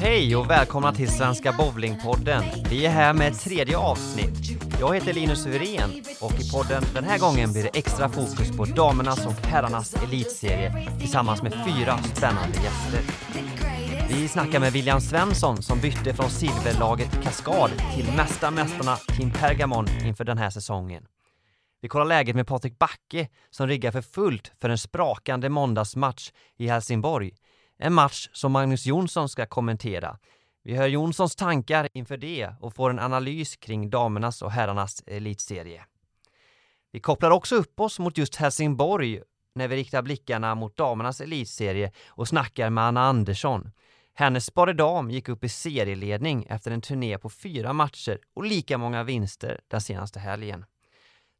Hej 0.00 0.36
och 0.36 0.50
välkomna 0.50 0.92
till 0.92 1.08
Svenska 1.08 1.52
Bowlingpodden. 1.52 2.44
Vi 2.70 2.86
är 2.86 2.90
här 2.90 3.14
med 3.14 3.32
ett 3.32 3.40
tredje 3.40 3.78
avsnitt. 3.78 4.62
Jag 4.80 4.94
heter 4.94 5.12
Linus 5.12 5.46
Wirén 5.46 5.90
och 6.20 6.40
i 6.40 6.50
podden 6.52 6.82
den 6.94 7.04
här 7.04 7.18
gången 7.18 7.52
blir 7.52 7.62
det 7.62 7.78
extra 7.78 8.08
fokus 8.08 8.56
på 8.56 8.64
damernas 8.64 9.26
och 9.26 9.46
herrarnas 9.46 9.94
elitserie 9.94 10.88
tillsammans 11.00 11.42
med 11.42 11.52
fyra 11.52 11.98
spännande 11.98 12.56
gäster. 12.56 13.00
Vi 14.08 14.28
snackar 14.28 14.60
med 14.60 14.72
William 14.72 15.00
Svensson 15.00 15.62
som 15.62 15.80
bytte 15.80 16.14
från 16.14 16.30
silverlaget 16.30 17.22
Kaskad 17.22 17.70
till 17.94 18.12
Mästa 18.16 18.50
Mästarna 18.50 18.96
Team 18.96 19.30
Pergamon 19.30 19.86
inför 20.04 20.24
den 20.24 20.38
här 20.38 20.50
säsongen. 20.50 21.04
Vi 21.80 21.88
kollar 21.88 22.04
läget 22.04 22.36
med 22.36 22.46
Patrik 22.46 22.78
Backe 22.78 23.28
som 23.50 23.66
riggar 23.66 23.90
för 23.90 24.02
fullt 24.02 24.52
för 24.60 24.68
en 24.68 24.78
sprakande 24.78 25.48
måndagsmatch 25.48 26.30
i 26.56 26.68
Helsingborg. 26.68 27.32
En 27.78 27.94
match 27.94 28.28
som 28.32 28.52
Magnus 28.52 28.86
Jonsson 28.86 29.28
ska 29.28 29.46
kommentera. 29.46 30.18
Vi 30.64 30.74
hör 30.74 30.86
Jonssons 30.86 31.36
tankar 31.36 31.88
inför 31.92 32.16
det 32.16 32.50
och 32.60 32.74
får 32.74 32.90
en 32.90 32.98
analys 32.98 33.56
kring 33.56 33.90
damernas 33.90 34.42
och 34.42 34.50
herrarnas 34.50 35.02
elitserie. 35.06 35.84
Vi 36.92 37.00
kopplar 37.00 37.30
också 37.30 37.56
upp 37.56 37.80
oss 37.80 37.98
mot 37.98 38.18
just 38.18 38.36
Helsingborg 38.36 39.20
när 39.54 39.68
vi 39.68 39.76
riktar 39.76 40.02
blickarna 40.02 40.54
mot 40.54 40.76
damernas 40.76 41.20
elitserie 41.20 41.92
och 42.08 42.28
snackar 42.28 42.70
med 42.70 42.84
Anna 42.84 43.02
Andersson. 43.02 43.70
Hennes 44.14 44.44
Spare 44.46 44.72
Dam 44.72 45.10
gick 45.10 45.28
upp 45.28 45.44
i 45.44 45.48
serieledning 45.48 46.46
efter 46.48 46.70
en 46.70 46.80
turné 46.80 47.18
på 47.18 47.30
fyra 47.30 47.72
matcher 47.72 48.18
och 48.34 48.44
lika 48.44 48.78
många 48.78 49.04
vinster 49.04 49.60
den 49.68 49.80
senaste 49.80 50.20
helgen. 50.20 50.64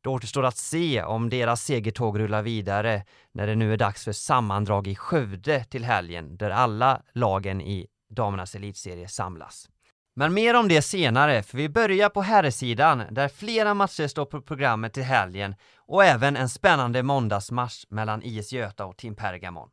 Det 0.03 0.09
återstår 0.09 0.45
att 0.45 0.57
se 0.57 1.03
om 1.03 1.31
deras 1.31 1.63
segertåg 1.63 2.19
rullar 2.19 2.43
vidare 2.43 3.05
när 3.33 3.47
det 3.47 3.55
nu 3.55 3.73
är 3.73 3.77
dags 3.77 4.05
för 4.05 4.13
sammandrag 4.13 4.87
i 4.87 4.95
Skövde 4.95 5.65
till 5.65 5.85
helgen 5.85 6.37
där 6.37 6.51
alla 6.51 7.03
lagen 7.13 7.61
i 7.61 7.87
damernas 8.11 8.55
elitserie 8.55 9.09
samlas. 9.09 9.69
Men 10.17 10.35
mer 10.35 10.55
om 10.57 10.69
det 10.69 10.83
senare, 10.83 11.43
för 11.43 11.57
vi 11.57 11.69
börjar 11.69 12.09
på 12.09 12.23
herrsidan 12.23 13.03
där 13.11 13.29
flera 13.29 13.75
matcher 13.75 14.07
står 14.07 14.25
på 14.25 14.43
programmet 14.43 14.93
till 14.93 15.03
helgen 15.03 15.55
och 15.77 16.05
även 16.05 16.37
en 16.37 16.49
spännande 16.49 17.03
måndagsmatch 17.03 17.85
mellan 17.89 18.23
IS 18.23 18.53
Göta 18.53 18.87
och 18.87 18.97
Team 18.97 19.15
Pergamon. 19.15 19.69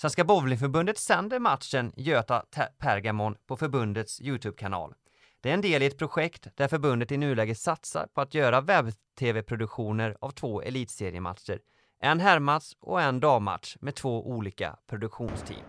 Svenska 0.00 0.24
Bowlingförbundet 0.24 0.98
sänder 0.98 1.38
matchen 1.38 1.92
Göta-Pergamon 1.96 3.34
på 3.46 3.56
förbundets 3.56 4.20
Youtube-kanal. 4.20 4.94
Det 5.40 5.50
är 5.50 5.54
en 5.54 5.60
del 5.60 5.82
i 5.82 5.86
ett 5.86 5.98
projekt 5.98 6.46
där 6.54 6.68
förbundet 6.68 7.12
i 7.12 7.16
nuläget 7.16 7.58
satsar 7.58 8.06
på 8.14 8.20
att 8.20 8.34
göra 8.34 8.60
webb-tv-produktioner 8.60 10.16
av 10.20 10.30
två 10.30 10.62
elitseriematcher. 10.62 11.58
En 12.02 12.20
herrmatch 12.20 12.72
och 12.80 13.02
en 13.02 13.20
dammatch 13.20 13.76
med 13.80 13.94
två 13.94 14.26
olika 14.26 14.76
produktionsteam. 14.86 15.60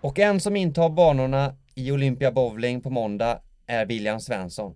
Och 0.00 0.18
en 0.18 0.40
som 0.40 0.56
intar 0.56 0.90
banorna 0.90 1.56
i 1.74 1.92
Olympia 1.92 2.32
Bowling 2.32 2.80
på 2.80 2.90
måndag 2.90 3.40
är 3.66 3.86
William 3.86 4.20
Svensson. 4.20 4.74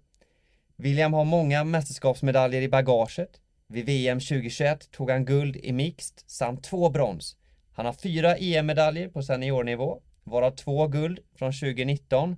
William 0.76 1.12
har 1.12 1.24
många 1.24 1.64
mästerskapsmedaljer 1.64 2.62
i 2.62 2.68
bagaget. 2.68 3.40
Vid 3.66 3.86
VM 3.86 4.20
2021 4.20 4.90
tog 4.90 5.10
han 5.10 5.24
guld 5.24 5.56
i 5.56 5.72
mixed 5.72 6.20
samt 6.26 6.64
två 6.64 6.90
brons. 6.90 7.36
Han 7.72 7.86
har 7.86 7.92
fyra 7.92 8.36
EM-medaljer 8.36 9.08
på 9.08 9.22
seniornivå, 9.22 10.02
varav 10.24 10.50
två 10.50 10.86
guld 10.86 11.18
från 11.34 11.52
2019. 11.52 12.36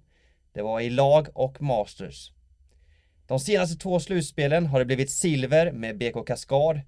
Det 0.52 0.62
var 0.62 0.80
i 0.80 0.90
lag 0.90 1.28
och 1.34 1.62
masters. 1.62 2.32
De 3.26 3.40
senaste 3.40 3.76
två 3.76 4.00
slutspelen 4.00 4.66
har 4.66 4.78
det 4.78 4.84
blivit 4.84 5.10
silver 5.10 5.72
med 5.72 5.98
BK 5.98 6.26
Kaskad, 6.26 6.80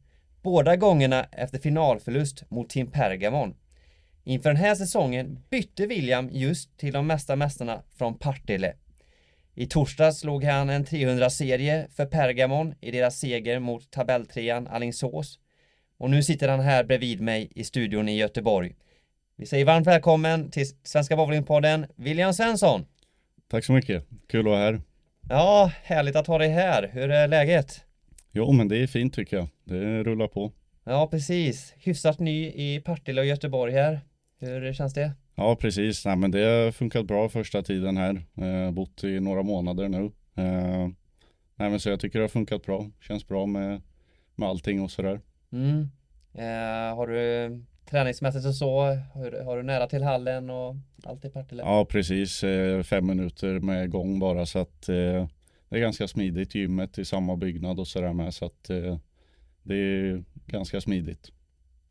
båda 0.42 0.76
gångerna 0.76 1.24
efter 1.24 1.58
finalförlust 1.58 2.50
mot 2.50 2.70
Team 2.70 2.90
Pergamon. 2.90 3.54
Inför 4.24 4.50
den 4.50 4.56
här 4.56 4.74
säsongen 4.74 5.38
bytte 5.50 5.86
William 5.86 6.30
just 6.32 6.78
till 6.78 6.92
de 6.92 7.06
mesta 7.06 7.36
mästarna 7.36 7.82
från 7.98 8.18
Partille. 8.18 8.74
I 9.54 9.66
torsdags 9.66 10.20
slog 10.20 10.44
han 10.44 10.70
en 10.70 10.84
300-serie 10.84 11.88
för 11.96 12.06
Pergamon 12.06 12.74
i 12.80 12.90
deras 12.90 13.18
seger 13.18 13.58
mot 13.58 13.90
tabelltrean 13.90 14.66
Alingsås 14.66 15.38
och 15.98 16.10
nu 16.10 16.22
sitter 16.22 16.48
han 16.48 16.60
här 16.60 16.84
bredvid 16.84 17.20
mig 17.20 17.48
i 17.54 17.64
studion 17.64 18.08
i 18.08 18.16
Göteborg. 18.16 18.74
Vi 19.36 19.46
säger 19.46 19.64
varmt 19.64 19.86
välkommen 19.86 20.50
till 20.50 20.66
Svenska 20.82 21.16
Bowlingpodden, 21.16 21.86
William 21.96 22.32
Svensson. 22.32 22.84
Tack 23.48 23.64
så 23.64 23.72
mycket, 23.72 24.06
kul 24.28 24.40
att 24.40 24.44
vara 24.46 24.58
här. 24.58 24.80
Ja, 25.28 25.72
härligt 25.82 26.16
att 26.16 26.26
ha 26.26 26.38
dig 26.38 26.48
här. 26.48 26.90
Hur 26.92 27.10
är 27.10 27.28
läget? 27.28 27.84
Jo, 28.32 28.52
men 28.52 28.68
det 28.68 28.76
är 28.78 28.86
fint 28.86 29.14
tycker 29.14 29.36
jag. 29.36 29.48
Det 29.64 30.02
rullar 30.02 30.28
på. 30.28 30.52
Ja, 30.84 31.06
precis. 31.06 31.74
Hyfsat 31.76 32.18
ny 32.18 32.46
i 32.46 32.80
Partille 32.84 33.20
och 33.20 33.26
Göteborg 33.26 33.72
här. 33.72 34.00
Hur 34.40 34.72
känns 34.72 34.94
det? 34.94 35.12
Ja, 35.34 35.56
precis. 35.56 36.04
Nej, 36.04 36.16
men 36.16 36.30
det 36.30 36.40
har 36.40 36.72
funkat 36.72 37.06
bra 37.06 37.28
första 37.28 37.62
tiden 37.62 37.96
här. 37.96 38.22
Eh, 38.36 38.70
bott 38.70 39.04
i 39.04 39.20
några 39.20 39.42
månader 39.42 39.88
nu. 39.88 40.04
Eh, 40.36 40.88
nej, 41.56 41.70
men 41.70 41.80
så 41.80 41.88
jag 41.88 42.00
tycker 42.00 42.18
det 42.18 42.22
har 42.22 42.28
funkat 42.28 42.62
bra. 42.62 42.90
Känns 43.00 43.28
bra 43.28 43.46
med, 43.46 43.82
med 44.34 44.48
allting 44.48 44.82
och 44.82 44.90
sådär. 44.90 45.20
Mm. 45.54 45.90
Eh, 46.34 46.96
har 46.96 47.06
du 47.06 47.64
träningsmässigt 47.90 48.46
och 48.46 48.54
så, 48.54 48.80
har, 49.14 49.44
har, 49.44 49.56
du 49.56 49.62
nära 49.62 49.86
till 49.86 50.02
hallen 50.02 50.50
och 50.50 50.76
allt 51.04 51.24
i 51.24 51.30
Partille? 51.30 51.62
Ja, 51.62 51.84
precis. 51.84 52.44
Eh, 52.44 52.82
fem 52.82 53.06
minuter 53.06 53.58
med 53.58 53.90
gång 53.90 54.18
bara 54.18 54.46
så 54.46 54.58
att 54.58 54.88
eh, 54.88 55.26
det 55.68 55.76
är 55.76 55.80
ganska 55.80 56.08
smidigt. 56.08 56.54
Gymmet 56.54 56.98
i 56.98 57.04
samma 57.04 57.36
byggnad 57.36 57.80
och 57.80 57.88
sådär 57.88 58.12
med 58.12 58.34
så 58.34 58.44
att 58.44 58.70
eh, 58.70 58.98
det 59.62 59.74
är 59.74 60.24
ganska 60.46 60.80
smidigt. 60.80 61.30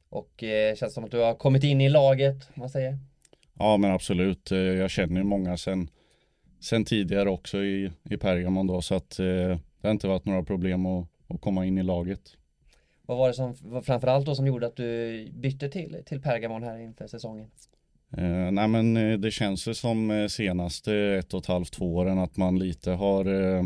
Och 0.10 0.44
eh, 0.44 0.76
känns 0.76 0.94
som 0.94 1.04
att 1.04 1.12
du 1.12 1.20
har 1.20 1.36
kommit 1.36 1.64
in 1.64 1.82
i 1.82 1.90
laget, 1.90 2.36
om 2.36 2.60
man 2.60 2.70
säger? 2.70 3.00
Ja, 3.60 3.78
men 3.78 3.92
absolut. 3.92 4.52
Eh, 4.52 4.58
jag 4.58 4.90
känner 4.90 5.18
ju 5.18 5.24
många 5.24 5.58
sen, 5.58 5.90
sen 6.60 6.86
tidigare 6.86 7.30
också 7.30 7.64
i, 7.64 7.92
i 8.10 8.18
Pergamon 8.18 8.68
då 8.68 8.82
så 8.82 8.96
att 8.96 9.18
det 9.18 9.60
har 9.84 9.92
inte 9.92 10.08
varit 10.08 10.26
några 10.26 10.44
problem 10.44 10.86
att, 10.86 11.08
att 11.28 11.42
komma 11.42 11.66
in 11.66 11.78
i 11.78 11.84
laget. 11.84 12.38
Vad 13.08 13.18
var 13.18 13.28
det 13.28 13.34
som 13.34 13.56
framförallt 13.84 14.26
då 14.26 14.36
som 14.36 14.48
gjorde 14.48 14.68
att 14.68 14.76
du 14.76 15.28
bytte 15.34 15.70
till, 15.70 16.04
till 16.06 16.22
Pergamon 16.22 16.64
här 16.64 16.78
inför 16.78 17.08
säsongen? 17.08 17.52
Eh, 18.18 18.52
nej 18.52 18.68
men 18.68 18.98
eh, 18.98 19.20
det 19.20 19.32
känns 19.32 19.68
ju 19.68 19.74
som 19.74 20.12
eh, 20.12 20.28
senaste 20.28 20.96
ett 20.96 21.34
och 21.34 21.40
ett 21.40 21.46
halvt, 21.46 21.74
två 21.74 21.96
åren 21.96 22.20
att 22.20 22.38
man 22.38 22.60
lite 22.60 22.92
har 22.92 23.26
eh, 23.26 23.64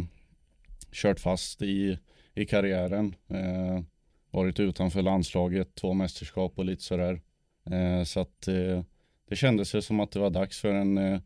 kört 0.92 1.20
fast 1.20 1.62
i, 1.62 2.00
i 2.34 2.46
karriären. 2.46 3.16
Eh, 3.30 3.84
varit 4.32 4.60
utanför 4.60 5.02
landslaget, 5.02 5.76
två 5.76 5.94
mästerskap 5.94 6.54
och 6.56 6.66
lite 6.66 6.84
sådär. 6.84 7.22
Eh, 7.70 8.04
så 8.04 8.20
att 8.20 8.48
eh, 8.48 8.84
det 9.30 9.36
kändes 9.36 9.76
ju 9.76 9.82
som 9.82 10.00
att 10.00 10.12
det 10.12 10.20
var 10.20 10.30
dags 10.30 10.62
för 10.62 10.74
en, 10.74 10.98
eh, 10.98 11.20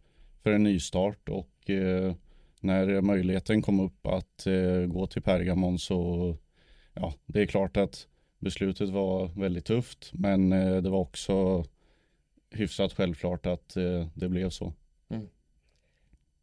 för 0.43 0.51
en 0.51 0.63
nystart 0.63 1.29
och 1.29 1.47
när 2.59 3.01
möjligheten 3.01 3.61
kom 3.61 3.79
upp 3.79 4.07
att 4.07 4.47
gå 4.87 5.07
till 5.07 5.21
Pergamon 5.21 5.79
så 5.79 6.37
ja, 6.93 7.13
det 7.25 7.41
är 7.41 7.45
klart 7.45 7.77
att 7.77 8.07
beslutet 8.39 8.89
var 8.89 9.27
väldigt 9.27 9.65
tufft, 9.65 10.09
men 10.13 10.51
eh, 10.51 10.81
det 10.81 10.89
var 10.89 10.99
också 10.99 11.63
hyfsat 12.51 12.93
självklart 12.93 13.45
att 13.45 13.77
eh, 13.77 14.07
det 14.13 14.29
blev 14.29 14.49
så. 14.49 14.73
Mm. 15.09 15.27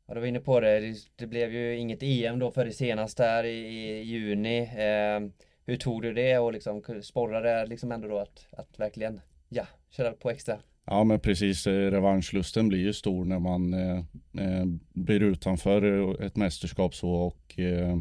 Ja, 0.07 0.15
du 0.15 0.21
var 0.21 0.27
inne 0.27 0.41
på 0.41 0.61
det. 0.61 0.95
Det 1.17 1.27
blev 1.27 1.53
ju 1.53 1.77
inget 1.77 2.03
EM 2.03 2.39
då 2.39 2.51
för 2.51 2.65
det 2.65 2.73
senaste 2.73 3.23
här 3.23 3.45
i, 3.45 4.03
juni. 4.03 4.59
Eh, 4.59 5.31
hur 5.67 5.77
tog 5.77 6.03
du 6.03 6.13
det 6.13 6.39
och 6.39 6.53
liksom 6.53 6.83
sporrade 7.03 7.67
liksom 7.67 7.93
ändå 7.93 8.09
då 8.09 8.19
att, 8.19 8.47
att 8.51 8.81
verkligen, 8.81 9.21
ja, 9.49 9.67
köra 9.91 10.13
på 10.13 10.31
extra? 10.31 10.59
Ja 10.85 11.05
men 11.05 11.21
precis, 11.21 11.67
eh, 11.67 11.91
revanschlusten 11.91 12.69
blir 12.69 12.79
ju 12.79 12.93
stor 12.93 13.25
när 13.25 13.39
man 13.39 13.75
eh 13.75 14.65
blir 14.93 15.23
utanför 15.23 16.23
ett 16.23 16.37
mästerskap 16.37 16.95
så 16.95 17.11
och 17.11 17.59
eh, 17.59 17.99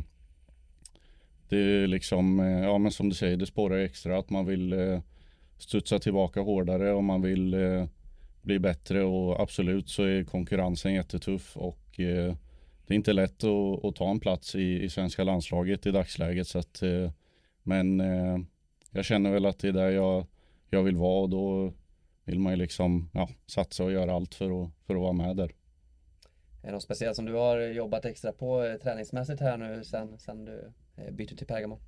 det 1.50 1.58
är 1.58 1.88
liksom, 1.88 2.40
eh, 2.40 2.64
ja 2.64 2.78
men 2.78 2.92
som 2.92 3.10
du 3.10 3.16
säger, 3.16 3.38
det 3.38 3.46
spårar 3.46 3.78
extra 3.78 4.18
att 4.18 4.30
man 4.30 4.46
vill 4.46 4.74
eh, 4.74 5.00
studsa 5.58 6.00
tillbaka 6.00 6.42
hårdare 6.42 6.92
och 6.94 7.04
man 7.04 7.22
vill 7.22 7.54
eh, 7.54 7.86
bli 8.42 8.60
bättre 8.60 9.04
och 9.04 9.42
absolut 9.42 9.90
så 9.90 10.04
är 10.04 10.24
konkurrensen 10.24 10.94
jättetuff 10.94 11.58
och 11.58 12.00
eh, 12.00 12.36
det 12.88 12.94
är 12.94 12.96
inte 12.96 13.14
lätt 13.14 13.44
att, 13.44 13.86
att 13.86 13.96
ta 13.96 14.12
en 14.12 14.20
plats 14.20 14.56
i, 14.56 14.84
i 14.84 14.90
svenska 14.90 15.24
landslaget 15.24 15.86
i 15.86 15.92
dagsläget 15.92 16.48
så 16.48 16.60
att 16.60 16.82
eh, 16.82 17.12
men 17.64 18.00
jag 18.92 19.06
känner 19.06 19.32
väl 19.32 19.46
att 19.46 19.60
det 19.60 19.68
är 19.68 19.72
där 19.74 19.90
jag, 19.90 20.26
jag 20.70 20.84
vill 20.84 20.96
vara 20.96 21.22
och 21.22 21.30
då 21.30 21.74
vill 22.26 22.40
man 22.40 22.54
ju 22.54 22.58
liksom 22.58 23.10
ja, 23.14 23.30
satsa 23.46 23.84
och 23.84 23.92
göra 23.92 24.14
allt 24.14 24.36
för 24.36 24.64
att, 24.64 24.70
för 24.88 24.96
att 24.96 25.02
vara 25.02 25.14
med 25.14 25.38
där. 25.38 25.52
Är 26.68 26.72
det 26.72 26.76
något 26.76 26.84
speciellt 26.84 27.16
som 27.16 27.26
du 27.26 27.34
har 27.34 27.60
jobbat 27.60 28.06
extra 28.06 28.32
på 28.32 28.78
träningsmässigt 28.84 29.42
här 29.42 29.58
nu 29.58 29.84
sen, 29.84 30.20
sen 30.20 30.46
du 30.46 30.72
Eh, 30.98 31.12
byter 31.12 31.36
till 31.36 31.48
Pergamon? 31.48 31.80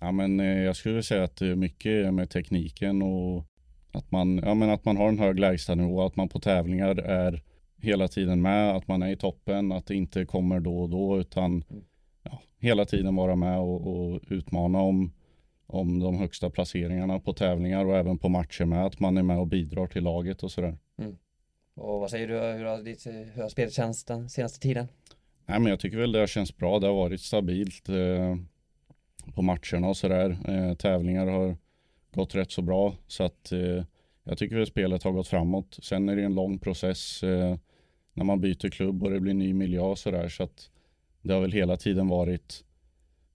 Ja, 0.00 0.12
men 0.12 0.40
eh, 0.40 0.62
jag 0.62 0.76
skulle 0.76 1.02
säga 1.02 1.24
att 1.24 1.36
det 1.36 1.46
är 1.46 1.54
mycket 1.54 2.14
med 2.14 2.30
tekniken 2.30 3.02
och 3.02 3.46
att 3.92 4.10
man, 4.10 4.38
ja, 4.38 4.54
men 4.54 4.70
att 4.70 4.84
man 4.84 4.96
har 4.96 5.08
en 5.08 5.18
hög 5.18 5.38
lägstanivå, 5.38 6.02
att 6.02 6.16
man 6.16 6.28
på 6.28 6.40
tävlingar 6.40 6.96
är 6.98 7.42
hela 7.76 8.08
tiden 8.08 8.42
med, 8.42 8.76
att 8.76 8.88
man 8.88 9.02
är 9.02 9.10
i 9.10 9.16
toppen, 9.16 9.72
att 9.72 9.86
det 9.86 9.94
inte 9.94 10.24
kommer 10.24 10.60
då 10.60 10.78
och 10.78 10.90
då 10.90 11.20
utan 11.20 11.64
mm. 11.70 11.84
ja, 12.22 12.42
hela 12.58 12.84
tiden 12.84 13.16
vara 13.16 13.36
med 13.36 13.58
och, 13.58 13.86
och, 13.86 14.20
utmana 14.28 14.80
om, 14.80 15.12
om 15.66 15.98
de 15.98 16.18
högsta 16.18 16.50
placeringarna 16.50 17.20
på 17.20 17.32
tävlingar 17.32 17.84
och 17.84 17.96
även 17.96 18.18
på 18.18 18.28
matcher 18.28 18.64
med 18.64 18.86
att 18.86 19.00
man 19.00 19.16
är 19.16 19.22
med 19.22 19.38
och 19.38 19.46
bidrar 19.46 19.86
till 19.86 20.04
laget 20.04 20.42
och 20.42 20.50
sådär. 20.50 20.78
Mm. 20.98 21.16
Och 21.74 22.00
vad 22.00 22.10
säger 22.10 22.28
du, 22.28 22.34
hur 22.34 22.64
har, 22.64 22.82
ditt, 22.82 23.06
hur 23.06 23.42
har 23.42 23.48
spelet 23.48 23.72
känts 23.72 24.04
den 24.04 24.28
senaste 24.28 24.60
tiden? 24.60 24.88
Nej 25.46 25.60
men 25.60 25.70
jag 25.70 25.80
tycker 25.80 25.98
väl 25.98 26.12
det 26.12 26.18
har 26.18 26.26
känts 26.26 26.56
bra, 26.56 26.78
det 26.78 26.86
har 26.86 26.94
varit 26.94 27.20
stabilt 27.20 27.88
eh, 27.88 28.36
på 29.34 29.42
matcherna 29.42 29.88
och 29.88 29.96
sådär. 29.96 30.38
Eh, 30.48 30.74
tävlingar 30.74 31.26
har 31.26 31.56
gått 32.14 32.34
rätt 32.34 32.50
så 32.50 32.62
bra 32.62 32.94
så 33.06 33.24
att 33.24 33.52
eh, 33.52 33.84
jag 34.24 34.38
tycker 34.38 34.56
väl 34.56 34.66
spelet 34.66 35.02
har 35.02 35.12
gått 35.12 35.28
framåt. 35.28 35.78
Sen 35.82 36.08
är 36.08 36.16
det 36.16 36.22
en 36.22 36.34
lång 36.34 36.58
process 36.58 37.22
eh, 37.22 37.56
när 38.14 38.24
man 38.24 38.40
byter 38.40 38.70
klubb 38.70 39.02
och 39.02 39.10
det 39.10 39.20
blir 39.20 39.34
ny 39.34 39.54
miljö 39.54 39.80
och 39.80 39.98
sådär 39.98 40.28
så 40.28 40.42
att 40.42 40.70
det 41.22 41.32
har 41.34 41.40
väl 41.40 41.52
hela 41.52 41.76
tiden 41.76 42.08
varit 42.08 42.64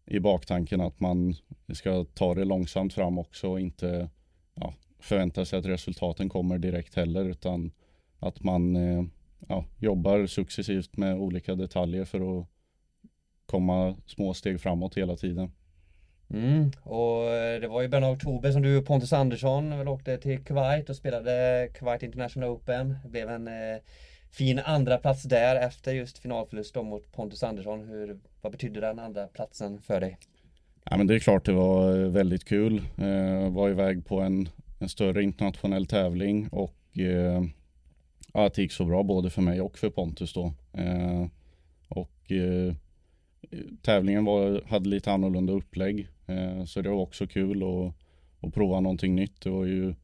i 0.05 0.19
baktanken 0.19 0.81
att 0.81 0.99
man 0.99 1.35
ska 1.73 2.05
ta 2.13 2.35
det 2.35 2.45
långsamt 2.45 2.93
fram 2.93 3.17
också 3.17 3.49
och 3.49 3.59
inte 3.59 4.09
ja, 4.55 4.73
förvänta 4.99 5.45
sig 5.45 5.59
att 5.59 5.65
resultaten 5.65 6.29
kommer 6.29 6.57
direkt 6.57 6.95
heller 6.95 7.25
utan 7.25 7.71
att 8.19 8.43
man 8.43 8.75
eh, 8.75 9.03
ja, 9.47 9.65
jobbar 9.77 10.25
successivt 10.25 10.97
med 10.97 11.15
olika 11.15 11.55
detaljer 11.55 12.05
för 12.05 12.39
att 12.39 12.47
komma 13.45 13.95
små 14.05 14.33
steg 14.33 14.61
framåt 14.61 14.97
hela 14.97 15.15
tiden. 15.15 15.51
Mm. 16.29 16.71
Och 16.83 17.23
eh, 17.23 17.61
det 17.61 17.67
var 17.67 17.83
i 17.83 17.87
början 17.87 18.03
av 18.09 18.15
oktober 18.15 18.51
som 18.51 18.61
du 18.61 18.77
och 18.77 18.85
Pontus 18.85 19.13
Andersson 19.13 19.77
väl 19.77 19.87
åkte 19.87 20.17
till 20.17 20.43
Kuwait 20.43 20.89
och 20.89 20.95
spelade 20.95 21.69
Kuwait 21.73 22.03
International 22.03 22.49
Open. 22.49 22.95
Det 23.03 23.09
blev 23.09 23.29
en 23.29 23.47
eh, 23.47 23.81
fin 24.31 24.59
andra 24.59 24.97
plats 24.97 25.23
där 25.23 25.55
efter 25.55 25.93
just 25.93 26.17
finalförlust 26.17 26.75
mot 26.75 27.11
Pontus 27.11 27.43
Andersson. 27.43 27.87
Hur, 27.87 28.19
vad 28.41 28.51
betydde 28.51 28.79
den 28.79 28.99
andra 28.99 29.27
platsen 29.27 29.81
för 29.81 29.99
dig? 29.99 30.17
Ja, 30.89 30.97
men 30.97 31.07
det 31.07 31.15
är 31.15 31.19
klart 31.19 31.45
det 31.45 31.53
var 31.53 31.99
eh, 31.99 32.09
väldigt 32.09 32.45
kul. 32.45 32.81
Eh, 32.97 33.49
var 33.49 33.69
iväg 33.69 34.05
på 34.05 34.19
en, 34.19 34.49
en 34.79 34.89
större 34.89 35.23
internationell 35.23 35.85
tävling 35.85 36.47
och 36.51 36.97
eh, 36.99 37.43
ja, 38.33 38.45
att 38.45 38.53
det 38.53 38.61
gick 38.61 38.71
så 38.71 38.85
bra 38.85 39.03
både 39.03 39.29
för 39.29 39.41
mig 39.41 39.61
och 39.61 39.77
för 39.77 39.89
Pontus 39.89 40.33
då. 40.33 40.53
Eh, 40.73 41.27
och 41.87 42.31
eh, 42.31 42.73
tävlingen 43.81 44.25
var, 44.25 44.61
hade 44.67 44.89
lite 44.89 45.11
annorlunda 45.11 45.53
upplägg 45.53 46.07
eh, 46.27 46.65
så 46.65 46.81
det 46.81 46.89
var 46.89 47.01
också 47.01 47.27
kul 47.27 47.63
att, 47.63 47.93
att 48.47 48.53
prova 48.53 48.79
någonting 48.79 49.15
nytt. 49.15 49.41
Det 49.41 49.49
var 49.49 49.65
ju 49.65 49.95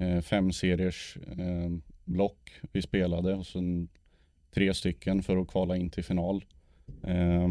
eh, 0.00 0.20
fem 0.20 0.52
seriers 0.52 1.16
eh, 1.38 1.70
block 2.04 2.50
vi 2.72 2.82
spelade 2.82 3.34
och 3.34 3.46
sen 3.46 3.88
tre 4.54 4.74
stycken 4.74 5.22
för 5.22 5.36
att 5.36 5.48
kvala 5.48 5.76
in 5.76 5.90
till 5.90 6.04
final. 6.04 6.44
Eh, 7.02 7.48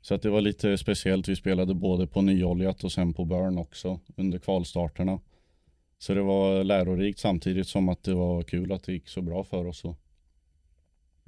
så 0.00 0.14
att 0.14 0.22
det 0.22 0.30
var 0.30 0.40
lite 0.40 0.78
speciellt. 0.78 1.28
Vi 1.28 1.36
spelade 1.36 1.74
både 1.74 2.06
på 2.06 2.22
nyoljat 2.22 2.84
och 2.84 2.92
sen 2.92 3.12
på 3.12 3.24
burn 3.24 3.58
också 3.58 4.00
under 4.16 4.38
kvalstarterna. 4.38 5.20
Så 5.98 6.14
det 6.14 6.22
var 6.22 6.64
lärorikt 6.64 7.18
samtidigt 7.18 7.68
som 7.68 7.88
att 7.88 8.02
det 8.02 8.14
var 8.14 8.42
kul 8.42 8.72
att 8.72 8.84
det 8.84 8.92
gick 8.92 9.08
så 9.08 9.22
bra 9.22 9.44
för 9.44 9.66
oss. 9.66 9.84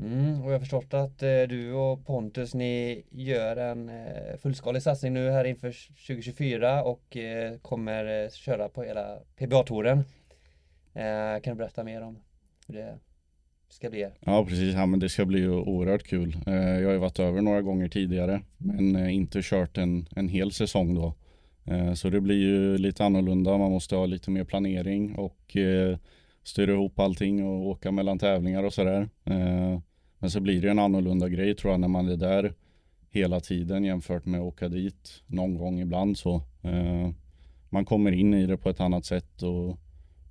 Mm, 0.03 0.43
och 0.43 0.49
jag 0.49 0.55
har 0.55 0.61
förstått 0.61 0.95
att 0.95 1.23
eh, 1.23 1.43
du 1.49 1.73
och 1.73 2.07
Pontus 2.07 2.55
ni 2.55 3.05
gör 3.11 3.57
en 3.57 3.89
eh, 3.89 4.37
fullskalig 4.43 4.83
satsning 4.83 5.13
nu 5.13 5.31
här 5.31 5.45
inför 5.45 5.73
2024 6.07 6.83
och 6.85 7.17
eh, 7.17 7.59
kommer 7.59 8.31
köra 8.31 8.69
på 8.69 8.83
hela 8.83 9.19
PBA-touren. 9.37 10.05
Kan 11.43 11.55
du 11.55 11.55
berätta 11.55 11.85
mer 11.85 12.03
om 12.03 12.19
hur 12.67 12.75
det 12.75 12.99
ska 13.69 13.91
bli? 13.91 14.09
Ja 14.21 14.45
precis, 14.45 14.75
ja, 14.75 14.87
men 14.87 15.01
det 15.01 15.09
ska 15.09 15.25
bli 15.25 15.49
oerhört 15.49 16.03
kul. 16.03 16.37
Jag 16.47 16.85
har 16.85 16.93
ju 16.93 16.99
varit 16.99 17.19
över 17.19 17.43
några 17.43 17.63
gånger 17.63 17.89
tidigare 17.89 18.41
men 18.57 19.11
inte 19.11 19.41
kört 19.43 19.79
en, 19.79 20.07
en 20.17 20.29
hel 20.29 20.53
säsong 20.53 20.95
då. 20.95 21.15
Eh, 21.71 21.93
så 21.93 22.11
det 22.11 22.21
blir 22.21 22.37
ju 22.37 22.79
lite 22.79 23.05
annorlunda. 23.05 23.59
Man 23.59 23.71
måste 23.71 23.97
ha 23.97 24.07
lite 24.07 24.31
mer 24.31 24.45
planering 24.45 25.15
och 25.15 25.57
eh, 25.57 25.99
styra 26.43 26.73
ihop 26.73 26.99
allting 26.99 27.45
och 27.45 27.67
åka 27.67 27.93
mellan 27.93 28.19
tävlingar 28.19 28.63
och 28.63 28.73
sådär. 28.73 29.09
Eh, 29.25 29.81
men 30.19 30.31
så 30.31 30.41
blir 30.41 30.63
det 30.63 30.71
en 30.71 30.79
annorlunda 30.79 31.29
grej 31.29 31.55
tror 31.55 31.73
jag 31.73 31.81
när 31.81 31.89
man 31.89 32.09
är 32.09 32.17
där 32.17 32.55
hela 33.11 33.41
tiden 33.41 33.85
jämfört 33.85 34.25
med 34.25 34.41
att 34.41 34.47
åka 34.47 34.69
dit 34.69 35.23
någon 35.27 35.55
gång 35.55 35.81
ibland 35.81 36.19
så. 36.19 36.43
Man 37.71 37.85
kommer 37.85 38.13
in 38.13 38.35
i 38.35 38.47
det 38.47 38.57
på 38.57 38.71
ett 38.71 38.81
annat 38.81 39.05
sätt 39.05 39.43
och, 39.43 39.79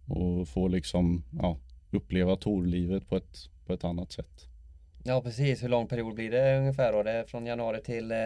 och 0.07 0.47
får 0.47 0.69
liksom 0.69 1.23
ja, 1.41 1.57
uppleva 1.91 2.35
torlivet 2.35 3.09
på 3.09 3.17
ett, 3.17 3.37
på 3.65 3.73
ett 3.73 3.83
annat 3.83 4.11
sätt. 4.11 4.45
Ja 5.03 5.21
precis, 5.21 5.63
hur 5.63 5.69
lång 5.69 5.87
period 5.87 6.15
blir 6.15 6.31
det 6.31 6.57
ungefär 6.57 6.93
då? 6.93 7.03
Det 7.03 7.11
är 7.11 7.23
från 7.23 7.45
januari 7.45 7.81
till 7.81 8.11
eh, 8.11 8.17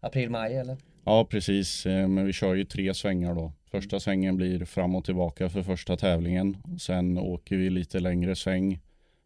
april, 0.00 0.30
maj 0.30 0.56
eller? 0.56 0.76
Ja 1.04 1.24
precis, 1.24 1.86
eh, 1.86 2.08
men 2.08 2.26
vi 2.26 2.32
kör 2.32 2.54
ju 2.54 2.64
tre 2.64 2.94
svängar 2.94 3.34
då. 3.34 3.52
Första 3.64 4.00
svängen 4.00 4.36
blir 4.36 4.64
fram 4.64 4.94
och 4.94 5.04
tillbaka 5.04 5.48
för 5.48 5.62
första 5.62 5.96
tävlingen. 5.96 6.56
Sen 6.78 7.18
åker 7.18 7.56
vi 7.56 7.70
lite 7.70 8.00
längre 8.00 8.36
sväng 8.36 8.80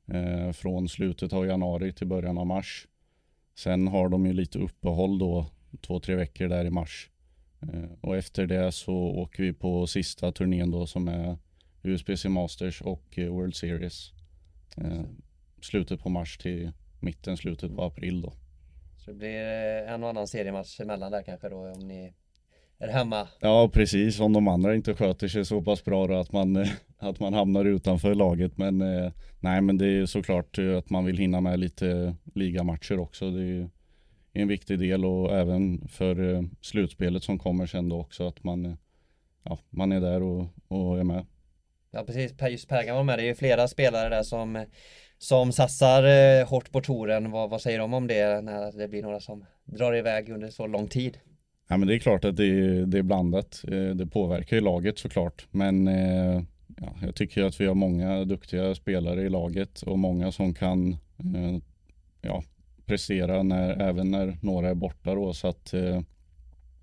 eh, 0.06 0.52
från 0.52 0.88
slutet 0.88 1.32
av 1.32 1.46
januari 1.46 1.92
till 1.92 2.06
början 2.06 2.38
av 2.38 2.46
mars. 2.46 2.86
Sen 3.54 3.88
har 3.88 4.08
de 4.08 4.26
ju 4.26 4.32
lite 4.32 4.58
uppehåll 4.58 5.18
då, 5.18 5.46
två, 5.80 6.00
tre 6.00 6.14
veckor 6.14 6.48
där 6.48 6.64
i 6.64 6.70
mars. 6.70 7.10
Eh, 7.62 7.90
och 8.00 8.16
efter 8.16 8.46
det 8.46 8.72
så 8.72 8.94
åker 8.94 9.42
vi 9.42 9.52
på 9.52 9.86
sista 9.86 10.32
turnén 10.32 10.70
då 10.70 10.86
som 10.86 11.08
är 11.08 11.38
USPC 11.82 12.28
Masters 12.28 12.82
och 12.82 13.18
World 13.18 13.54
Series. 13.54 14.12
Eh, 14.76 15.02
slutet 15.60 16.00
på 16.00 16.08
mars 16.08 16.38
till 16.38 16.72
mitten, 17.00 17.36
slutet 17.36 17.76
på 17.76 17.84
april 17.84 18.20
då. 18.20 18.32
Så 19.06 19.12
det 19.12 19.18
blir 19.18 19.42
eh, 19.42 19.92
en 19.92 20.02
och 20.02 20.08
annan 20.08 20.26
seriematch 20.26 20.80
emellan 20.80 21.12
där 21.12 21.22
kanske 21.22 21.48
då 21.48 21.56
om 21.56 21.88
ni 21.88 22.12
är 22.78 22.88
hemma. 22.88 23.28
Ja 23.40 23.70
precis, 23.72 24.20
om 24.20 24.32
de 24.32 24.48
andra 24.48 24.74
inte 24.74 24.94
sköter 24.94 25.28
sig 25.28 25.44
så 25.44 25.62
pass 25.62 25.84
bra 25.84 26.06
då 26.06 26.14
att 26.14 26.32
man, 26.32 26.56
eh, 26.56 26.68
att 26.98 27.20
man 27.20 27.34
hamnar 27.34 27.64
utanför 27.64 28.14
laget. 28.14 28.58
Men 28.58 28.82
eh, 28.82 29.12
nej 29.40 29.60
men 29.60 29.78
det 29.78 29.86
är 29.86 30.06
såklart 30.06 30.58
att 30.78 30.90
man 30.90 31.04
vill 31.04 31.18
hinna 31.18 31.40
med 31.40 31.58
lite 31.58 32.14
ligamatcher 32.34 32.98
också. 32.98 33.30
Det 33.30 33.42
är 33.42 33.68
en 34.32 34.48
viktig 34.48 34.78
del 34.78 35.04
och 35.04 35.36
även 35.36 35.88
för 35.88 36.44
slutspelet 36.60 37.22
som 37.22 37.38
kommer 37.38 37.66
sen 37.66 37.88
då 37.88 38.00
också 38.00 38.28
att 38.28 38.44
man, 38.44 38.76
ja, 39.42 39.58
man 39.70 39.92
är 39.92 40.00
där 40.00 40.22
och, 40.22 40.46
och 40.68 40.98
är 40.98 41.04
med. 41.04 41.26
Ja 41.90 42.04
precis, 42.04 42.34
just 42.50 42.68
Per 42.68 42.82
kan 42.82 42.94
vara 42.94 43.04
med. 43.04 43.18
Det 43.18 43.22
är 43.22 43.26
ju 43.26 43.34
flera 43.34 43.68
spelare 43.68 44.08
där 44.08 44.22
som 44.22 44.64
som 45.18 45.52
satsar 45.52 46.02
eh, 46.04 46.48
hårt 46.48 46.72
på 46.72 46.80
touren. 46.80 47.30
Vad, 47.30 47.50
vad 47.50 47.60
säger 47.60 47.78
de 47.78 47.94
om 47.94 48.06
det 48.06 48.40
när 48.40 48.72
det 48.72 48.88
blir 48.88 49.02
några 49.02 49.20
som 49.20 49.44
drar 49.64 49.96
iväg 49.96 50.28
under 50.28 50.50
så 50.50 50.66
lång 50.66 50.88
tid? 50.88 51.18
Ja 51.68 51.76
men 51.76 51.88
det 51.88 51.94
är 51.94 51.98
klart 51.98 52.24
att 52.24 52.36
det 52.36 52.46
är, 52.46 52.86
det 52.86 52.98
är 52.98 53.02
blandat. 53.02 53.64
Eh, 53.68 53.94
det 53.94 54.06
påverkar 54.06 54.56
ju 54.56 54.62
laget 54.62 54.98
såklart. 54.98 55.46
Men 55.50 55.88
eh, 55.88 56.42
ja, 56.76 56.94
jag 57.02 57.14
tycker 57.14 57.44
att 57.44 57.60
vi 57.60 57.66
har 57.66 57.74
många 57.74 58.24
duktiga 58.24 58.74
spelare 58.74 59.22
i 59.22 59.28
laget 59.28 59.82
och 59.82 59.98
många 59.98 60.32
som 60.32 60.54
kan 60.54 60.92
eh, 61.18 61.58
ja, 62.20 62.42
prestera 62.86 63.42
när, 63.42 63.82
även 63.82 64.10
när 64.10 64.38
några 64.42 64.68
är 64.68 64.74
borta 64.74 65.14
då. 65.14 65.32
Så 65.32 65.48
att 65.48 65.74
eh, 65.74 66.00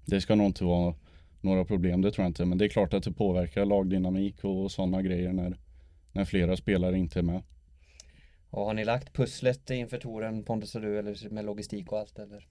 det 0.05 0.21
ska 0.21 0.35
nog 0.35 0.47
inte 0.47 0.63
vara 0.63 0.95
några 1.41 1.65
problem, 1.65 2.01
det 2.01 2.11
tror 2.11 2.23
jag 2.23 2.29
inte. 2.29 2.45
Men 2.45 2.57
det 2.57 2.65
är 2.65 2.69
klart 2.69 2.93
att 2.93 3.03
det 3.03 3.11
påverkar 3.11 3.65
lagdynamik 3.65 4.43
och 4.43 4.71
sådana 4.71 5.01
grejer 5.01 5.33
när, 5.33 5.57
när 6.11 6.25
flera 6.25 6.57
spelare 6.57 6.97
inte 6.97 7.19
är 7.19 7.23
med. 7.23 7.41
Och 8.53 8.65
har 8.65 8.73
ni 8.73 8.85
lagt 8.85 9.13
pusslet 9.13 9.69
inför 9.69 9.97
touren 9.97 10.43
Pontus 10.43 10.75
och 10.75 10.81
du 10.81 10.99
eller 10.99 11.29
med 11.29 11.45
logistik 11.45 11.91
och 11.91 11.99
allt 11.99 12.19
eller? 12.19 12.47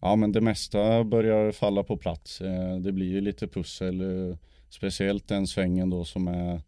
Ja 0.00 0.16
men 0.16 0.32
det 0.32 0.40
mesta 0.40 1.04
börjar 1.04 1.52
falla 1.52 1.82
på 1.82 1.96
plats. 1.96 2.40
Eh, 2.40 2.76
det 2.76 2.92
blir 2.92 3.06
ju 3.06 3.20
lite 3.20 3.48
pussel. 3.48 4.00
Eh, 4.00 4.36
speciellt 4.68 5.28
den 5.28 5.46
svängen 5.46 5.90
då 5.90 6.04
som 6.04 6.28
är 6.28 6.60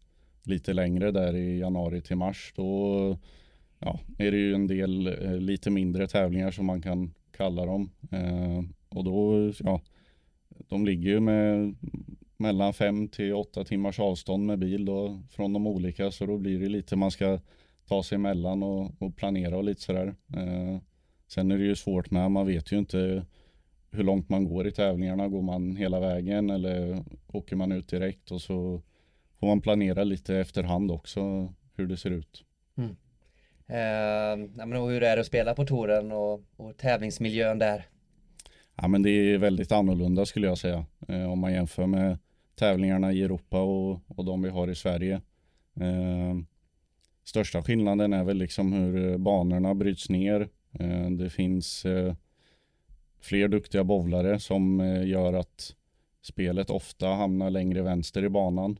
lite 0.43 0.73
längre 0.73 1.11
där 1.11 1.35
i 1.35 1.59
januari 1.59 2.01
till 2.01 2.15
mars. 2.15 2.53
Då 2.55 3.17
ja, 3.79 3.99
är 4.17 4.31
det 4.31 4.37
ju 4.37 4.53
en 4.53 4.67
del 4.67 5.07
eh, 5.07 5.37
lite 5.37 5.69
mindre 5.69 6.07
tävlingar 6.07 6.51
som 6.51 6.65
man 6.65 6.81
kan 6.81 7.13
kalla 7.37 7.65
dem. 7.65 7.91
Och 8.89 9.03
då, 9.03 9.51
ja, 9.59 9.81
de 10.69 10.85
ligger 10.85 11.09
ju 11.09 11.19
med 11.19 11.75
mellan 12.37 12.73
fem 12.73 13.07
till 13.07 13.33
åtta 13.33 13.63
timmars 13.63 13.99
avstånd 13.99 14.45
med 14.45 14.59
bil 14.59 14.85
då 14.85 15.21
från 15.29 15.53
de 15.53 15.67
olika 15.67 16.11
så 16.11 16.25
då 16.25 16.37
blir 16.37 16.59
det 16.59 16.69
lite 16.69 16.95
man 16.95 17.11
ska 17.11 17.39
ta 17.87 18.03
sig 18.03 18.15
emellan 18.15 18.63
och, 18.63 18.91
och 18.99 19.15
planera 19.15 19.57
och 19.57 19.63
lite 19.63 19.81
sådär. 19.81 20.15
Eh, 20.35 20.77
sen 21.27 21.51
är 21.51 21.57
det 21.57 21.63
ju 21.63 21.75
svårt 21.75 22.11
med, 22.11 22.31
man 22.31 22.47
vet 22.47 22.71
ju 22.71 22.79
inte 22.79 23.25
hur 23.91 24.03
långt 24.03 24.29
man 24.29 24.45
går 24.45 24.67
i 24.67 24.71
tävlingarna. 24.71 25.27
Går 25.27 25.41
man 25.41 25.75
hela 25.75 25.99
vägen 25.99 26.49
eller 26.49 27.03
åker 27.27 27.55
man 27.55 27.71
ut 27.71 27.87
direkt 27.87 28.31
och 28.31 28.41
så 28.41 28.81
får 29.39 29.47
man 29.47 29.61
planera 29.61 30.03
lite 30.03 30.35
efterhand 30.35 30.91
också 30.91 31.53
hur 31.75 31.87
det 31.87 31.97
ser 31.97 32.11
ut. 32.11 32.43
Mm. 32.77 32.89
Eh, 33.67 34.65
men 34.65 34.73
hur 34.73 35.03
är 35.03 35.15
det 35.15 35.19
att 35.19 35.27
spela 35.27 35.55
på 35.55 35.65
touren 35.65 36.11
och, 36.11 36.41
och 36.55 36.77
tävlingsmiljön 36.77 37.59
där? 37.59 37.85
Ja 38.75 38.87
men 38.87 39.03
det 39.03 39.09
är 39.09 39.37
väldigt 39.37 39.71
annorlunda 39.71 40.25
skulle 40.25 40.47
jag 40.47 40.57
säga. 40.57 40.85
Eh, 41.07 41.31
om 41.31 41.39
man 41.39 41.53
jämför 41.53 41.85
med 41.85 42.17
tävlingarna 42.55 43.11
i 43.11 43.23
Europa 43.23 43.61
och, 43.61 43.99
och 44.07 44.25
de 44.25 44.41
vi 44.41 44.49
har 44.49 44.67
i 44.67 44.75
Sverige. 44.75 45.21
Eh, 45.79 46.35
Största 47.23 47.63
skillnaden 47.63 48.13
är 48.13 48.23
väl 48.23 48.37
liksom 48.37 48.73
hur 48.73 49.11
eh, 49.11 49.17
banorna 49.17 49.73
bryts 49.73 50.09
ner. 50.09 50.49
Eh, 50.79 51.09
det 51.09 51.29
finns 51.29 51.85
eh, 51.85 52.15
fler 53.21 53.47
duktiga 53.47 53.83
bowlare 53.83 54.39
som 54.39 54.79
gör 55.05 55.33
att 55.33 55.75
spelet 56.21 56.69
ofta 56.69 57.07
hamnar 57.07 57.49
längre 57.49 57.81
vänster 57.81 58.23
i 58.23 58.29
banan, 58.29 58.79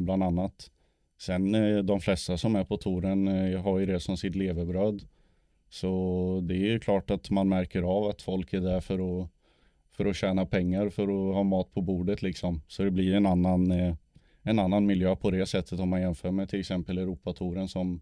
bland 0.00 0.22
annat. 0.22 0.70
Sen 1.18 1.52
de 1.86 2.00
flesta 2.00 2.36
som 2.38 2.56
är 2.56 2.64
på 2.64 2.76
touren 2.76 3.26
har 3.56 3.78
ju 3.78 3.86
det 3.86 4.00
som 4.00 4.16
sitt 4.16 4.34
levebröd. 4.34 5.02
Så 5.74 6.40
det 6.42 6.54
är 6.54 6.72
ju 6.72 6.80
klart 6.80 7.10
att 7.10 7.30
man 7.30 7.48
märker 7.48 7.82
av 7.82 8.04
att 8.04 8.22
folk 8.22 8.52
är 8.52 8.60
där 8.60 8.80
för 8.80 9.22
att, 9.22 9.30
för 9.90 10.06
att 10.06 10.16
tjäna 10.16 10.46
pengar, 10.46 10.88
för 10.88 11.02
att 11.02 11.34
ha 11.34 11.42
mat 11.42 11.74
på 11.74 11.80
bordet 11.80 12.22
liksom. 12.22 12.62
Så 12.68 12.82
det 12.82 12.90
blir 12.90 13.14
en 13.14 13.26
annan, 13.26 13.70
eh, 13.70 13.94
en 14.44 14.58
annan 14.58 14.86
miljö 14.86 15.16
på 15.16 15.30
det 15.30 15.46
sättet 15.46 15.80
om 15.80 15.88
man 15.88 16.00
jämför 16.00 16.30
med 16.30 16.48
till 16.48 16.60
exempel 16.60 16.98
Europatouren 16.98 17.68
som, 17.68 18.00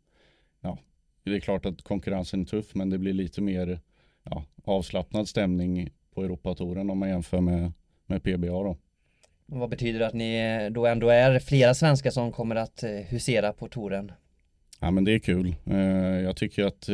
ja, 0.60 0.78
det 1.24 1.34
är 1.34 1.40
klart 1.40 1.66
att 1.66 1.82
konkurrensen 1.82 2.40
är 2.40 2.44
tuff 2.44 2.74
men 2.74 2.90
det 2.90 2.98
blir 2.98 3.12
lite 3.12 3.40
mer 3.40 3.80
ja, 4.22 4.44
avslappnad 4.64 5.28
stämning 5.28 5.90
på 6.14 6.24
Europatouren 6.24 6.90
om 6.90 6.98
man 6.98 7.08
jämför 7.08 7.40
med, 7.40 7.72
med 8.06 8.22
PBA 8.22 8.46
då. 8.46 8.76
Vad 9.46 9.70
betyder 9.70 9.98
det 9.98 10.06
att 10.06 10.14
ni 10.14 10.70
då 10.70 10.86
ändå 10.86 11.08
är 11.08 11.38
flera 11.38 11.74
svenskar 11.74 12.10
som 12.10 12.32
kommer 12.32 12.56
att 12.56 12.84
husera 13.08 13.52
på 13.52 13.68
touren? 13.68 14.12
Ja 14.80 14.90
men 14.90 15.04
det 15.04 15.12
är 15.12 15.18
kul. 15.18 15.54
Jag 16.24 16.36
tycker 16.36 16.64
att 16.64 16.88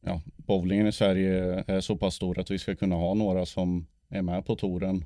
ja, 0.00 0.20
bowlingen 0.36 0.86
i 0.86 0.92
Sverige 0.92 1.64
är 1.66 1.80
så 1.80 1.96
pass 1.96 2.14
stor 2.14 2.38
att 2.38 2.50
vi 2.50 2.58
ska 2.58 2.74
kunna 2.74 2.96
ha 2.96 3.14
några 3.14 3.46
som 3.46 3.86
är 4.08 4.22
med 4.22 4.46
på 4.46 4.56
touren. 4.56 5.04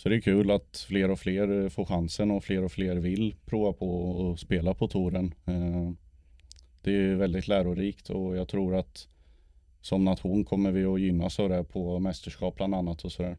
Eh, 0.00 0.02
så 0.02 0.08
det 0.08 0.16
är 0.16 0.20
kul 0.20 0.50
att 0.50 0.84
fler 0.88 1.10
och 1.10 1.18
fler 1.18 1.68
får 1.68 1.84
chansen 1.84 2.30
och 2.30 2.44
fler 2.44 2.64
och 2.64 2.72
fler 2.72 2.96
vill 2.96 3.34
prova 3.46 3.72
på 3.72 4.32
att 4.32 4.40
spela 4.40 4.74
på 4.74 4.88
touren. 4.88 5.34
Eh, 5.46 5.92
det 6.82 6.92
är 6.92 7.14
väldigt 7.14 7.48
lärorikt 7.48 8.10
och 8.10 8.36
jag 8.36 8.48
tror 8.48 8.76
att 8.76 9.08
som 9.82 10.04
nation 10.04 10.44
kommer 10.44 10.72
vi 10.72 10.84
att 10.84 11.00
gynnas 11.00 11.40
av 11.40 11.48
det 11.48 11.64
på 11.64 11.98
mästerskap 11.98 12.56
bland 12.56 12.74
annat 12.74 13.04
och 13.04 13.12
sådär. 13.12 13.36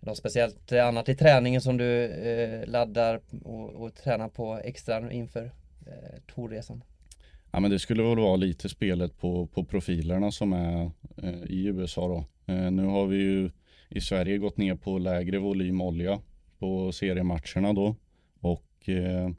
Något 0.00 0.18
speciellt 0.18 0.72
annat 0.72 1.08
i 1.08 1.14
träningen 1.14 1.60
som 1.60 1.76
du 1.76 2.04
eh, 2.04 2.66
laddar 2.66 3.20
och, 3.44 3.70
och 3.70 3.94
tränar 3.94 4.28
på 4.28 4.60
extra 4.64 5.12
inför 5.12 5.50
eh, 5.86 6.20
tourresan? 6.34 6.82
Ja 7.52 7.60
men 7.60 7.70
det 7.70 7.78
skulle 7.78 8.02
väl 8.02 8.18
vara 8.18 8.36
lite 8.36 8.68
spelet 8.68 9.18
på, 9.18 9.46
på 9.46 9.64
profilerna 9.64 10.30
som 10.30 10.52
är 10.52 10.90
eh, 11.22 11.42
i 11.44 11.66
USA 11.66 12.08
då. 12.08 12.52
Eh, 12.52 12.70
nu 12.70 12.84
har 12.84 13.06
vi 13.06 13.16
ju 13.16 13.50
i 13.88 14.00
Sverige 14.00 14.38
gått 14.38 14.56
ner 14.56 14.74
på 14.74 14.98
lägre 14.98 15.38
volym 15.38 15.80
olja 15.80 16.20
på 16.58 16.92
seriematcherna 16.92 17.72
då. 17.72 17.96
Och 18.40 18.88
eh, 18.88 19.30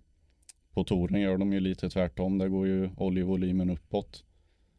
på 0.74 0.84
touren 0.84 1.22
gör 1.22 1.38
de 1.38 1.54
ju 1.54 1.60
lite 1.60 1.90
tvärtom. 1.90 2.38
Där 2.38 2.48
går 2.48 2.68
ju 2.68 2.90
oljevolymen 2.98 3.70
uppåt. 3.70 4.24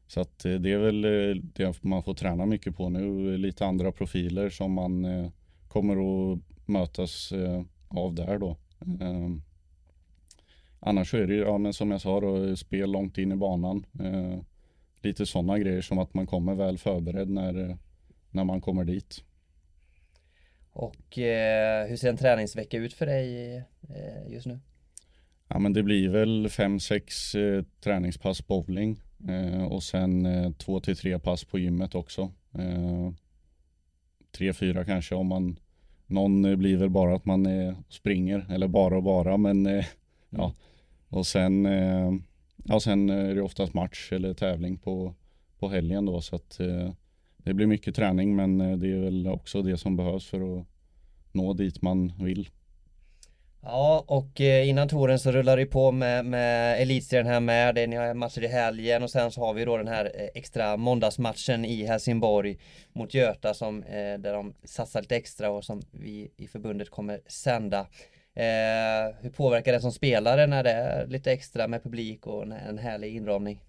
Så 0.07 0.21
att 0.21 0.45
eh, 0.45 0.55
det 0.55 0.73
är 0.73 0.79
väl 0.79 1.05
eh, 1.05 1.43
det 1.43 1.85
man 1.85 2.03
får 2.03 2.15
träna 2.15 2.47
mycket 2.47 2.77
på 2.77 2.89
nu. 2.89 3.37
Lite 3.39 3.67
andra 3.67 3.93
profiler 3.93 4.51
som 4.51 4.73
man 4.73 5.05
eh, 5.05 5.31
kommer 5.69 6.33
att 6.33 6.39
mötas 6.67 7.33
eh, 7.33 7.63
av 7.89 8.15
där 8.15 8.39
då. 8.39 8.57
Ehm, 9.01 9.43
annars 10.81 11.15
är 11.15 11.27
det 11.27 11.35
ju, 11.35 11.41
ja 11.41 11.59
men 11.59 11.73
som 11.73 11.91
jag 11.91 12.01
sa 12.01 12.21
då, 12.21 12.57
spel 12.57 12.93
långt 12.93 13.19
in 13.19 13.33
i 13.33 13.37
banan. 13.37 13.87
Eh, 14.01 14.39
lite 15.03 15.27
sådana 15.27 15.59
grejer 15.59 15.83
som 15.83 15.99
att 15.99 16.15
man 16.15 16.27
kommer 16.27 16.55
väl 16.55 16.79
förberedd 16.79 17.31
när, 17.31 17.79
när 18.31 18.45
man 18.45 18.61
kommer 18.61 18.85
dit. 18.85 19.25
Och 20.79 21.19
eh, 21.19 21.87
hur 21.87 21.97
ser 21.97 22.09
en 22.09 22.17
träningsvecka 22.17 22.79
ut 22.79 22.93
för 22.93 23.07
dig 23.07 23.57
eh, 23.89 24.33
just 24.33 24.47
nu? 24.47 24.59
Ja 25.49 25.59
men 25.59 25.73
det 25.73 25.83
blir 25.83 26.09
väl 26.09 26.49
fem 26.49 26.81
sex 26.81 27.35
eh, 27.35 27.65
träningspass 27.81 28.47
bowling 28.47 29.01
eh, 29.29 29.65
och 29.65 29.83
sen 29.83 30.27
eh, 30.27 30.53
två 30.53 30.81
till 30.81 30.97
tre 30.97 31.19
pass 31.19 31.45
på 31.45 31.59
gymmet 31.59 31.95
också. 31.95 32.33
tre, 34.31 34.53
fyra 34.53 34.85
kanske 34.85 35.15
om 35.15 35.27
man 35.27 35.59
någon 36.07 36.59
blir 36.59 36.77
väl 36.77 36.91
bara 36.91 37.17
att 37.17 37.25
man 37.25 37.47
springer 37.89 38.47
eller 38.51 38.69
bara 38.69 38.97
och 38.97 39.03
bara 39.03 39.37
men 39.37 39.83
ja 40.31 40.53
och 41.09 41.27
sen, 41.27 41.67
eh, 41.67 42.13
ja, 42.65 42.81
sen 42.81 43.11
är 43.11 43.35
det 43.35 43.43
oftast 43.43 43.75
match 43.75 44.13
eller 44.13 44.35
tävling 44.35 44.79
på, 44.79 45.15
på 45.59 45.69
helgen 45.69 46.07
då 46.07 46.21
så 46.21 46.37
att 46.37 46.61
eh, 46.61 46.93
det 47.49 47.55
blir 47.55 47.67
mycket 47.67 47.95
träning 47.95 48.37
men 48.37 48.61
eh, 48.61 48.77
det 48.77 48.93
är 48.93 48.99
väl 48.99 49.29
också 49.29 49.63
det 49.63 49.77
som 49.77 49.97
behövs 49.97 50.27
för 50.27 50.59
att 50.59 50.67
nå 51.33 51.53
dit 51.53 51.83
man 51.83 52.13
vill. 52.19 52.49
Ja, 53.63 54.05
och 54.07 54.41
eh, 54.41 54.69
innan 54.69 54.89
touren 54.89 55.19
så 55.19 55.33
rullar 55.33 55.57
det 55.57 55.67
på 55.67 55.93
med, 55.93 56.25
med 56.25 56.83
elitserien 56.83 57.27
här 57.27 57.41
med. 57.41 57.75
Det, 57.75 57.87
ni 57.87 57.97
har 57.97 58.15
matcher 58.15 58.45
i 58.45 58.47
helgen 58.47 59.03
och 59.03 59.11
sen 59.11 59.31
så 59.31 59.41
har 59.41 59.55
vi 59.55 59.65
då 59.65 59.77
den 59.77 59.89
här 59.89 60.05
eh, 60.05 60.29
extra 60.35 60.77
måndagsmatchen 60.77 61.65
i 61.65 61.87
Helsingborg 61.87 62.59
mot 62.93 63.15
Göta 63.15 63.55
som 63.55 63.81
där 64.19 64.33
de 64.33 64.55
satsar 64.65 65.01
lite 65.01 65.17
extra 65.17 65.51
och 65.51 65.65
som 65.65 65.83
vi 65.91 66.31
i 66.37 66.47
förbundet 66.47 66.91
kommer 66.91 67.21
sända. 67.27 67.87
Eh, 68.35 69.15
hur 69.21 69.31
påverkar 69.31 69.73
det 69.73 69.81
som 69.81 69.93
spelare 69.93 70.47
när 70.47 70.63
det 70.63 70.71
är 70.71 71.07
lite 71.07 71.33
extra 71.33 71.69
med 71.69 71.83
publik 71.83 72.27
och 72.27 72.43
en 72.43 72.79
härlig 72.79 73.17
inramning? 73.17 73.61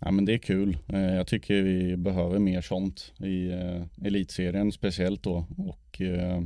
Ja 0.00 0.10
men 0.10 0.24
det 0.24 0.34
är 0.34 0.38
kul. 0.38 0.78
Eh, 0.88 1.14
jag 1.14 1.26
tycker 1.26 1.62
vi 1.62 1.96
behöver 1.96 2.38
mer 2.38 2.60
sånt 2.60 3.12
i 3.18 3.50
eh, 3.52 4.06
elitserien 4.06 4.72
speciellt 4.72 5.22
då. 5.22 5.46
Och 5.56 6.00
eh, 6.00 6.42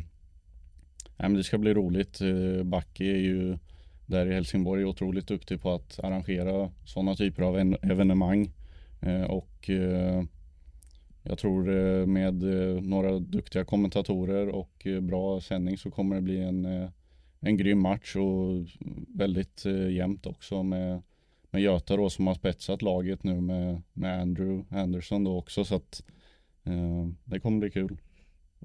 ja, 1.16 1.28
men 1.28 1.34
det 1.34 1.44
ska 1.44 1.58
bli 1.58 1.74
roligt. 1.74 2.20
Backe 2.64 3.04
är 3.04 3.18
ju 3.18 3.58
där 4.06 4.26
i 4.26 4.34
Helsingborg 4.34 4.84
otroligt 4.84 5.26
duktig 5.26 5.60
på 5.60 5.74
att 5.74 6.00
arrangera 6.02 6.70
sådana 6.84 7.16
typer 7.16 7.42
av 7.42 7.76
evenemang. 7.82 8.52
Och 9.28 9.70
jag 11.22 11.38
tror 11.38 11.66
med 12.06 12.34
några 12.82 13.18
duktiga 13.18 13.64
kommentatorer 13.64 14.48
och 14.48 14.86
bra 15.02 15.40
sändning 15.40 15.78
så 15.78 15.90
kommer 15.90 16.16
det 16.16 16.22
bli 16.22 16.42
en 16.42 16.88
en 17.40 17.56
grym 17.56 17.78
match 17.78 18.16
och 18.16 18.66
väldigt 19.08 19.64
jämnt 19.90 20.26
också 20.26 20.62
med, 20.62 21.02
med 21.52 21.62
Göta 21.62 21.96
då 21.96 22.10
som 22.10 22.26
har 22.26 22.34
spetsat 22.34 22.82
laget 22.82 23.24
nu 23.24 23.40
med, 23.40 23.82
med 23.92 24.20
Andrew 24.20 24.78
Anderson 24.80 25.24
då 25.24 25.38
också 25.38 25.64
så 25.64 25.74
att 25.74 26.02
eh, 26.66 27.08
det 27.24 27.40
kommer 27.40 27.58
bli 27.58 27.70
kul. 27.70 27.96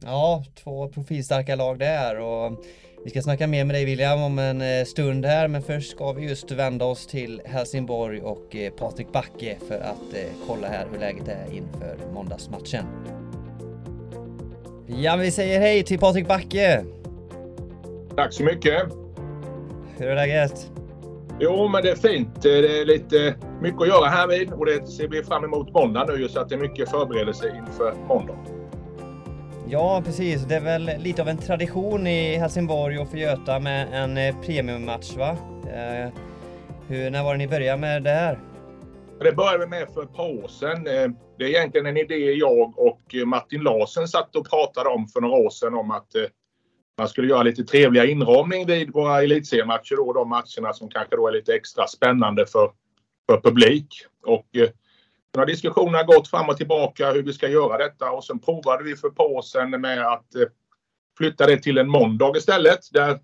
Ja, 0.02 0.44
två 0.56 0.90
profilstarka 0.90 1.56
lag 1.56 1.80
där 1.80 2.20
och 2.20 2.66
vi 3.04 3.10
ska 3.10 3.22
snacka 3.22 3.48
mer 3.48 3.66
med 3.66 3.76
dig 3.76 3.86
William 3.86 4.22
om 4.22 4.40
en 4.40 4.62
eh, 4.62 4.86
stund 4.86 5.26
här 5.26 5.48
men 5.48 5.62
först 5.62 5.92
ska 5.92 6.12
vi 6.12 6.28
just 6.28 6.52
vända 6.52 6.86
oss 6.86 7.08
till 7.08 7.42
Helsingborg 7.46 8.22
och 8.22 8.56
eh, 8.56 8.72
Patrik 8.74 9.12
Backe 9.12 9.58
för 9.68 9.80
att 9.80 10.14
eh, 10.14 10.48
kolla 10.48 10.68
här 10.68 10.88
hur 10.92 11.00
läget 11.00 11.28
är 11.28 11.54
inför 11.54 11.98
måndagsmatchen. 12.14 12.86
Ja, 14.88 15.16
vi 15.16 15.32
säger 15.32 15.60
hej 15.60 15.84
till 15.84 16.00
Patrik 16.00 16.28
Backe. 16.28 16.86
Tack 18.16 18.34
så 18.34 18.44
mycket. 18.44 18.84
Hur 19.98 20.08
är 20.08 20.16
läget? 20.16 20.72
Jo, 21.40 21.68
men 21.68 21.84
det 21.84 21.90
är 21.90 21.96
fint. 21.96 22.42
Det 22.42 22.80
är 22.80 22.86
lite 22.86 23.36
mycket 23.62 23.82
att 23.82 23.88
göra 23.88 24.06
här 24.06 24.28
vid 24.28 24.52
och 24.52 24.66
det 24.66 24.88
ser 24.88 25.08
vi 25.08 25.24
fram 25.24 25.44
emot 25.44 25.74
måndag 25.74 26.06
nu 26.06 26.30
så 26.30 26.40
att 26.40 26.50
det 26.50 26.56
är 26.56 26.60
mycket 26.60 26.90
förberedelse 26.90 27.58
inför 27.58 27.94
måndag. 28.08 28.38
Ja, 29.70 30.02
precis. 30.06 30.42
Det 30.42 30.56
är 30.56 30.62
väl 30.62 30.92
lite 31.00 31.22
av 31.22 31.28
en 31.28 31.38
tradition 31.38 32.08
i 32.08 32.36
Helsingborg 32.36 33.00
och 33.00 33.10
för 33.10 33.18
Göta 33.18 33.60
med 33.60 33.88
en 33.94 34.18
eh, 34.18 34.42
premiummatch, 34.42 35.16
va? 35.18 35.38
Eh, 35.64 36.14
hur, 36.88 37.10
när 37.10 37.24
var 37.24 37.32
det 37.34 37.38
ni 37.38 37.48
började 37.48 37.82
med 37.82 38.04
det 38.04 38.10
här? 38.10 38.40
Det 39.20 39.32
började 39.32 39.58
vi 39.58 39.68
med 39.68 39.88
för 39.94 40.04
ett 40.04 40.14
par 40.14 40.44
år 40.44 40.48
sedan. 40.48 40.88
Eh, 40.88 41.10
det 41.38 41.44
är 41.44 41.50
egentligen 41.50 41.88
en 41.88 41.98
idé 41.98 42.34
jag 42.34 42.80
och 42.80 43.02
Martin 43.26 43.62
Larsen 43.62 44.08
satt 44.08 44.36
och 44.36 44.50
pratade 44.50 44.90
om 44.90 45.08
för 45.08 45.22
några 45.22 45.36
år 45.36 45.50
sedan 45.50 45.74
om 45.74 45.92
att 45.92 46.08
man 46.98 47.10
skulle 47.10 47.28
göra 47.28 47.44
lite 47.44 47.64
trevliga 47.64 48.06
inramning 48.06 48.68
vid 48.68 48.94
våra 48.94 49.24
elitseriematcher 49.24 49.96
då, 49.96 50.14
de 50.14 50.30
matcherna 50.30 50.74
som 50.74 50.90
kanske 50.90 51.16
då 51.16 51.28
är 51.28 51.32
lite 51.32 51.56
extra 51.56 51.88
spännande 51.88 52.46
för, 52.46 52.72
för 53.30 53.42
publik. 53.42 53.88
Och 54.24 54.48
eh, 54.56 54.70
några 55.36 55.46
diskussionerna 55.46 55.98
har 55.98 56.06
gått 56.06 56.28
fram 56.28 56.50
och 56.50 56.58
tillbaka 56.58 57.12
hur 57.12 57.24
vi 57.24 57.34
ska 57.34 57.48
göra 57.48 57.78
detta 57.78 58.12
och 58.12 58.24
sen 58.24 58.40
provade 58.40 58.84
vi 58.84 58.96
för 58.96 59.08
ett 59.08 59.16
par 59.16 59.32
år 59.32 59.42
sedan 59.42 59.70
med 59.70 60.08
att 60.08 60.36
eh, 60.36 60.48
flytta 61.18 61.46
det 61.46 61.58
till 61.58 61.78
en 61.78 61.90
måndag 61.90 62.38
istället. 62.38 62.80
Där 62.92 63.20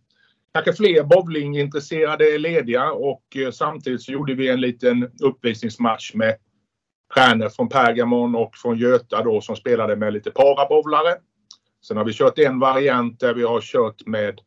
kanske 0.53 0.73
fler 0.73 1.03
bowlingintresserade 1.03 2.35
är 2.35 2.39
lediga 2.39 2.91
och 2.91 3.23
eh, 3.35 3.51
samtidigt 3.51 4.01
så 4.01 4.11
gjorde 4.11 4.33
vi 4.33 4.49
en 4.49 4.61
liten 4.61 5.11
uppvisningsmatch 5.21 6.13
med 6.13 6.35
stjärnor 7.13 7.49
från 7.49 7.69
Pergamon 7.69 8.35
och 8.35 8.55
från 8.55 8.77
Göta 8.77 9.23
då 9.23 9.41
som 9.41 9.55
spelade 9.55 9.95
med 9.95 10.13
lite 10.13 10.31
parabowlare. 10.31 11.15
Sen 11.87 11.97
har 11.97 12.05
vi 12.05 12.13
kört 12.13 12.39
en 12.39 12.59
variant 12.59 13.19
där 13.19 13.33
vi 13.33 13.43
har 13.43 13.61
kört 13.61 14.05
med 14.05 14.39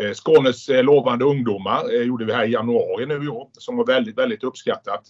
eh, 0.00 0.12
Skånes 0.12 0.68
eh, 0.68 0.84
lovande 0.84 1.24
ungdomar. 1.24 1.88
Det 1.88 2.04
gjorde 2.04 2.24
vi 2.24 2.32
här 2.32 2.44
i 2.44 2.52
januari 2.52 3.06
nu 3.06 3.24
i 3.24 3.28
år 3.28 3.48
som 3.52 3.76
var 3.76 3.86
väldigt, 3.86 4.18
väldigt 4.18 4.44
uppskattat. 4.44 5.02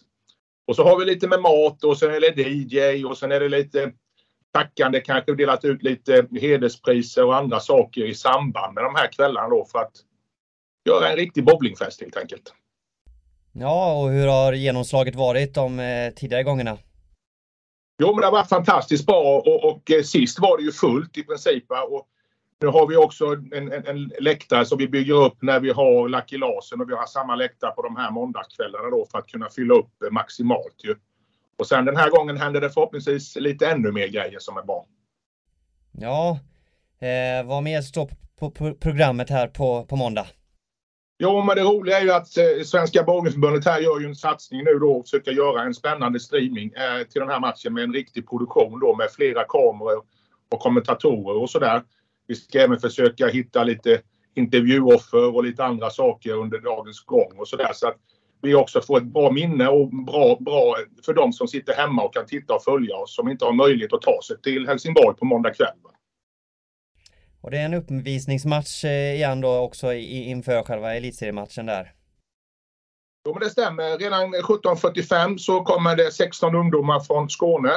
Och 0.66 0.76
så 0.76 0.84
har 0.84 0.98
vi 0.98 1.04
lite 1.04 1.28
med 1.28 1.40
mat 1.40 1.84
och 1.84 1.98
sen 1.98 2.14
är 2.14 2.20
det 2.20 2.42
DJ 2.42 3.04
och 3.04 3.18
sen 3.18 3.32
är 3.32 3.40
det 3.40 3.48
lite 3.48 3.92
tackande, 4.52 5.00
kanske 5.00 5.34
delat 5.34 5.64
ut 5.64 5.82
lite 5.82 6.26
hederspriser 6.40 7.24
och 7.24 7.36
andra 7.36 7.60
saker 7.60 8.04
i 8.04 8.14
samband 8.14 8.74
med 8.74 8.84
de 8.84 8.94
här 8.94 9.12
kvällarna 9.12 9.48
då 9.48 9.64
för 9.64 9.78
att 9.78 9.92
göra 10.88 11.10
en 11.10 11.16
riktig 11.16 11.44
bowlingfest 11.44 12.00
helt 12.00 12.16
enkelt. 12.16 12.54
Ja, 13.52 14.02
och 14.02 14.10
hur 14.10 14.26
har 14.26 14.52
genomslaget 14.52 15.14
varit 15.14 15.54
de 15.54 16.12
tidigare 16.16 16.42
gångerna? 16.42 16.78
Jo, 17.98 18.06
men 18.06 18.16
det 18.16 18.26
har 18.26 18.32
varit 18.32 18.48
fantastiskt 18.48 19.06
bra 19.06 19.20
och, 19.20 19.46
och, 19.46 19.64
och, 19.64 19.90
eh, 19.90 20.02
sist 20.02 20.38
var 20.38 20.56
det 20.56 20.62
ju 20.62 20.72
fullt 20.72 21.18
i 21.18 21.22
princip. 21.22 21.64
Och 21.70 22.06
Nu 22.60 22.66
har 22.68 22.86
vi 22.86 22.96
också 22.96 23.26
en, 23.26 23.72
en, 23.72 23.86
en 23.86 24.10
läktare 24.20 24.64
som 24.64 24.78
vi 24.78 24.88
bygger 24.88 25.14
upp 25.14 25.42
när 25.42 25.60
vi 25.60 25.70
har 25.70 26.08
Lucky 26.08 26.38
Larsen 26.38 26.80
och 26.80 26.90
vi 26.90 26.94
har 26.94 27.06
samma 27.06 27.34
läktare 27.34 27.70
på 27.70 27.82
de 27.82 27.96
här 27.96 28.10
måndagskvällarna 28.10 28.90
då 28.90 29.06
för 29.10 29.18
att 29.18 29.26
kunna 29.26 29.48
fylla 29.50 29.74
upp 29.74 30.02
eh, 30.02 30.10
maximalt 30.10 30.84
ju. 30.84 30.94
Och 31.58 31.66
sen 31.66 31.84
den 31.84 31.96
här 31.96 32.10
gången 32.10 32.36
händer 32.36 32.60
det 32.60 32.70
förhoppningsvis 32.70 33.36
lite 33.36 33.66
ännu 33.66 33.92
mer 33.92 34.06
grejer 34.08 34.38
som 34.38 34.56
är 34.56 34.62
bra. 34.62 34.86
Ja, 35.92 36.38
eh, 37.00 37.46
vad 37.46 37.62
mer 37.62 37.82
står 37.82 38.10
på, 38.38 38.50
på 38.50 38.74
programmet 38.74 39.30
här 39.30 39.48
på, 39.48 39.84
på 39.84 39.96
måndag? 39.96 40.26
Jo, 41.24 41.42
men 41.42 41.56
det 41.56 41.62
roliga 41.62 41.98
är 41.98 42.04
ju 42.04 42.12
att 42.12 42.36
eh, 42.36 42.64
Svenska 42.64 43.02
Bowlingförbundet 43.02 43.64
här 43.64 43.80
gör 43.80 44.00
ju 44.00 44.06
en 44.06 44.14
satsning 44.14 44.64
nu 44.64 44.78
då 44.78 44.92
och 44.92 45.04
försöker 45.04 45.32
göra 45.32 45.62
en 45.62 45.74
spännande 45.74 46.20
streaming 46.20 46.72
eh, 46.76 47.06
till 47.06 47.20
den 47.20 47.28
här 47.28 47.40
matchen 47.40 47.74
med 47.74 47.84
en 47.84 47.92
riktig 47.92 48.28
produktion 48.28 48.80
då 48.80 48.96
med 48.96 49.10
flera 49.10 49.44
kameror 49.44 50.02
och 50.50 50.60
kommentatorer 50.60 51.42
och 51.42 51.50
sådär. 51.50 51.82
Vi 52.26 52.34
ska 52.34 52.60
även 52.60 52.80
försöka 52.80 53.26
hitta 53.26 53.64
lite 53.64 54.00
intervjuoffer 54.34 55.34
och 55.34 55.44
lite 55.44 55.64
andra 55.64 55.90
saker 55.90 56.32
under 56.32 56.58
dagens 56.58 57.04
gång 57.04 57.32
och 57.38 57.48
sådär. 57.48 57.70
Så 57.74 57.88
att 57.88 57.96
vi 58.40 58.54
också 58.54 58.80
får 58.80 58.98
ett 58.98 59.04
bra 59.04 59.30
minne 59.30 59.68
och 59.68 59.88
bra, 59.88 60.36
bra 60.40 60.76
för 61.04 61.14
de 61.14 61.32
som 61.32 61.48
sitter 61.48 61.74
hemma 61.74 62.02
och 62.02 62.14
kan 62.14 62.26
titta 62.26 62.54
och 62.54 62.64
följa 62.64 62.96
oss 62.96 63.14
som 63.14 63.28
inte 63.28 63.44
har 63.44 63.52
möjlighet 63.52 63.92
att 63.92 64.02
ta 64.02 64.20
sig 64.26 64.40
till 64.40 64.66
Helsingborg 64.66 65.16
på 65.16 65.24
måndag 65.24 65.54
kväll. 65.54 65.78
Och 67.42 67.50
det 67.50 67.58
är 67.58 67.64
en 67.64 67.74
uppvisningsmatch 67.74 68.84
eh, 68.84 69.14
igen 69.14 69.40
då 69.40 69.58
också 69.58 69.92
inför 69.92 70.62
själva 70.62 70.94
elitseriematchen 70.94 71.66
där. 71.66 71.92
Jo 73.26 73.34
men 73.34 73.42
det 73.42 73.50
stämmer. 73.50 73.98
Redan 73.98 74.34
17.45 74.34 75.38
så 75.38 75.64
kommer 75.64 75.96
det 75.96 76.12
16 76.12 76.54
ungdomar 76.54 77.00
från 77.00 77.30
Skåne 77.30 77.72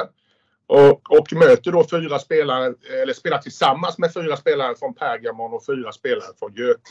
och, 0.66 1.18
och 1.18 1.32
möter 1.32 1.72
då 1.72 1.84
fyra 1.90 2.18
spelare, 2.18 2.74
eller 3.02 3.12
spelar 3.12 3.38
tillsammans 3.38 3.98
med 3.98 4.14
fyra 4.14 4.36
spelare 4.36 4.74
från 4.76 4.94
Pergamon 4.94 5.52
och 5.52 5.66
fyra 5.66 5.92
spelare 5.92 6.32
från 6.38 6.54
Göte. 6.54 6.90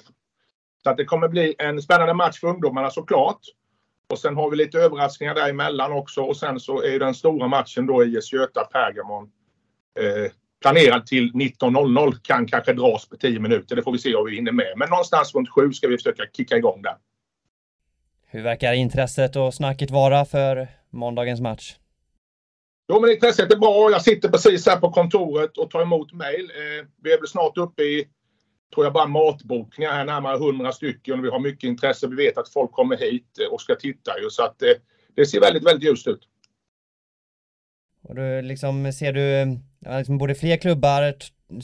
Så 0.84 0.89
att 0.89 0.98
det 0.98 1.05
kommer 1.05 1.27
bli 1.27 1.55
en 1.58 1.82
spännande 1.82 2.13
match 2.13 2.39
för 2.39 2.48
ungdomarna 2.48 2.89
såklart. 2.89 3.39
Och 4.10 4.20
sen 4.20 4.36
har 4.36 4.50
vi 4.50 4.58
lite 4.58 4.79
överraskningar 4.79 5.36
däremellan 5.36 5.91
också 5.91 6.22
och 6.22 6.38
sen 6.38 6.60
så 6.60 6.84
är 6.84 7.00
den 7.00 7.13
stora 7.13 7.48
matchen 7.48 7.86
då 7.86 8.03
IS 8.03 8.34
Göta-Pergamon 8.34 9.32
eh, 10.00 10.32
planerad 10.65 11.05
till 11.05 11.31
19.00 11.31 12.13
kan 12.22 12.48
kanske 12.48 12.74
dras 12.74 13.10
på 13.10 13.15
10 13.15 13.39
minuter. 13.39 13.75
Det 13.75 13.84
får 13.84 13.91
vi 13.91 13.98
se 13.98 14.15
om 14.15 14.25
vi 14.25 14.36
hinner 14.36 14.51
med. 14.51 14.74
Men 14.77 14.89
någonstans 14.89 15.36
runt 15.36 15.50
7 15.50 15.74
ska 15.74 15.88
vi 15.88 15.98
försöka 15.98 16.24
kicka 16.38 16.57
igång 16.57 16.81
där. 16.81 16.95
Hur 18.27 18.43
verkar 18.43 18.74
intresset 18.74 19.36
och 19.36 19.53
snacket 19.53 19.91
vara 19.91 20.25
för 20.25 20.67
måndagens 20.89 21.41
match? 21.41 21.75
Jo, 22.89 23.01
men 23.01 23.12
intresset 23.12 23.53
är 23.53 23.57
bra. 23.57 23.91
Jag 23.91 24.01
sitter 24.01 24.29
precis 24.29 24.67
här 24.67 24.77
på 24.77 24.91
kontoret 24.91 25.57
och 25.57 25.69
tar 25.69 25.81
emot 25.81 26.13
mejl. 26.13 26.43
Eh, 26.43 26.88
vi 27.03 27.13
är 27.13 27.17
väl 27.17 27.27
snart 27.27 27.57
uppe 27.57 27.84
i, 27.84 28.07
tror 28.74 28.86
jag, 28.86 28.93
bara 28.93 29.07
matbokningar 29.07 29.91
här, 29.91 30.05
närmare 30.05 30.36
100 30.36 30.72
stycken. 30.72 31.22
Vi 31.22 31.29
har 31.29 31.39
mycket 31.39 31.67
intresse. 31.67 32.07
Vi 32.07 32.15
vet 32.15 32.38
att 32.38 32.50
folk 32.50 32.72
kommer 32.72 32.98
hit 32.98 33.38
och 33.51 33.62
ska 33.62 33.75
titta 33.75 34.19
ju, 34.19 34.29
så 34.29 34.43
att 34.43 34.62
eh, 34.62 34.69
det 35.15 35.25
ser 35.25 35.39
väldigt, 35.39 35.65
väldigt 35.65 35.89
ljust 35.89 36.07
ut. 36.07 36.22
Och 38.01 38.15
du, 38.15 38.41
liksom, 38.41 38.93
ser 38.93 39.13
du 39.13 39.57
liksom 39.85 40.17
både 40.17 40.35
fler 40.35 40.57
klubbar 40.57 41.13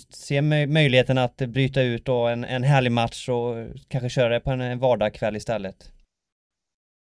se 0.10 0.42
möjligheten 0.68 1.18
att 1.18 1.38
bryta 1.38 1.82
ut 1.82 2.06
då 2.06 2.28
en, 2.28 2.44
en 2.44 2.64
härlig 2.64 2.92
match 2.92 3.30
och 3.30 3.56
kanske 3.88 4.10
köra 4.10 4.30
det 4.30 4.40
på 4.40 4.52
en 4.52 4.80
vardagskväll 4.80 5.36
istället? 5.36 5.92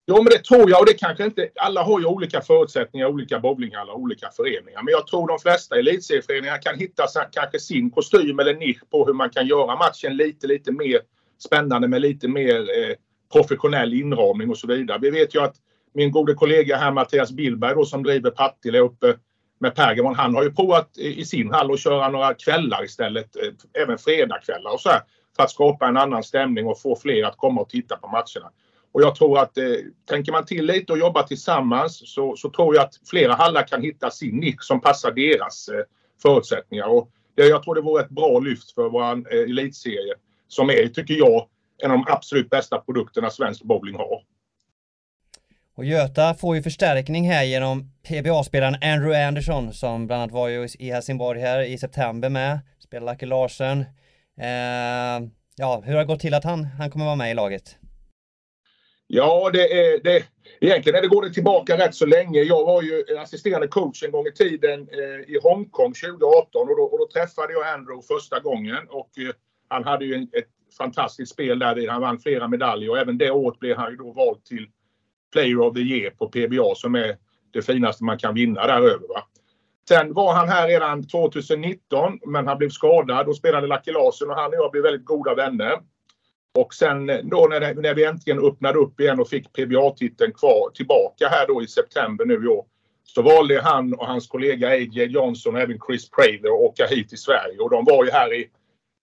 Jo, 0.07 0.17
men 0.17 0.25
det 0.25 0.45
tror 0.45 0.71
jag 0.71 0.81
och 0.81 0.87
det 0.87 0.95
kanske 0.95 1.25
inte... 1.25 1.49
Alla 1.57 1.83
har 1.83 2.01
ju 2.01 2.07
olika 2.07 2.41
förutsättningar, 2.41 3.07
olika 3.07 3.41
bowlinghallar, 3.41 3.95
olika 3.95 4.31
föreningar. 4.37 4.83
Men 4.83 4.93
jag 4.93 5.07
tror 5.07 5.29
de 5.29 5.39
flesta 5.39 5.79
elitserieföreningar 5.79 6.63
kan 6.63 6.79
hitta 6.79 7.07
kanske 7.33 7.59
sin 7.59 7.91
kostym 7.91 8.39
eller 8.39 8.55
nisch 8.55 8.91
på 8.91 9.07
hur 9.07 9.13
man 9.13 9.31
kan 9.31 9.47
göra 9.47 9.77
matchen 9.77 10.17
lite, 10.17 10.47
lite 10.47 10.73
mer 10.73 11.01
spännande 11.45 11.89
med 11.89 12.01
lite 12.01 12.29
mer 12.29 12.61
eh, 12.61 12.95
professionell 13.33 13.95
inramning 13.95 14.51
och 14.51 14.59
så 14.59 14.67
vidare. 14.67 14.99
Vi 15.03 15.11
vet 15.11 15.35
ju 15.35 15.43
att 15.43 15.55
min 15.95 16.11
gode 16.11 16.35
kollega 16.35 16.77
här 16.77 16.93
Mattias 16.93 17.33
Billberg 17.33 17.75
då, 17.75 17.85
som 17.85 18.03
driver 18.03 18.31
Partille 18.31 18.79
uppe 18.79 19.15
med 19.63 19.75
Pergamon. 19.75 20.15
Han 20.15 20.35
har 20.35 20.43
ju 20.43 20.53
provat 20.53 20.99
i 20.99 21.25
sin 21.25 21.53
hall 21.53 21.73
att 21.73 21.81
köra 21.81 22.09
några 22.09 22.35
kvällar 22.35 22.85
istället. 22.85 23.37
Eh, 23.37 23.83
även 23.83 23.99
fredagskvällar 23.99 24.73
och 24.73 24.81
så 24.81 24.89
här. 24.89 25.01
För 25.37 25.43
att 25.43 25.51
skapa 25.51 25.87
en 25.87 25.97
annan 25.97 26.23
stämning 26.23 26.67
och 26.67 26.81
få 26.81 26.97
fler 26.97 27.25
att 27.25 27.37
komma 27.37 27.61
och 27.61 27.69
titta 27.69 27.97
på 27.97 28.07
matcherna. 28.09 28.53
Och 28.93 29.03
jag 29.03 29.15
tror 29.15 29.39
att 29.39 29.59
eh, 29.59 29.65
tänker 30.09 30.33
man 30.33 30.45
till 30.45 30.67
lite 30.67 30.93
och 30.93 30.99
jobbar 30.99 31.23
tillsammans 31.23 32.15
så, 32.15 32.37
så 32.37 32.51
tror 32.51 32.75
jag 32.75 32.85
att 32.85 33.01
flera 33.11 33.35
hallar 33.35 33.67
kan 33.67 33.83
hitta 33.83 34.11
sin 34.11 34.37
nisch 34.37 34.63
som 34.63 34.81
passar 34.81 35.11
deras 35.11 35.69
eh, 35.69 35.85
förutsättningar. 36.23 36.87
Och 36.87 37.11
det, 37.35 37.47
jag 37.47 37.63
tror 37.63 37.75
det 37.75 37.81
vore 37.81 38.03
ett 38.03 38.11
bra 38.11 38.39
lyft 38.39 38.73
för 38.73 38.89
vår 38.89 39.03
eh, 39.03 39.41
elitserie 39.41 40.15
som 40.49 40.71
är, 40.71 40.89
tycker 40.89 41.15
jag, 41.15 41.47
en 41.79 41.91
av 41.91 41.97
de 41.97 42.13
absolut 42.13 42.51
bästa 42.51 42.79
produkterna 42.79 43.31
svensk 43.31 43.63
bowling 43.63 43.97
har. 43.97 44.23
Och 45.75 45.85
Göta 45.85 46.35
får 46.35 46.57
ju 46.57 46.63
förstärkning 46.63 47.29
här 47.31 47.45
genom 47.45 47.91
PBA-spelaren 48.09 48.75
Andrew 48.75 49.27
Anderson 49.27 49.73
som 49.73 50.07
bland 50.07 50.23
annat 50.23 50.35
var 50.35 50.49
ju 50.49 50.69
i 50.79 50.91
Helsingborg 50.91 51.41
här 51.41 51.61
i 51.61 51.79
september 51.79 52.29
med. 52.29 52.59
Spelar 52.79 53.13
Lucky 53.13 53.27
Larsen. 53.27 53.81
Eh, 54.41 55.29
ja, 55.57 55.83
hur 55.85 55.93
har 55.93 55.99
det 55.99 56.05
gått 56.05 56.21
till 56.21 56.35
att 56.35 56.45
han, 56.45 56.65
han 56.65 56.91
kommer 56.91 57.05
vara 57.05 57.17
med 57.17 57.31
i 57.31 57.35
laget? 57.35 57.77
Ja, 59.07 59.51
det 59.53 59.73
är, 59.73 60.03
det, 60.03 60.25
egentligen 60.61 60.99
är 60.99 61.03
det 61.03 61.09
går 61.09 61.23
det 61.23 61.33
tillbaka 61.33 61.79
rätt 61.79 61.95
så 61.95 62.07
länge. 62.07 62.41
Jag 62.41 62.65
var 62.65 62.83
ju 62.83 63.05
assisterande 63.19 63.69
coach 63.69 64.03
en 64.03 64.11
gång 64.11 64.27
i 64.27 64.33
tiden 64.33 64.81
eh, 64.81 65.35
i 65.35 65.39
Hongkong 65.43 65.93
2018 65.93 66.69
och 66.69 66.77
då, 66.77 66.83
och 66.83 66.99
då, 66.99 67.07
träffade 67.07 67.53
jag 67.53 67.75
Andrew 67.75 68.07
första 68.15 68.41
gången 68.41 68.89
och 68.89 69.11
eh, 69.19 69.35
han 69.69 69.85
hade 69.85 70.05
ju 70.05 70.15
en, 70.15 70.23
ett 70.23 70.49
fantastiskt 70.79 71.33
spel 71.33 71.59
där. 71.59 71.89
Han 71.89 72.01
vann 72.01 72.19
flera 72.19 72.49
medaljer 72.49 72.91
och 72.91 72.99
även 72.99 73.19
det 73.19 73.31
året 73.31 73.59
blev 73.59 73.77
han 73.77 73.91
ju 73.91 73.97
då 73.97 74.13
vald 74.13 74.45
till 74.45 74.67
Player 75.33 75.61
of 75.61 75.75
the 75.75 75.81
Year 75.81 76.11
på 76.11 76.29
PBA 76.29 76.75
som 76.75 76.95
är 76.95 77.17
det 77.53 77.63
finaste 77.63 78.05
man 78.05 78.19
kan 78.19 78.35
vinna 78.35 78.67
däröver. 78.67 79.09
Va? 79.09 79.25
Sen 79.89 80.13
var 80.13 80.35
han 80.35 80.49
här 80.49 80.69
redan 80.69 81.07
2019 81.07 82.19
men 82.27 82.47
han 82.47 82.59
blev 82.59 82.69
skadad 82.69 83.29
och 83.29 83.37
spelade 83.37 83.67
Lucky 83.67 83.93
Larsen 83.93 84.31
och 84.31 84.37
han 84.37 84.47
och 84.47 84.55
jag 84.55 84.71
blev 84.71 84.83
väldigt 84.83 85.05
goda 85.05 85.35
vänner. 85.35 85.79
Och 86.59 86.75
sen 86.75 87.11
eh, 87.11 87.19
då 87.25 87.47
när, 87.51 87.75
när 87.75 87.95
vi 87.95 88.05
äntligen 88.05 88.39
öppnade 88.39 88.79
upp 88.79 89.01
igen 89.01 89.21
och 89.21 89.29
fick 89.29 89.53
PBA-titeln 89.53 90.33
kvar 90.33 90.71
tillbaka 90.75 91.29
här 91.29 91.47
då 91.47 91.63
i 91.63 91.67
september 91.67 92.25
nu 92.25 92.45
i 92.45 92.47
år. 92.47 92.65
Så 93.05 93.23
valde 93.23 93.61
han 93.61 93.95
och 93.95 94.07
hans 94.07 94.27
kollega 94.29 94.69
AJ 94.69 95.05
Johnson 95.05 95.55
och 95.55 95.61
även 95.61 95.79
Chris 95.87 96.11
Prather 96.11 96.49
att 96.49 96.61
åka 96.61 96.87
hit 96.87 97.09
till 97.09 97.19
Sverige 97.19 97.59
och 97.59 97.71
de 97.71 97.85
var 97.85 98.05
ju 98.05 98.11
här 98.11 98.35
i 98.35 98.51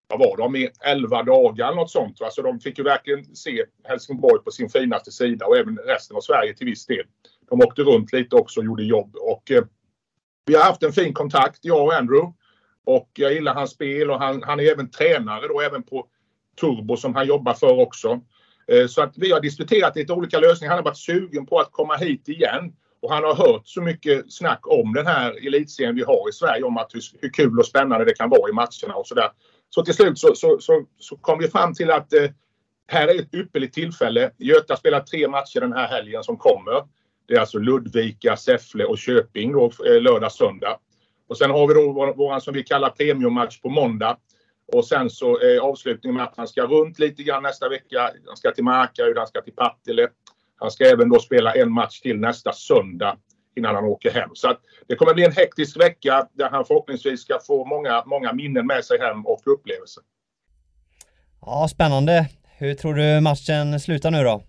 vad 0.10 0.20
var 0.20 0.38
de, 0.38 0.56
i 0.56 0.70
11 0.86 1.24
dagar 1.24 1.68
eller 1.68 1.76
något 1.76 1.92
sånt. 1.92 2.20
Va? 2.20 2.30
Så 2.32 2.42
de 2.42 2.60
fick 2.60 2.78
ju 2.78 2.84
verkligen 2.84 3.36
se 3.36 3.66
Helsingborg 3.84 4.44
på 4.44 4.52
sin 4.52 4.70
finaste 4.70 5.12
sida 5.12 5.46
och 5.46 5.58
även 5.58 5.78
resten 5.78 6.18
av 6.18 6.22
Sverige 6.22 6.54
till 6.54 6.66
viss 6.66 6.86
del. 6.86 7.06
De 7.50 7.62
åkte 7.62 7.82
runt 7.82 8.14
lite 8.14 8.36
också 8.36 8.60
och 8.60 8.66
gjorde 8.66 8.84
jobb 8.84 9.16
och 9.16 9.52
eh, 9.52 9.64
vi 10.46 10.56
har 10.56 10.64
haft 10.64 10.84
en 10.84 10.94
fin 10.94 11.14
kontakt, 11.14 11.60
jag 11.62 11.86
och 11.86 11.94
Andrew. 11.94 12.34
Och 12.86 13.10
jag 13.14 13.34
gillar 13.34 13.54
hans 13.54 13.72
spel 13.72 14.12
och 14.12 14.20
han, 14.20 14.44
han 14.44 14.60
är 14.60 14.64
även 14.64 14.92
tränare 14.92 15.48
då 15.48 15.62
även 15.62 15.84
på 15.84 16.08
Turbo 16.62 16.98
som 16.98 17.16
han 17.16 17.28
jobbar 17.28 17.54
för 17.54 17.80
också. 17.80 18.22
Eh, 18.68 18.88
så 18.88 19.02
att 19.02 19.18
vi 19.18 19.32
har 19.32 19.42
diskuterat 19.42 19.96
lite 19.96 20.14
olika 20.14 20.40
lösningar. 20.40 20.72
Han 20.72 20.84
har 20.84 20.92
varit 20.92 20.98
sugen 20.98 21.46
på 21.46 21.60
att 21.60 21.72
komma 21.72 21.96
hit 21.96 22.28
igen. 22.30 22.74
Och 23.02 23.14
han 23.14 23.24
har 23.24 23.36
hört 23.36 23.68
så 23.68 23.82
mycket 23.82 24.34
snack 24.34 24.68
om 24.68 24.94
den 24.94 25.08
här 25.08 25.48
elitserien 25.48 25.96
vi 25.96 26.04
har 26.04 26.30
i 26.30 26.34
Sverige 26.34 26.64
om 26.64 26.78
att 26.78 26.96
hur, 26.96 27.02
hur 27.22 27.30
kul 27.30 27.60
och 27.60 27.66
spännande 27.66 28.06
det 28.06 28.14
kan 28.14 28.30
vara 28.30 28.50
i 28.50 28.54
matcherna 28.54 28.96
och 28.96 29.08
sådär. 29.08 29.30
Så 29.70 29.86
till 29.86 29.94
slut 29.94 30.20
så, 30.20 30.36
så, 30.36 30.60
så, 30.60 30.86
så 31.00 31.18
kom 31.18 31.40
vi 31.40 31.48
fram 31.48 31.74
till 31.74 31.92
att 31.92 32.14
eh, 32.14 32.30
här 32.88 33.08
är 33.08 33.20
ett 33.20 33.34
ypperligt 33.34 33.74
tillfälle. 33.74 34.32
Göta 34.38 34.78
spelar 34.78 35.00
tre 35.00 35.28
matcher 35.28 35.60
den 35.60 35.74
här 35.74 35.88
helgen 35.88 36.24
som 36.24 36.38
kommer. 36.38 36.84
Det 37.28 37.34
är 37.34 37.40
alltså 37.40 37.60
Ludvika, 37.60 38.38
Säffle 38.38 38.86
och 38.86 38.98
Köping 38.98 39.52
då, 39.52 39.66
eh, 39.66 40.02
lördag, 40.02 40.32
söndag. 40.32 40.80
Och 41.28 41.38
sen 41.38 41.52
har 41.52 41.68
vi 41.68 41.74
då 41.74 41.92
vår, 41.92 42.14
vår 42.14 42.40
som 42.40 42.54
vi 42.54 42.64
kallar 42.64 42.90
premiummatch 42.90 43.62
på 43.62 43.70
måndag. 43.70 44.18
Och 44.74 44.86
sen 44.86 45.10
så 45.10 45.40
är 45.40 45.60
avslutningen 45.60 46.16
med 46.16 46.24
att 46.24 46.38
han 46.38 46.48
ska 46.48 46.64
runt 46.64 47.00
lite 47.00 47.24
grann 47.24 47.44
nästa 47.44 47.70
vecka. 47.70 48.12
Han 48.28 48.38
ska 48.38 48.52
till 48.52 48.64
Markaryd, 48.64 49.18
han 49.18 49.28
ska 49.28 49.42
till 49.42 49.54
Partille. 49.54 50.08
Han 50.56 50.72
ska 50.72 50.86
även 50.86 51.10
då 51.10 51.20
spela 51.20 51.54
en 51.54 51.72
match 51.72 52.00
till 52.00 52.20
nästa 52.20 52.54
söndag 52.54 53.18
innan 53.56 53.76
han 53.76 53.84
åker 53.84 54.12
hem. 54.12 54.30
Så 54.34 54.50
att 54.50 54.62
det 54.88 54.96
kommer 54.96 55.14
bli 55.14 55.26
en 55.26 55.32
hektisk 55.32 55.80
vecka 55.80 56.28
där 56.34 56.50
han 56.50 56.66
förhoppningsvis 56.66 57.22
ska 57.22 57.40
få 57.48 57.66
många, 57.66 58.04
många 58.06 58.34
minnen 58.34 58.68
med 58.68 58.86
sig 58.86 59.00
hem 59.00 59.26
och 59.26 59.42
upplevelser. 59.46 60.04
Ja, 61.42 61.68
spännande. 61.72 62.30
Hur 62.58 62.74
tror 62.74 62.94
du 62.94 63.22
matchen 63.22 63.80
slutar 63.80 64.12
nu 64.12 64.24
då? 64.24 64.44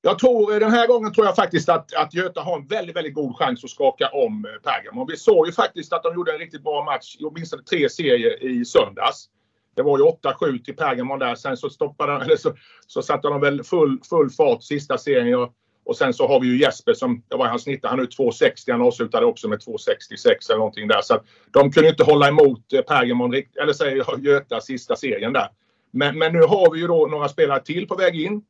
Jag 0.00 0.18
tror, 0.18 0.60
den 0.60 0.70
här 0.70 0.86
gången 0.86 1.12
tror 1.12 1.26
jag 1.26 1.36
faktiskt 1.36 1.68
att, 1.68 1.94
att 1.94 2.14
Göta 2.14 2.40
har 2.40 2.56
en 2.56 2.66
väldigt, 2.66 2.96
väldigt 2.96 3.14
god 3.14 3.36
chans 3.36 3.64
att 3.64 3.70
skaka 3.70 4.08
om 4.08 4.44
eh, 4.44 4.70
Pergamon. 4.70 5.06
Vi 5.10 5.16
såg 5.16 5.46
ju 5.46 5.52
faktiskt 5.52 5.92
att 5.92 6.02
de 6.02 6.14
gjorde 6.14 6.32
en 6.32 6.38
riktigt 6.38 6.62
bra 6.62 6.84
match 6.84 7.16
i 7.18 7.24
åtminstone 7.24 7.62
tre 7.62 7.88
serier 7.88 8.42
i 8.42 8.64
söndags. 8.64 9.28
Det 9.76 9.82
var 9.82 9.98
ju 9.98 10.04
8-7 10.04 10.64
till 10.64 10.76
Pergamon 10.76 11.18
där. 11.18 11.34
Sen 11.34 11.56
så 11.56 11.70
stoppade 11.70 12.12
eller 12.24 12.36
så, 12.36 12.54
så 12.86 13.02
satte 13.02 13.28
de 13.28 13.40
väl 13.40 13.64
full, 13.64 14.00
full 14.10 14.30
fart 14.30 14.62
sista 14.62 14.98
serien. 14.98 15.38
Och, 15.38 15.52
och 15.88 15.96
sen 15.96 16.14
så 16.14 16.28
har 16.28 16.40
vi 16.40 16.46
ju 16.46 16.58
Jesper 16.58 16.94
som, 16.94 17.22
det 17.28 17.36
var 17.36 17.46
hans 17.46 17.62
snitt, 17.62 17.80
han 17.82 18.00
är 18.00 18.04
2,60. 18.04 18.72
Han 18.72 18.82
avslutade 18.82 19.26
också 19.26 19.48
med 19.48 19.58
2,66 19.58 20.50
eller 20.50 20.58
någonting 20.58 20.88
där. 20.88 21.00
Så 21.00 21.14
att 21.14 21.24
de 21.50 21.72
kunde 21.72 21.88
inte 21.88 22.04
hålla 22.04 22.28
emot 22.28 22.72
eh, 22.72 22.80
Pergamon, 22.80 23.34
eller 23.34 23.72
säger 23.72 23.96
jag 23.96 24.20
Göta 24.24 24.60
sista 24.60 24.96
serien 24.96 25.32
där. 25.32 25.48
Men, 25.90 26.18
men 26.18 26.32
nu 26.32 26.40
har 26.40 26.72
vi 26.72 26.80
ju 26.80 26.86
då 26.86 27.06
några 27.06 27.28
spelare 27.28 27.60
till 27.60 27.88
på 27.88 27.94
väg 27.94 28.20
in. 28.20 28.42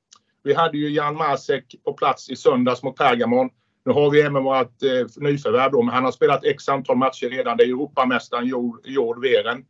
Vi 0.44 0.54
hade 0.54 0.78
ju 0.78 0.88
Jan 0.88 1.16
Masek 1.16 1.64
på 1.84 1.92
plats 1.92 2.30
i 2.30 2.36
söndags 2.36 2.82
mot 2.82 2.96
Pergamon. 2.96 3.50
Nu 3.84 3.92
har 3.92 4.10
vi 4.10 4.20
även 4.20 4.44
vårt 4.44 4.82
eh, 4.82 5.06
nyförvärv 5.16 5.72
då, 5.72 5.82
men 5.82 5.94
han 5.94 6.04
har 6.04 6.12
spelat 6.12 6.44
x 6.44 6.68
antal 6.68 6.96
matcher 6.96 7.28
redan. 7.28 7.56
Det 7.56 7.64
är 7.64 7.68
Europamästaren 7.68 8.46
Jord, 8.46 8.80
Jord 8.84 9.22
Veren 9.22 9.64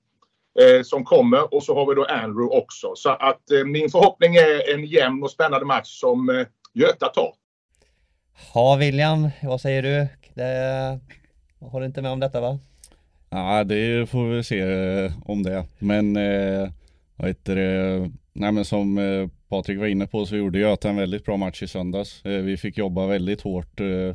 eh, 0.61 0.83
som 0.83 1.05
kommer 1.05 1.55
och 1.55 1.63
så 1.63 1.75
har 1.75 1.87
vi 1.87 1.95
då 1.95 2.05
Andrew 2.05 2.59
också. 2.59 2.93
Så 2.95 3.11
att 3.11 3.51
eh, 3.51 3.65
min 3.65 3.91
förhoppning 3.91 4.37
är 4.37 4.75
en 4.75 4.85
jämn 4.85 5.23
och 5.23 5.31
spännande 5.31 5.67
match 5.67 6.01
som 6.01 6.29
eh, 6.29 6.47
Göta 6.75 7.09
tar. 7.09 7.33
Ja, 8.55 8.77
William, 8.77 9.29
vad 9.43 9.61
säger 9.61 9.83
du? 9.83 10.09
Det... 10.35 11.01
Jag 11.59 11.69
håller 11.69 11.87
inte 11.87 12.03
med 12.03 12.11
om 12.11 12.21
detta 12.21 12.41
va? 12.41 12.59
Ja, 13.31 13.65
det 13.65 14.11
får 14.11 14.29
vi 14.29 14.43
se 14.43 14.61
eh, 14.61 15.13
om 15.25 15.43
det. 15.43 15.65
Men 15.79 16.17
eh, 16.17 16.71
vad 17.17 17.29
heter 17.29 17.57
det? 17.57 18.11
Nej 18.33 18.53
men 18.53 18.65
som 18.65 18.99
eh, 18.99 19.29
Patrik 19.49 19.79
var 19.79 19.87
inne 19.87 20.07
på 20.07 20.27
så 20.27 20.37
gjorde 20.37 20.59
Göta 20.59 20.89
en 20.89 20.97
väldigt 20.97 21.25
bra 21.25 21.37
match 21.37 21.63
i 21.63 21.67
söndags. 21.67 22.25
Eh, 22.25 22.43
vi 22.43 22.57
fick 22.57 22.79
jobba 22.79 23.07
väldigt 23.07 23.41
hårt 23.41 23.81
eh, 23.81 24.15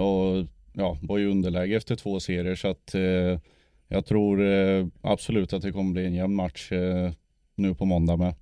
och 0.00 0.46
ja, 0.72 0.98
var 1.02 1.18
i 1.18 1.26
underläge 1.26 1.76
efter 1.76 1.96
två 1.96 2.20
serier 2.20 2.54
så 2.54 2.68
att 2.68 2.94
eh, 2.94 3.40
jag 3.88 4.06
tror 4.06 4.46
eh, 4.46 4.86
absolut 5.02 5.52
att 5.52 5.62
det 5.62 5.72
kommer 5.72 5.92
bli 5.92 6.06
en 6.06 6.14
jämn 6.14 6.34
match 6.34 6.72
eh, 6.72 7.12
nu 7.54 7.74
på 7.74 7.84
måndag 7.84 8.16
med. 8.16 8.34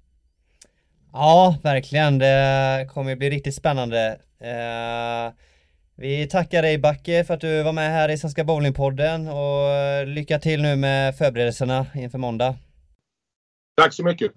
Ja, 1.16 1.56
verkligen. 1.62 2.18
Det 2.18 2.88
kommer 2.90 3.16
bli 3.16 3.30
riktigt 3.30 3.54
spännande. 3.54 4.18
Eh, 4.40 5.34
vi 5.96 6.26
tackar 6.26 6.62
dig 6.62 6.78
Backe 6.78 7.24
för 7.24 7.34
att 7.34 7.40
du 7.40 7.62
var 7.62 7.72
med 7.72 7.90
här 7.90 8.08
i 8.08 8.18
Svenska 8.18 8.44
Bowlingpodden 8.44 9.28
och 9.28 10.06
lycka 10.06 10.38
till 10.38 10.62
nu 10.62 10.76
med 10.76 11.16
förberedelserna 11.16 11.86
inför 11.94 12.18
måndag. 12.18 12.56
Tack 13.76 13.92
så 13.92 14.04
mycket. 14.04 14.32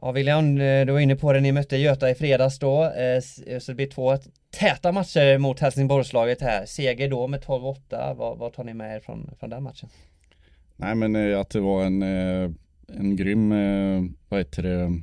Ja 0.00 0.12
William, 0.12 0.54
du 0.58 0.92
var 0.92 1.00
inne 1.00 1.16
på 1.16 1.32
det, 1.32 1.40
ni 1.40 1.52
mötte 1.52 1.76
Göta 1.76 2.10
i 2.10 2.14
fredags 2.14 2.58
då, 2.58 2.92
så 3.60 3.72
det 3.72 3.76
blir 3.76 3.86
två 3.86 4.16
täta 4.50 4.92
matcher 4.92 5.38
mot 5.38 5.60
Helsingborgslaget 5.60 6.40
här. 6.40 6.66
Seger 6.66 7.10
då 7.10 7.26
med 7.26 7.40
12-8, 7.40 8.14
vad, 8.14 8.38
vad, 8.38 8.52
tar 8.52 8.64
ni 8.64 8.74
med 8.74 8.96
er 8.96 9.00
från, 9.00 9.30
från 9.38 9.50
den 9.50 9.62
matchen? 9.62 9.88
Nej 10.76 10.94
men 10.94 11.40
att 11.40 11.50
det 11.50 11.60
var 11.60 11.84
en, 11.84 12.02
en 12.88 13.16
grym, 13.16 13.50
vad 14.28 14.40
heter 14.40 14.62
det, 14.62 15.02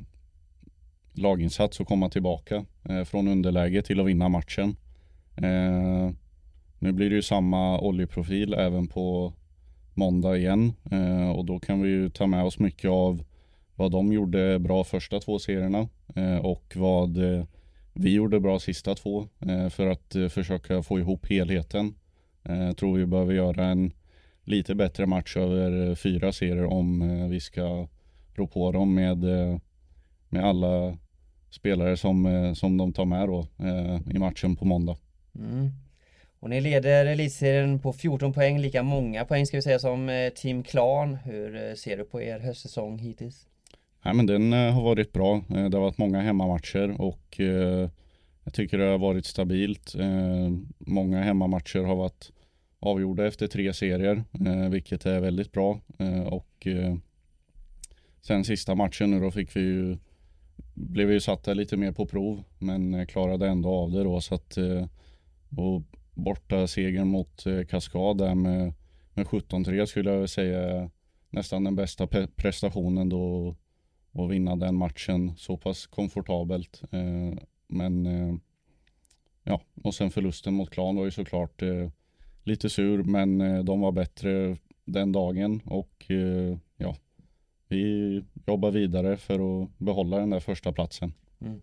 laginsats 1.22 1.82
att 1.82 1.88
komma 1.88 2.10
tillbaka 2.10 2.66
eh, 2.90 3.04
från 3.04 3.28
underläge 3.28 3.82
till 3.82 4.00
att 4.00 4.08
vinna 4.08 4.30
matchen. 4.30 4.76
Eh, 5.36 6.12
nu 6.80 6.92
blir 6.92 7.10
det 7.10 7.16
ju 7.16 7.22
samma 7.22 7.80
oljeprofil 7.80 8.54
även 8.54 8.88
på 8.88 9.34
måndag 9.94 10.38
igen 10.38 10.74
eh, 10.92 11.30
och 11.30 11.46
då 11.46 11.60
kan 11.60 11.82
vi 11.82 11.90
ju 11.90 12.10
ta 12.10 12.28
med 12.28 12.44
oss 12.44 12.60
mycket 12.60 12.90
av 12.90 13.24
vad 13.80 13.92
de 13.92 14.14
gjorde 14.14 14.60
bra 14.60 14.84
första 14.84 15.20
två 15.20 15.40
serierna 15.40 15.88
eh, 16.16 16.38
och 16.38 16.74
vad 16.76 17.18
eh, 17.18 17.46
vi 17.94 18.14
gjorde 18.14 18.40
bra 18.40 18.60
sista 18.60 18.96
två 18.96 19.28
eh, 19.40 19.70
för 19.70 19.88
att 19.88 20.16
försöka 20.30 20.84
få 20.84 21.00
ihop 21.00 21.30
helheten. 21.30 21.96
Jag 22.44 22.78
tror 22.78 22.98
vi 22.98 23.06
behöver 23.06 23.34
göra 23.34 23.66
en 23.66 23.92
lite 24.44 24.76
bättre 24.76 25.06
match 25.06 25.38
över 25.38 25.96
fyra 25.96 26.32
serier 26.32 26.66
om 26.66 27.30
vi 27.30 27.40
ska 27.40 27.88
rå 28.34 28.48
på 28.48 28.72
dem 28.72 28.94
med, 28.96 29.18
med 30.30 30.46
alla 30.46 30.98
spelare 31.50 31.98
som, 31.98 32.26
eh, 32.26 32.54
som 32.54 32.78
de 32.78 32.94
tar 32.94 33.06
med 33.06 33.28
då 33.28 33.48
eh, 33.60 34.16
i 34.16 34.20
matchen 34.20 34.56
på 34.56 34.66
måndag. 34.66 34.98
Mm. 35.36 35.70
Och 36.40 36.50
ni 36.50 36.62
leder 36.62 37.06
elitserien 37.06 37.80
på 37.80 37.94
14 37.94 38.34
poäng, 38.34 38.60
lika 38.60 38.84
många 38.84 39.26
poäng 39.26 39.46
ska 39.46 39.58
vi 39.58 39.62
säga 39.62 39.80
som 39.80 40.10
eh, 40.10 40.30
Team 40.30 40.64
Klan. 40.64 41.16
Hur 41.16 41.76
ser 41.76 41.98
du 41.98 42.04
på 42.04 42.22
er 42.22 42.40
höstsäsong 42.40 43.00
hittills? 43.00 43.48
Nej, 44.02 44.14
men 44.14 44.26
den 44.26 44.52
har 44.52 44.84
varit 44.84 45.14
bra. 45.14 45.42
Det 45.48 45.78
har 45.78 45.80
varit 45.80 45.98
många 45.98 46.22
hemmamatcher 46.22 47.02
och 47.02 47.40
jag 48.44 48.54
tycker 48.54 48.78
det 48.78 48.86
har 48.86 48.98
varit 48.98 49.26
stabilt. 49.26 49.96
Många 50.78 51.22
hemmamatcher 51.22 51.80
har 51.80 51.96
varit 51.96 52.32
avgjorda 52.80 53.28
efter 53.28 53.48
tre 53.48 53.74
serier, 53.74 54.24
vilket 54.70 55.06
är 55.06 55.20
väldigt 55.20 55.52
bra. 55.52 55.80
Och 56.26 56.68
sen 58.22 58.44
sista 58.44 58.76
matchen 58.76 59.12
nu 59.12 59.20
då 59.20 59.32
fick 59.32 59.56
vi 59.56 59.62
ju 59.62 59.98
blev 60.80 61.12
ju 61.12 61.20
satta 61.20 61.54
lite 61.54 61.78
mer 61.78 61.92
på 61.92 62.06
prov 62.06 62.44
men 62.60 62.94
eh, 62.94 63.06
klarade 63.06 63.48
ändå 63.48 63.70
av 63.70 63.92
det 63.92 64.04
då 64.04 64.22
så 64.22 64.36
att 64.36 64.58
eh, 64.58 64.88
och 65.58 65.84
borta 66.14 66.68
segern 66.68 67.08
mot 67.08 67.46
eh, 67.46 67.66
Kaskad 67.66 68.18
där 68.18 68.36
med, 68.36 68.74
med 69.14 69.26
17-3 69.26 69.86
skulle 69.86 70.12
jag 70.12 70.30
säga 70.30 70.90
nästan 71.30 71.64
den 71.64 71.76
bästa 71.76 72.08
prestationen 72.36 73.10
då 73.10 73.56
och 74.12 74.32
vinna 74.32 74.56
den 74.56 74.76
matchen 74.76 75.34
så 75.38 75.58
pass 75.58 75.88
komfortabelt. 75.88 76.82
Men 77.68 78.06
ja, 79.44 79.62
och 79.84 79.94
sen 79.94 80.12
förlusten 80.12 80.54
mot 80.54 80.70
Klan 80.70 80.96
var 80.96 81.06
ju 81.06 81.12
såklart 81.12 81.62
lite 82.44 82.70
sur 82.70 83.04
men 83.04 83.38
de 83.66 83.80
var 83.80 83.92
bättre 83.92 84.58
den 84.86 85.12
dagen 85.12 85.62
och 85.66 86.12
vi 87.70 88.24
jobbar 88.46 88.72
vidare 88.72 89.18
för 89.18 89.64
att 89.64 89.70
behålla 89.78 90.18
den 90.18 90.30
där 90.30 90.40
första 90.40 90.72
platsen. 90.72 91.14
Mm. 91.42 91.62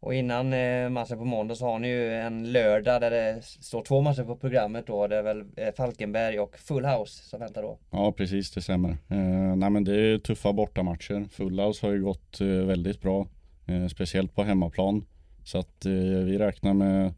Och 0.00 0.14
innan 0.14 0.52
eh, 0.52 0.88
matchen 0.88 1.18
på 1.18 1.24
måndag 1.24 1.54
så 1.54 1.66
har 1.66 1.78
ni 1.78 1.88
ju 1.88 2.14
en 2.14 2.52
lördag 2.52 3.00
där 3.00 3.10
det 3.10 3.42
står 3.42 3.82
två 3.82 4.00
matcher 4.00 4.22
på 4.22 4.36
programmet 4.36 4.86
då. 4.86 5.06
Det 5.06 5.16
är 5.16 5.22
väl 5.22 5.44
eh, 5.56 5.74
Falkenberg 5.76 6.40
och 6.40 6.56
Full 6.58 6.84
House 6.84 7.28
som 7.28 7.40
väntar 7.40 7.62
då. 7.62 7.78
Ja 7.90 8.12
precis, 8.12 8.50
det 8.50 8.62
stämmer. 8.62 8.90
Eh, 8.90 9.56
nej 9.56 9.70
men 9.70 9.84
det 9.84 10.00
är 10.00 10.18
tuffa 10.18 10.52
bortamatcher. 10.52 11.28
Full 11.30 11.60
House 11.60 11.86
har 11.86 11.92
ju 11.92 12.02
gått 12.02 12.40
eh, 12.40 12.46
väldigt 12.46 13.00
bra. 13.00 13.26
Eh, 13.66 13.86
speciellt 13.86 14.34
på 14.34 14.42
hemmaplan. 14.42 15.06
Så 15.44 15.58
att 15.58 15.86
eh, 15.86 15.92
vi 15.92 16.38
räknar 16.38 16.74
med 16.74 17.14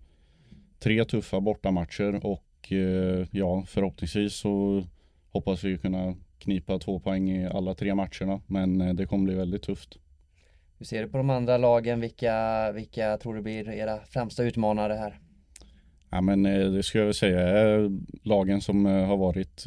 tre 0.79 1.05
tuffa 1.05 1.41
bortamatcher 1.41 2.27
och 2.27 2.73
eh, 2.73 3.27
ja 3.31 3.65
förhoppningsvis 3.67 4.35
så 4.35 4.83
hoppas 5.31 5.65
vi 5.65 5.79
kunna 5.79 6.15
knipa 6.39 6.79
två 6.79 7.01
poäng 7.01 7.31
i 7.31 7.47
alla 7.47 7.75
tre 7.75 7.95
matcherna. 7.95 8.41
Men 8.47 8.81
eh, 8.81 8.95
det 8.95 9.07
kommer 9.07 9.25
bli 9.25 9.35
väldigt 9.35 9.63
tufft. 9.63 9.99
Hur 10.79 10.87
ser 10.87 11.03
du 11.03 11.09
på 11.09 11.17
de 11.17 11.31
andra 11.31 11.59
lagen? 11.59 12.01
Vilka, 12.01 12.73
vilka 12.73 13.17
tror 13.17 13.35
du 13.35 13.43
blir 13.43 13.69
era 13.69 14.01
främsta 14.01 14.45
utmanare 14.45 14.93
här? 14.93 15.21
Ja 16.11 16.21
men 16.21 16.47
eh, 16.47 16.71
det 16.71 16.83
skulle 16.83 17.05
jag 17.05 17.15
säga 17.15 17.41
är 17.41 17.91
lagen 18.23 18.61
som 18.61 18.87
eh, 18.87 19.07
har 19.07 19.17
varit 19.17 19.67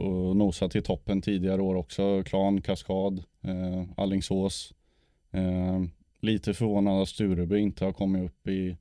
och 0.00 0.36
nosat 0.36 0.76
i 0.76 0.82
toppen 0.82 1.22
tidigare 1.22 1.62
år 1.62 1.74
också. 1.74 2.22
Klan, 2.22 2.62
Kaskad, 2.62 3.24
eh, 3.44 3.84
Allingsås. 3.96 4.74
Eh, 5.30 5.82
lite 6.20 6.54
förvånad 6.54 7.02
att 7.02 7.08
Stureby 7.08 7.58
inte 7.58 7.84
har 7.84 7.92
kommit 7.92 8.24
upp 8.24 8.48
i 8.48 8.76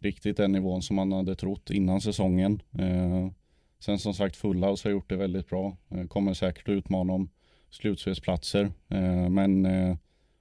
riktigt 0.00 0.36
den 0.36 0.52
nivån 0.52 0.82
som 0.82 0.96
man 0.96 1.12
hade 1.12 1.34
trott 1.34 1.70
innan 1.70 2.00
säsongen. 2.00 2.62
Eh, 2.78 3.28
Sen 3.80 3.98
som 3.98 4.14
sagt 4.14 4.36
Fullhouse 4.36 4.88
har 4.88 4.92
gjort 4.92 5.08
det 5.08 5.16
väldigt 5.16 5.48
bra. 5.48 5.76
Eh, 5.90 6.06
kommer 6.06 6.34
säkert 6.34 6.68
att 6.68 6.72
utmana 6.72 7.12
om 7.12 7.30
slutspelsplatser. 7.70 8.70
Eh, 8.88 9.28
men 9.28 9.66
eh, 9.66 9.96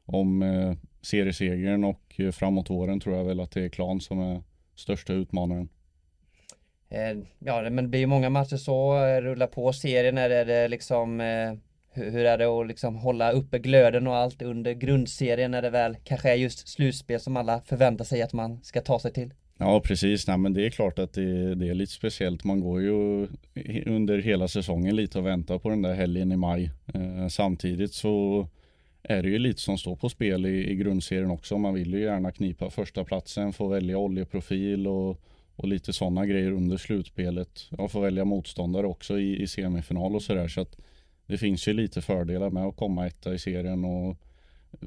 om 0.05 0.41
eh, 0.41 0.73
seriesegern 1.01 1.83
och 1.83 2.15
eh, 2.17 2.31
framåt 2.31 2.69
våren 2.69 2.99
tror 2.99 3.15
jag 3.15 3.23
väl 3.23 3.39
att 3.39 3.51
det 3.51 3.63
är 3.63 3.69
Klan 3.69 4.01
som 4.01 4.19
är 4.19 4.43
största 4.75 5.13
utmanaren. 5.13 5.69
Eh, 6.89 7.17
ja, 7.39 7.61
men 7.61 7.75
det 7.75 7.87
blir 7.87 7.99
ju 7.99 8.07
många 8.07 8.29
matcher 8.29 8.57
så. 8.57 8.97
Rulla 9.21 9.47
på 9.47 9.73
serien. 9.73 10.17
Är 10.17 10.45
det 10.45 10.67
liksom 10.67 11.19
hur 11.93 12.25
är 12.25 12.37
det 12.37 12.45
att 12.45 12.67
liksom 12.67 12.95
hålla 12.95 13.31
uppe 13.31 13.59
glöden 13.59 14.07
och 14.07 14.15
allt 14.15 14.41
under 14.41 14.73
grundserien 14.73 15.51
när 15.51 15.61
det 15.61 15.69
väl 15.69 15.97
kanske 16.03 16.31
är 16.31 16.35
just 16.35 16.67
slutspel 16.67 17.19
som 17.19 17.37
alla 17.37 17.61
förväntar 17.61 18.05
sig 18.05 18.21
att 18.21 18.33
man 18.33 18.63
ska 18.63 18.81
ta 18.81 18.99
sig 18.99 19.13
till? 19.13 19.33
Ja 19.59 19.81
precis, 19.81 20.27
Nej, 20.27 20.37
men 20.37 20.53
det 20.53 20.65
är 20.65 20.69
klart 20.69 20.99
att 20.99 21.13
det, 21.13 21.55
det, 21.55 21.67
är 21.67 21.73
lite 21.73 21.93
speciellt. 21.93 22.43
Man 22.43 22.59
går 22.59 22.81
ju 22.81 23.27
under 23.85 24.17
hela 24.17 24.47
säsongen 24.47 24.95
lite 24.95 25.19
och 25.19 25.25
väntar 25.25 25.59
på 25.59 25.69
den 25.69 25.81
där 25.81 25.93
helgen 25.93 26.31
i 26.31 26.37
maj. 26.37 26.71
Eh, 26.93 27.27
samtidigt 27.27 27.93
så 27.93 28.47
är 29.03 29.23
det 29.23 29.29
ju 29.29 29.39
lite 29.39 29.61
som 29.61 29.77
står 29.77 29.95
på 29.95 30.09
spel 30.09 30.45
i, 30.45 30.71
i 30.71 30.75
grundserien 30.75 31.31
också. 31.31 31.57
Man 31.57 31.73
vill 31.73 31.93
ju 31.93 32.01
gärna 32.01 32.31
knipa 32.31 32.69
första 32.69 33.03
platsen, 33.03 33.53
få 33.53 33.67
välja 33.67 33.97
oljeprofil 33.97 34.87
och, 34.87 35.21
och 35.55 35.67
lite 35.67 35.93
sådana 35.93 36.25
grejer 36.25 36.51
under 36.51 36.77
slutspelet. 36.77 37.69
Och 37.77 37.91
få 37.91 37.99
välja 37.99 38.25
motståndare 38.25 38.87
också 38.87 39.19
i, 39.19 39.41
i 39.41 39.47
semifinal 39.47 40.15
och 40.15 40.23
sådär. 40.23 40.47
Så 40.47 40.61
att 40.61 40.77
det 41.25 41.37
finns 41.37 41.67
ju 41.67 41.73
lite 41.73 42.01
fördelar 42.01 42.49
med 42.49 42.63
att 42.63 42.75
komma 42.75 43.07
etta 43.07 43.33
i 43.33 43.39
serien. 43.39 43.85
Och 43.85 44.17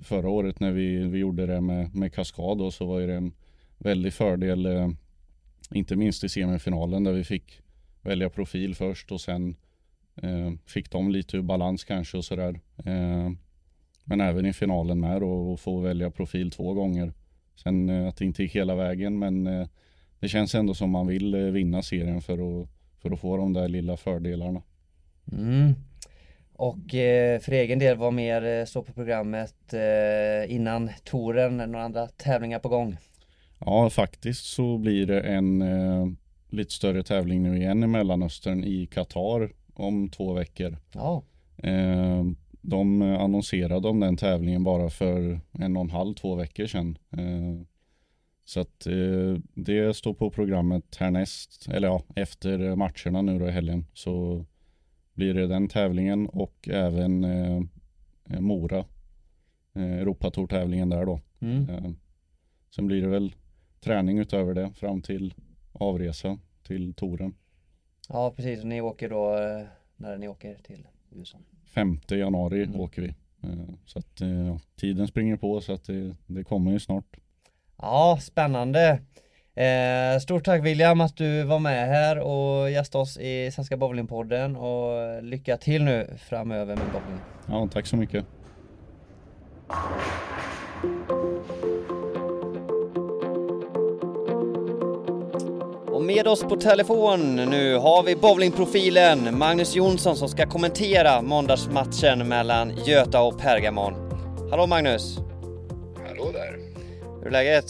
förra 0.03 0.29
året 0.29 0.61
när 0.61 0.73
vi, 0.73 0.97
vi 0.97 1.19
gjorde 1.19 1.47
det 1.47 1.61
med, 1.61 1.95
med 1.95 2.15
Kaskad 2.15 2.75
så 2.75 2.87
var 2.87 3.01
det 3.01 3.15
en 3.15 3.33
väldig 3.81 4.13
fördel, 4.13 4.67
eh, 4.67 4.89
inte 5.75 5.97
minst 5.97 6.25
i 6.25 6.29
semifinalen 6.29 7.05
där 7.05 7.13
vi 7.13 7.25
fick 7.25 7.61
välja 8.03 8.31
profil 8.31 8.75
först 8.75 9.13
och 9.13 9.21
sen 9.21 9.57
eh, 10.23 10.53
fick 10.67 10.91
de 10.91 11.11
lite 11.11 11.37
ur 11.37 11.43
balans 11.43 11.85
kanske 11.85 12.17
och 12.17 12.25
sådär. 12.25 12.61
Eh, 12.85 13.31
men 14.05 14.21
även 14.21 14.47
i 14.47 14.53
finalen 14.53 15.01
med 15.01 15.21
då 15.21 15.31
och 15.31 15.61
få 15.61 15.81
välja 15.81 16.11
profil 16.11 16.51
två 16.51 16.75
gånger. 16.75 17.13
Sen 17.57 17.89
eh, 17.89 18.09
att 18.09 18.17
det 18.17 18.25
inte 18.25 18.43
gick 18.43 18.57
hela 18.57 18.75
vägen 18.75 19.19
men 19.19 19.47
eh, 19.47 19.69
det 20.21 20.29
känns 20.29 20.55
ändå 20.55 20.75
som 20.75 20.91
man 20.91 21.07
vill 21.07 21.35
eh, 21.35 21.41
vinna 21.41 21.83
serien 21.83 22.21
för 22.21 22.63
att, 22.63 22.69
för 23.03 23.11
att 23.11 23.21
få 23.21 23.37
de 23.37 23.53
där 23.53 23.69
lilla 23.69 23.97
fördelarna. 23.97 24.63
Mm. 25.33 25.75
Och 26.53 26.95
eh, 26.95 27.41
för 27.41 27.53
egen 27.53 27.79
del, 27.79 27.97
vad 27.97 28.13
mer 28.13 28.45
eh, 28.45 28.65
står 28.65 28.83
på 28.83 28.93
programmet 28.93 29.73
eh, 29.73 30.55
innan 30.55 30.91
touren? 31.05 31.57
Några 31.57 31.85
andra 31.85 32.07
tävlingar 32.07 32.59
på 32.59 32.69
gång? 32.69 32.97
Ja, 33.61 33.91
faktiskt 33.91 34.45
så 34.45 34.79
blir 34.79 35.07
det 35.07 35.21
en 35.21 35.63
eh, 35.63 36.07
lite 36.49 36.73
större 36.73 37.03
tävling 37.03 37.43
nu 37.43 37.57
igen 37.57 37.85
i 37.85 37.87
Mellanöstern 37.87 38.65
i 38.65 38.87
Qatar 38.87 39.53
om 39.75 40.09
två 40.09 40.33
veckor. 40.33 40.77
Ja. 40.93 41.23
Eh, 41.57 42.25
de 42.63 43.03
annonserade 43.03 43.89
om 43.89 44.01
den 44.01 44.17
tävlingen 44.17 44.65
bara 44.65 44.91
för 44.91 45.41
en 45.53 45.77
och 45.77 45.83
en 45.83 45.91
halv, 45.91 46.15
två 46.15 46.35
veckor 46.35 46.67
sedan. 46.67 46.99
Eh, 47.11 47.67
så 48.45 48.61
att 48.61 48.87
det 49.55 49.97
står 49.97 50.15
på 50.15 50.31
programmet 50.31 50.97
härnäst, 50.97 51.69
eller 51.69 51.89
ja, 51.89 52.03
efter 52.17 52.77
matcherna 52.77 53.23
nu 53.23 53.39
då 53.39 53.49
i 53.49 53.51
helgen. 53.51 53.87
Så 53.93 54.45
blir 55.15 55.35
det 55.35 55.47
den 55.47 55.69
tävlingen 55.69 56.27
och 56.27 56.69
även 56.69 57.25
eh, 57.25 57.61
Mora 58.41 58.85
eh, 59.75 59.93
Europatour-tävlingen 59.93 60.89
där 60.89 61.07
då. 61.07 61.21
Mm. 61.41 61.69
Eh, 61.69 61.91
sen 62.75 62.87
blir 62.87 63.03
det 63.03 63.09
väl 63.09 63.35
träning 63.81 64.19
utöver 64.19 64.55
det 64.55 64.71
fram 64.75 65.03
till 65.03 65.35
avresa 65.73 66.39
till 66.67 66.95
touren. 66.95 67.35
Ja 68.09 68.33
precis, 68.37 68.65
ni 68.65 68.81
åker 68.81 69.09
då 69.09 69.37
eh, 69.37 69.67
när 69.97 70.19
ni 70.19 70.29
åker 70.29 70.55
till 70.55 70.89
USA? 71.11 71.39
5 71.65 72.01
januari 72.09 72.65
mm. 72.65 72.81
åker 72.81 73.03
vi. 73.03 73.09
Eh, 73.43 73.75
så 73.87 73.99
att 73.99 74.21
eh, 74.21 74.57
tiden 74.77 75.09
springer 75.09 75.37
på 75.37 75.61
så 75.61 75.73
att 75.73 75.85
det, 75.85 76.15
det 76.27 76.45
kommer 76.45 76.73
ju 76.73 76.81
snart. 76.81 77.17
Ja, 77.77 78.19
spännande. 78.23 79.01
Eh, 79.55 80.19
stort 80.21 80.45
tack 80.45 80.65
William 80.65 81.01
att 81.01 81.17
du 81.17 81.43
var 81.43 81.59
med 81.59 81.89
här 81.89 82.19
och 82.19 82.71
gästade 82.71 83.03
oss 83.03 83.19
i 83.19 83.51
Svenska 83.51 83.77
Bowlingpodden 83.77 84.57
och 84.57 85.23
lycka 85.23 85.57
till 85.57 85.85
nu 85.85 86.17
framöver 86.19 86.77
med 86.77 86.87
bowling. 86.87 87.21
Ja, 87.49 87.69
tack 87.73 87.87
så 87.87 87.97
mycket. 87.97 88.27
Med 96.15 96.27
oss 96.27 96.43
på 96.43 96.57
telefon 96.57 97.37
nu 97.37 97.75
har 97.75 98.03
vi 98.03 98.17
bowlingprofilen 98.17 99.39
Magnus 99.39 99.77
Jonsson 99.77 100.17
som 100.17 100.29
ska 100.29 100.47
kommentera 100.47 101.23
måndagsmatchen 101.23 102.29
mellan 102.29 102.85
Göta 102.87 103.23
och 103.23 103.41
Pergamon. 103.41 103.95
Hallå 104.51 104.67
Magnus! 104.67 105.17
Hallå 106.09 106.33
där! 106.33 106.59
Hur 107.19 107.27
är 107.27 107.31
läget? 107.31 107.65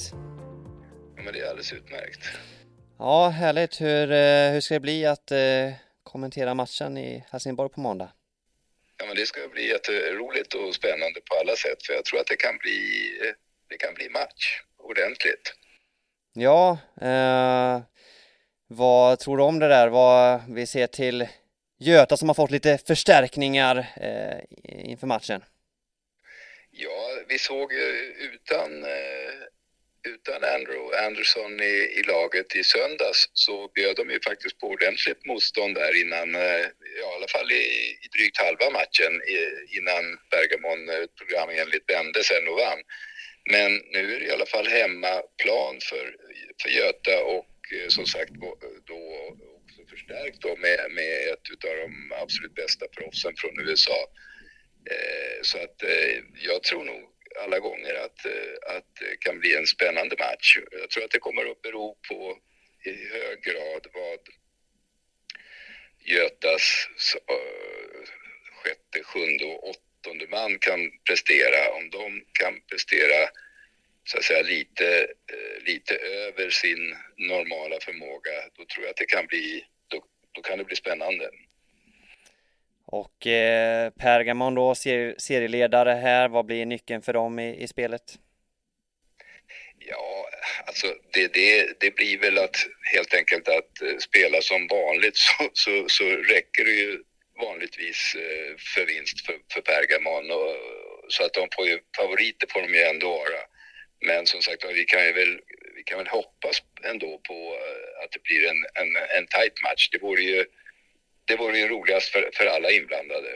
men 1.16 1.33
det 1.33 1.40
är 1.40 1.44
alldeles 1.44 1.72
utmärkt. 1.72 2.20
Ja, 2.98 3.29
härligt. 3.29 3.81
Hur, 3.81 4.12
eh, 4.12 4.53
hur 4.53 4.61
ska 4.61 4.74
det 4.74 4.81
bli 4.81 5.07
att 5.07 5.31
eh, 5.31 5.72
kommentera 6.03 6.55
matchen 6.55 6.98
i 6.98 7.24
Helsingborg 7.31 7.70
på 7.70 7.81
måndag? 7.81 8.12
Ja, 8.96 9.07
men 9.07 9.16
det 9.16 9.26
ska 9.26 9.48
bli 9.48 9.68
jätteroligt 9.68 10.55
och 10.55 10.74
spännande 10.74 11.20
på 11.31 11.35
alla 11.40 11.57
sätt, 11.57 11.87
för 11.87 11.92
jag 11.92 12.05
tror 12.05 12.20
att 12.20 12.26
det 12.26 12.37
kan 12.37 12.59
bli, 12.59 12.79
det 13.68 13.76
kan 13.76 13.94
bli 13.94 14.09
match 14.09 14.61
ordentligt. 14.79 15.55
Ja, 16.33 16.79
eh, 17.00 17.81
vad 18.72 19.18
tror 19.18 19.37
du 19.37 19.42
om 19.42 19.59
det 19.59 19.68
där? 19.68 19.88
Vad 19.88 20.40
vi 20.48 20.66
ser 20.66 20.87
till 20.87 21.28
Göta 21.78 22.16
som 22.16 22.28
har 22.28 22.35
fått 22.35 22.50
lite 22.50 22.78
förstärkningar 22.87 23.76
eh, 23.96 24.38
inför 24.90 25.06
matchen? 25.06 25.42
Ja, 26.70 27.00
vi 27.28 27.38
såg 27.38 27.72
eh, 27.72 28.28
utan 28.35 28.85
eh, 28.85 29.33
utan 30.14 30.44
Andrew 30.44 31.06
Anderson 31.06 31.61
i, 31.61 31.74
i, 31.98 32.02
laget 32.02 32.56
i 32.56 32.64
söndags 32.64 33.30
så 33.33 33.68
bjöd 33.74 33.96
de 33.96 34.11
ju 34.11 34.20
faktiskt 34.20 34.59
på 34.59 34.66
ordentligt 34.66 35.26
motstånd 35.26 35.74
där 35.74 36.00
innan, 36.02 36.35
eh, 36.35 36.66
ja, 37.00 37.09
i 37.12 37.16
alla 37.16 37.28
fall 37.28 37.52
i, 37.52 37.64
i 38.04 38.09
drygt 38.16 38.38
halva 38.38 38.70
matchen 38.70 39.12
innan 39.76 40.04
Bergamon 40.30 41.09
program 41.18 41.48
enligt 41.50 41.90
vände 41.90 42.24
sen 42.24 42.48
och 42.48 42.59
vann. 42.64 42.83
Men 43.50 43.70
nu 43.92 44.14
är 44.14 44.20
det 44.20 44.26
i 44.26 44.33
alla 44.33 44.46
fall 44.46 44.66
hemmaplan 44.66 45.78
för, 45.88 46.16
för 46.62 46.68
Göta 46.68 47.24
och 47.24 47.46
Eh, 47.72 47.88
som 47.88 48.06
sagt 48.06 48.30
eh, 48.30 48.78
då 48.85 49.00
också 49.56 49.87
förstärkt 49.90 50.40
då 50.40 50.56
med, 50.56 50.90
med 50.90 51.28
ett 51.33 51.64
av 51.64 51.76
de 51.76 52.12
absolut 52.22 52.54
bästa 52.54 52.88
proffsen 52.88 53.33
från 53.37 53.61
USA. 53.61 54.00
Eh, 54.90 55.42
så 55.42 55.59
att 55.59 55.83
jag 56.35 56.62
tror 56.62 56.85
nog 56.85 57.02
alla 57.44 57.59
gånger 57.59 57.94
att, 57.94 58.26
att 58.76 58.94
det 59.00 59.16
kan 59.20 59.40
bli 59.40 59.56
en 59.56 59.66
spännande 59.66 60.16
match. 60.18 60.59
Jag 60.70 60.90
tror 60.90 61.04
att 61.04 61.11
det 61.11 61.18
kommer 61.18 61.50
att 61.50 61.62
bero 61.62 61.98
på 62.09 62.38
i 62.85 62.90
hög 62.90 63.42
grad 63.42 63.87
vad 63.94 64.20
Götas 66.04 66.88
sjätte, 68.52 69.04
sjunde 69.04 69.44
och 69.44 69.68
åttonde 69.68 70.26
man 70.30 70.59
kan 70.59 70.90
prestera. 71.09 71.72
Om 71.72 71.90
de 71.90 72.24
kan 72.33 72.61
prestera 72.70 73.28
så 74.11 74.18
att 74.18 74.25
säga 74.25 74.42
lite, 74.42 75.07
uh, 75.33 75.64
lite 75.66 75.94
över 75.94 76.51
sin 76.51 76.96
normala 77.16 77.77
förmåga, 77.81 78.31
då 78.57 78.64
tror 78.64 78.85
jag 78.85 78.90
att 78.90 78.96
det 78.96 79.05
kan 79.07 79.27
bli, 79.27 79.64
då, 79.88 80.05
då 80.33 80.42
kan 80.42 80.59
det 80.59 80.64
bli 80.64 80.77
spännande. 80.77 81.31
Och 82.87 83.27
eh, 83.27 83.90
Pergamon 83.90 84.55
då, 84.55 84.75
ser, 84.75 85.14
serieledare 85.18 85.90
här, 85.90 86.29
vad 86.29 86.46
blir 86.46 86.66
nyckeln 86.66 87.03
för 87.03 87.12
dem 87.12 87.38
i, 87.38 87.62
i 87.62 87.68
spelet? 87.68 88.18
Ja, 89.79 90.29
alltså 90.66 90.87
det, 91.12 91.33
det, 91.33 91.81
det 91.81 91.94
blir 91.94 92.18
väl 92.18 92.38
att 92.38 92.57
helt 92.92 93.14
enkelt 93.14 93.49
att 93.49 93.83
eh, 93.83 93.99
spela 93.99 94.42
som 94.42 94.66
vanligt 94.66 95.16
så, 95.16 95.51
så, 95.53 95.85
så 95.88 96.05
räcker 96.05 96.64
det 96.64 96.70
ju 96.70 97.03
vanligtvis 97.40 98.14
eh, 98.16 98.57
för 98.75 98.87
vinst 98.87 99.27
för, 99.27 99.35
för 99.53 99.61
Pergamon. 99.61 100.31
Och, 100.31 100.55
så 101.09 101.25
att 101.25 101.35
de 101.35 101.49
får 101.57 101.66
ju, 101.66 101.79
favoriter 101.96 102.46
får 102.53 102.62
de 102.62 102.75
ju 102.75 102.83
ändå 102.83 103.09
vara. 103.09 103.40
Men 104.00 104.26
som 104.26 104.42
sagt 104.42 104.64
vi 104.64 104.84
kan 104.84 105.06
ju 105.06 105.12
väl, 105.12 105.40
vi 105.76 105.82
kan 105.82 105.98
väl 105.98 106.06
hoppas 106.06 106.62
ändå 106.84 107.20
på 107.28 107.34
eh, 107.34 108.04
att 108.04 108.12
det 108.12 108.22
blir 108.22 108.48
en, 108.48 108.64
en, 108.74 108.96
en 108.96 109.26
tight 109.26 109.62
match. 109.62 109.88
Det 109.92 109.98
vore 109.98 110.22
ju 110.22 110.44
det 111.24 111.36
vore 111.36 111.58
ju 111.58 111.68
roligast 111.68 112.08
för, 112.08 112.30
för 112.32 112.46
alla 112.46 112.70
inblandade. 112.70 113.28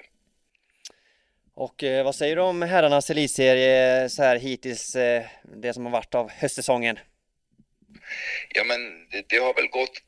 Och 1.55 1.83
eh, 1.83 2.05
vad 2.05 2.15
säger 2.15 2.37
du 2.37 2.43
om 2.43 2.63
herrarnas 2.63 3.11
elitserie 3.11 4.09
så 4.09 4.23
här 4.23 4.37
hittills, 4.37 4.97
eh, 4.97 5.25
det 5.43 5.75
som 5.75 5.85
har 5.85 5.93
varit 5.93 6.15
av 6.15 6.31
höstsäsongen? 6.31 6.99
Ja 8.49 8.65
men 8.65 9.09
det, 9.09 9.25
det, 9.29 9.37
har 9.37 9.55
väl 9.55 9.69
gått 9.69 10.03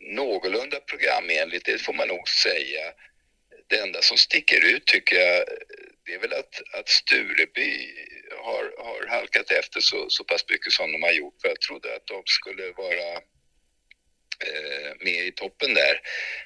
någorlunda 0.00 0.80
programenligt, 0.80 1.64
det 1.66 1.78
får 1.78 1.92
man 1.92 2.08
nog 2.08 2.28
säga. 2.28 2.92
Det 3.66 3.78
enda 3.78 4.02
som 4.02 4.16
sticker 4.16 4.64
ut 4.74 4.86
tycker 4.86 5.16
jag, 5.16 5.44
det 6.06 6.14
är 6.14 6.18
väl 6.18 6.32
att, 6.32 6.62
att 6.72 6.88
Stureby 6.88 7.94
har, 8.38 8.84
har 8.84 9.06
halkat 9.06 9.50
efter 9.50 9.80
så, 9.80 10.10
så 10.10 10.24
pass 10.24 10.44
mycket 10.48 10.72
som 10.72 10.92
de 10.92 11.02
har 11.02 11.12
gjort. 11.12 11.40
För 11.40 11.48
jag 11.48 11.60
trodde 11.60 11.96
att 11.96 12.06
de 12.06 12.22
skulle 12.26 12.72
vara 12.72 13.22
Eh, 14.44 14.92
med 15.00 15.26
i 15.26 15.32
toppen 15.32 15.74
där. 15.74 16.00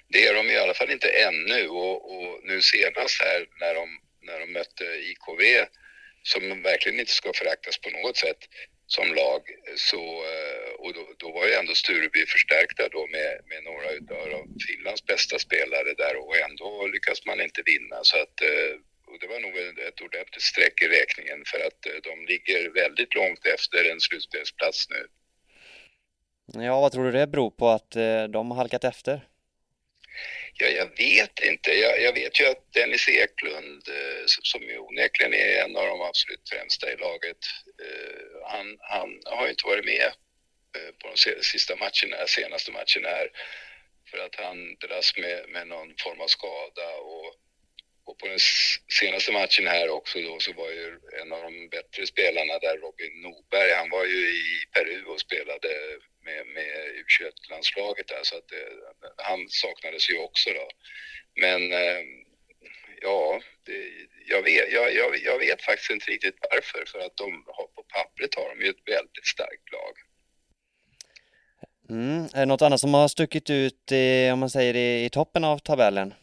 Det 0.08 0.26
är 0.26 0.34
de 0.34 0.50
i 0.50 0.56
alla 0.56 0.74
fall 0.74 0.90
inte 0.90 1.08
ännu 1.08 1.68
och, 1.68 2.12
och 2.14 2.40
nu 2.44 2.62
senast 2.62 3.22
här 3.22 3.46
när 3.60 3.74
de, 3.74 4.00
när 4.22 4.40
de 4.40 4.52
mötte 4.52 4.84
IKV 4.84 5.66
som 6.22 6.62
verkligen 6.62 7.00
inte 7.00 7.12
ska 7.12 7.32
föraktas 7.32 7.78
på 7.78 7.90
något 7.90 8.16
sätt 8.16 8.38
som 8.96 9.08
lag 9.14 9.42
så, 9.76 10.02
eh, 10.32 10.70
och 10.82 10.92
då, 10.94 11.02
då 11.22 11.28
var 11.32 11.46
ju 11.46 11.52
ändå 11.52 11.74
Stureby 11.74 12.26
förstärkta 12.26 12.88
då 12.88 13.06
med, 13.16 13.32
med 13.50 13.60
några 13.68 13.88
av 14.38 14.44
Finlands 14.66 15.04
bästa 15.12 15.38
spelare 15.38 15.90
där 16.02 16.14
och 16.24 16.36
ändå 16.46 16.86
lyckas 16.86 17.26
man 17.26 17.40
inte 17.40 17.62
vinna 17.72 17.98
så 18.02 18.16
att 18.24 18.36
eh, 18.50 18.72
och 19.10 19.18
det 19.20 19.26
var 19.26 19.40
nog 19.40 19.54
ett 19.88 20.00
ordentligt 20.00 20.48
streck 20.52 20.82
i 20.82 20.88
räkningen 20.98 21.38
för 21.50 21.60
att 21.66 21.80
eh, 21.86 21.98
de 22.08 22.14
ligger 22.32 22.70
väldigt 22.82 23.14
långt 23.14 23.46
efter 23.46 23.90
en 23.92 24.00
slutspelsplats 24.00 24.88
nu. 24.94 25.02
Ja, 26.64 26.80
vad 26.80 26.92
tror 26.92 27.04
du 27.04 27.12
det 27.12 27.26
beror 27.26 27.50
på 27.50 27.68
att 27.68 27.90
de 28.30 28.50
har 28.50 28.56
halkat 28.56 28.84
efter? 28.84 29.20
Ja, 30.60 30.68
jag 30.68 30.96
vet 30.98 31.40
inte. 31.40 31.70
Jag, 31.72 32.02
jag 32.02 32.12
vet 32.12 32.40
ju 32.40 32.46
att 32.46 32.72
Dennis 32.72 33.08
Eklund, 33.08 33.88
eh, 33.88 34.24
som 34.26 34.62
ju 34.62 34.78
onekligen 34.78 35.34
är 35.34 35.64
en 35.64 35.76
av 35.76 35.86
de 35.86 36.00
absolut 36.00 36.48
främsta 36.48 36.92
i 36.92 36.96
laget, 36.96 37.42
eh, 37.84 38.50
han, 38.52 38.76
han 38.80 39.20
har 39.24 39.44
ju 39.44 39.50
inte 39.50 39.66
varit 39.66 39.84
med 39.84 40.06
eh, 40.76 40.92
på 40.98 41.08
de 41.08 41.42
sista 41.42 41.76
matcherna, 41.76 42.26
senaste 42.26 42.72
matcherna 42.72 43.08
här 43.08 43.28
för 44.10 44.18
att 44.18 44.34
han 44.34 44.74
dras 44.74 45.16
med, 45.16 45.48
med 45.48 45.66
någon 45.68 45.94
form 46.04 46.20
av 46.20 46.26
skada 46.26 46.88
och, 47.12 47.34
och 48.04 48.18
på 48.18 48.26
den 48.26 48.38
senaste 49.00 49.32
matchen 49.32 49.66
här 49.66 49.88
också 49.88 50.20
då 50.20 50.38
så 50.40 50.52
var 50.52 50.70
ju 50.70 50.98
en 51.22 51.32
av 51.32 51.42
de 51.42 51.68
bättre 51.68 52.06
spelarna 52.06 52.58
där, 52.58 52.76
Robin 52.76 53.22
Norberg, 53.22 53.72
han 53.72 53.90
var 53.90 54.04
ju 54.04 54.20
i 54.28 54.44
Peru 54.74 55.04
och 55.04 55.20
spelade 55.20 55.68
med, 56.24 56.46
med 56.46 56.70
U21-landslaget 57.00 58.08
där 58.08 58.22
så 58.22 58.36
att 58.36 58.48
det, 58.48 58.64
han 59.16 59.48
saknades 59.48 60.10
ju 60.10 60.18
också 60.18 60.50
då. 60.50 60.68
Men 61.34 61.72
eh, 61.72 62.02
ja, 63.00 63.40
det, 63.66 63.90
jag, 64.26 64.42
vet, 64.42 64.72
jag, 64.72 64.94
jag, 64.94 65.16
jag, 65.24 65.38
vet 65.38 65.62
faktiskt 65.62 65.90
inte 65.90 66.10
riktigt 66.10 66.38
varför. 66.50 66.84
För 66.86 66.98
att 66.98 67.16
de 67.16 67.44
har, 67.46 67.66
på 67.66 67.82
pappret 67.82 68.34
har 68.34 68.48
de 68.48 68.64
ju 68.64 68.70
ett 68.70 68.88
väldigt 68.88 69.26
starkt 69.26 69.72
lag. 69.72 69.94
Mm. 71.90 72.24
Är 72.34 72.40
det 72.40 72.46
något 72.46 72.62
annat 72.62 72.80
som 72.80 72.94
har 72.94 73.08
stuckit 73.08 73.50
ut 73.50 73.92
i, 73.92 74.30
om 74.30 74.38
man 74.38 74.50
säger 74.50 74.76
i, 74.76 75.04
i 75.04 75.10
toppen 75.10 75.44
av 75.44 75.58
tabellen? 75.58 76.14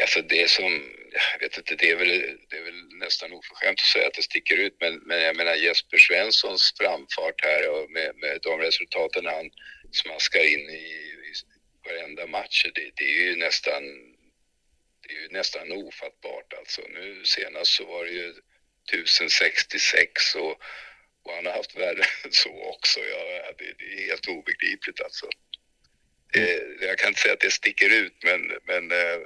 Alltså 0.00 0.22
det 0.22 0.50
som, 0.50 0.95
jag 1.32 1.40
vet 1.40 1.58
inte, 1.58 1.74
det 1.74 1.90
är 1.90 1.96
väl, 1.96 2.38
det 2.48 2.56
är 2.56 2.62
väl 2.62 2.98
nästan 2.98 3.32
oförskämt 3.32 3.80
att 3.80 3.86
säga 3.86 4.06
att 4.06 4.14
det 4.14 4.22
sticker 4.22 4.56
ut, 4.56 4.76
men, 4.80 4.94
men 4.96 5.20
jag 5.20 5.36
menar 5.36 5.54
Jesper 5.54 5.98
Svenssons 5.98 6.74
framfart 6.80 7.44
här 7.44 7.70
och 7.70 7.90
med, 7.90 8.16
med 8.16 8.38
de 8.42 8.60
resultaten 8.60 9.26
han 9.26 9.50
smaskar 9.92 10.44
in 10.44 10.70
i, 10.70 10.84
i 11.30 11.32
varenda 11.84 12.26
match, 12.26 12.66
det, 12.74 12.90
det 12.96 13.04
är 13.04 13.24
ju 13.24 13.36
nästan, 13.36 13.82
det 15.02 15.14
är 15.14 15.20
ju 15.20 15.28
nästan 15.28 15.72
ofattbart 15.72 16.52
alltså. 16.58 16.82
Nu 16.88 17.24
senast 17.24 17.70
så 17.70 17.84
var 17.84 18.04
det 18.04 18.10
ju 18.10 18.34
1066 18.92 20.34
och, 20.34 20.60
och 21.22 21.32
han 21.34 21.46
har 21.46 21.52
haft 21.52 21.76
värre 21.76 22.04
än 22.24 22.32
så 22.32 22.62
också. 22.62 23.00
Ja, 23.00 23.52
det, 23.58 23.74
det 23.78 23.84
är 23.84 24.06
helt 24.06 24.28
obegripligt 24.28 25.00
alltså. 25.00 25.28
Det, 26.32 26.62
jag 26.80 26.98
kan 26.98 27.08
inte 27.08 27.20
säga 27.20 27.34
att 27.34 27.40
det 27.40 27.50
sticker 27.50 27.90
ut, 27.90 28.16
men, 28.24 28.40
men 28.64 28.90
eh, 28.90 29.20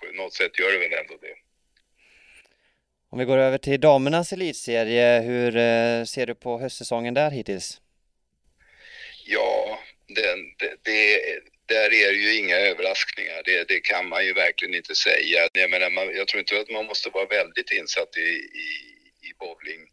på 0.00 0.16
något 0.16 0.34
sätt 0.34 0.58
gör 0.58 0.72
det 0.72 0.78
väl 0.78 0.92
ändå 0.92 1.16
det. 1.20 1.34
Om 3.08 3.18
vi 3.18 3.24
går 3.24 3.38
över 3.38 3.58
till 3.58 3.80
damernas 3.80 4.32
elitserie, 4.32 5.20
hur 5.20 5.56
eh, 5.56 6.04
ser 6.04 6.26
du 6.26 6.34
på 6.34 6.58
höstsäsongen 6.58 7.14
där 7.14 7.30
hittills? 7.30 7.80
Ja, 9.24 9.78
den, 10.08 10.38
det, 10.58 10.76
det, 10.82 11.20
där 11.66 11.92
är 11.92 12.12
det 12.12 12.18
ju 12.18 12.38
inga 12.38 12.56
överraskningar. 12.56 13.42
Det, 13.44 13.68
det, 13.68 13.80
kan 13.80 14.08
man 14.08 14.24
ju 14.26 14.32
verkligen 14.32 14.74
inte 14.74 14.94
säga. 14.94 15.48
Jag, 15.52 15.70
menar, 15.70 15.90
man, 15.90 16.16
jag 16.16 16.28
tror 16.28 16.38
inte 16.38 16.60
att 16.60 16.70
man 16.70 16.86
måste 16.86 17.10
vara 17.10 17.26
väldigt 17.26 17.70
insatt 17.70 18.16
i, 18.16 18.30
i, 18.64 18.68
i 19.28 19.32
bowling 19.38 19.88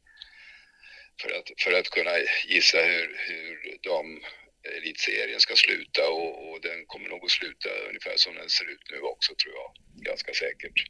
för 1.22 1.30
att, 1.38 1.62
för 1.64 1.74
att 1.80 1.90
kunna 1.90 2.12
gissa 2.48 2.78
hur, 2.78 3.18
hur 3.28 3.78
de 3.82 4.22
elitserien 4.64 5.40
ska 5.40 5.56
sluta 5.56 6.10
och, 6.10 6.52
och, 6.52 6.62
den 6.62 6.86
kommer 6.86 7.10
nog 7.10 7.26
att 7.26 7.32
sluta 7.32 7.70
ungefär 7.90 8.14
som 8.16 8.36
den 8.36 8.50
ser 8.50 8.72
ut 8.72 8.92
nu 8.92 9.00
också 9.00 9.36
tror 9.36 9.54
jag. 9.54 9.72
Ganska 9.96 10.34
säkert. 10.34 10.86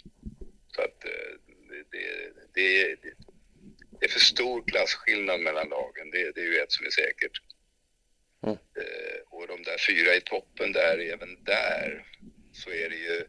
Så 0.75 0.81
att 0.81 1.05
eh, 1.05 1.33
det, 1.69 1.83
det, 1.91 2.35
det, 2.53 2.95
det 3.99 4.05
är 4.05 4.09
för 4.09 4.19
stor 4.19 4.63
klasskillnad 4.67 5.39
mellan 5.39 5.69
lagen. 5.69 6.11
Det, 6.11 6.31
det 6.31 6.41
är 6.41 6.45
ju 6.45 6.57
ett 6.57 6.71
som 6.71 6.85
är 6.85 6.89
säkert. 6.89 7.41
Mm. 8.43 8.57
Eh, 8.81 9.19
och 9.29 9.47
de 9.47 9.63
där 9.63 9.77
fyra 9.87 10.15
i 10.15 10.21
toppen 10.21 10.71
där, 10.71 10.97
även 10.99 11.43
där 11.43 12.05
så 12.53 12.69
är 12.69 12.89
det 12.89 12.95
ju 12.95 13.27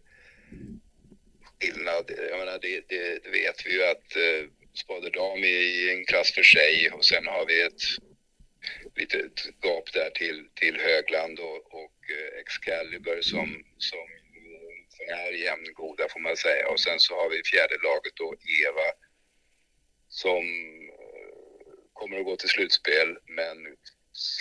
skillnad. 1.61 2.11
Jag 2.31 2.39
menar, 2.39 2.59
det, 2.63 2.85
det, 2.89 3.31
vet 3.31 3.67
vi 3.67 3.73
ju 3.73 3.85
att 3.85 4.17
eh, 4.17 4.49
Spaderdam 4.75 5.39
är 5.39 5.63
i 5.63 5.91
en 5.91 6.05
klass 6.05 6.33
för 6.33 6.43
sig 6.43 6.91
och 6.91 7.05
sen 7.05 7.27
har 7.27 7.47
vi 7.47 7.63
ett 7.63 7.83
litet 8.97 9.47
gap 9.63 9.93
där 9.93 10.11
till, 10.11 10.49
till 10.55 10.81
Högland 10.81 11.39
och, 11.39 11.75
och 11.75 11.99
eh, 12.17 12.41
Excalibur 12.41 13.21
som, 13.23 13.65
som 13.79 14.07
är 15.09 15.33
jämngoda 15.33 16.09
får 16.09 16.21
man 16.21 16.37
säga. 16.37 16.69
Och 16.69 16.81
sen 16.81 17.01
så 17.01 17.15
har 17.15 17.31
vi 17.31 17.43
fjärde 17.45 17.77
laget 17.83 18.17
då 18.17 18.35
Eva 18.65 18.89
som 20.09 20.45
eh, 20.89 21.35
kommer 21.93 22.19
att 22.19 22.25
gå 22.25 22.37
till 22.37 22.49
slutspel 22.49 23.19
men 23.27 23.77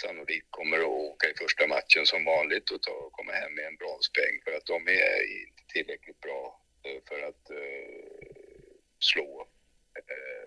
sannolikt 0.01 0.47
kommer 0.49 0.77
att 0.77 0.97
åka 1.09 1.29
i 1.29 1.33
första 1.37 1.67
matchen 1.67 2.05
som 2.05 2.25
vanligt 2.25 2.71
och 2.71 2.81
ta, 2.81 3.09
komma 3.11 3.31
hem 3.31 3.53
med 3.55 3.65
en 3.65 3.75
bronspeng 3.75 4.41
för 4.43 4.51
att 4.57 4.65
de 4.65 4.87
är 4.87 5.17
inte 5.41 5.63
tillräckligt 5.73 6.21
bra 6.21 6.59
för 7.07 7.21
att 7.21 7.51
uh, 7.51 8.67
slå 8.99 9.41
uh, 9.99 10.42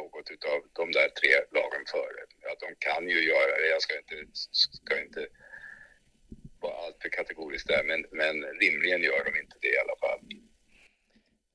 något 0.00 0.30
utav 0.30 0.58
de 0.80 0.92
där 0.92 1.08
tre 1.20 1.34
lagen 1.58 1.84
före. 1.94 2.20
Att 2.52 2.60
de 2.60 2.70
kan 2.88 3.08
ju 3.08 3.20
göra 3.32 3.52
det, 3.60 3.68
jag 3.76 3.82
ska 3.82 3.98
inte, 3.98 4.16
ska 4.82 5.00
inte 5.06 5.26
vara 6.60 6.76
alltför 6.84 7.08
kategorisk 7.08 7.68
där, 7.68 7.82
men, 7.84 8.00
men 8.10 8.34
rimligen 8.60 9.02
gör 9.02 9.24
de 9.24 9.40
inte 9.40 9.56
det 9.60 9.72
i 9.76 9.78
alla 9.78 9.96
fall. 10.04 10.20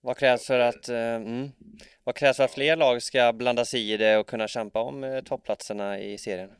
Vad 0.02 0.18
krävs 0.18 0.48
för 0.48 0.60
att, 0.60 0.90
uh, 0.90 1.16
mm, 1.16 1.50
vad 2.04 2.16
krävs 2.16 2.38
för 2.38 2.44
att 2.44 2.54
fler 2.54 2.76
lag 2.76 3.04
ska 3.04 3.34
blanda 3.34 3.66
sig 3.66 3.92
i 3.92 3.98
det 3.98 4.18
och 4.18 4.28
kunna 4.28 4.48
kämpa 4.48 4.80
om 4.82 5.04
uh, 5.04 5.24
toppplatserna 5.24 6.00
i 6.00 6.18
serien? 6.18 6.52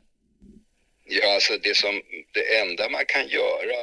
Ja, 1.04 1.34
alltså 1.34 1.52
det 1.58 1.76
som, 1.76 2.02
det 2.34 2.58
enda 2.60 2.88
man 2.88 3.04
kan 3.06 3.28
göra 3.28 3.78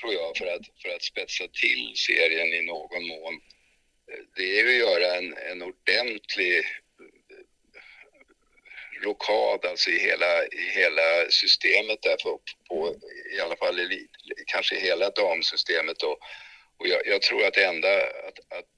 tror 0.00 0.12
jag 0.12 0.36
för 0.36 0.46
att, 0.46 0.66
för 0.82 0.88
att 0.94 1.02
spetsa 1.02 1.44
till 1.62 1.92
serien 1.96 2.46
i 2.52 2.62
någon 2.62 3.06
mån 3.06 3.40
det 4.36 4.60
är 4.60 4.66
att 4.66 4.74
göra 4.74 5.14
en, 5.14 5.36
en 5.50 5.62
ordentlig 5.62 6.64
blockad 9.00 9.64
alltså 9.70 9.90
i 9.90 9.98
hela, 9.98 10.44
i 10.44 10.70
hela 10.74 11.30
systemet 11.30 12.02
där 12.02 12.16
för, 12.22 12.38
på, 12.68 12.94
i 13.36 13.40
alla 13.40 13.56
fall 13.56 13.80
i, 13.80 14.08
kanske 14.46 14.76
hela 14.76 15.10
damsystemet 15.10 15.98
då. 15.98 16.18
Och 16.78 16.88
jag, 16.88 17.06
jag, 17.06 17.22
tror 17.22 17.44
att 17.44 17.54
det 17.54 17.64
enda 17.64 17.96
att, 17.96 18.38
att, 18.58 18.68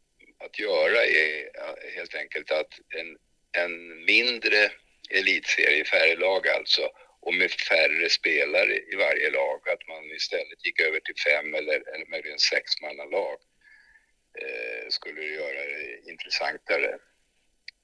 att 0.45 0.59
göra 0.59 1.05
är 1.05 1.45
eh, 1.45 1.95
helt 1.97 2.15
enkelt 2.15 2.51
att 2.51 2.73
en, 2.97 3.17
en 3.63 4.05
mindre 4.05 4.71
elitserie, 5.11 5.85
färre 5.85 6.17
lag 6.17 6.49
alltså, 6.49 6.91
och 7.21 7.35
med 7.35 7.51
färre 7.51 8.09
spelare 8.09 8.75
i 8.93 8.95
varje 8.97 9.31
lag, 9.31 9.69
att 9.69 9.89
man 9.89 10.05
istället 10.05 10.67
gick 10.67 10.81
över 10.81 11.01
till 11.01 11.15
fem 11.27 11.55
eller, 11.55 11.95
eller 11.95 12.07
möjligen 12.11 12.39
sexmannalag 12.39 13.39
eh, 14.43 14.89
skulle 14.89 15.25
göra 15.25 15.65
det 15.65 16.11
intressantare. 16.11 16.89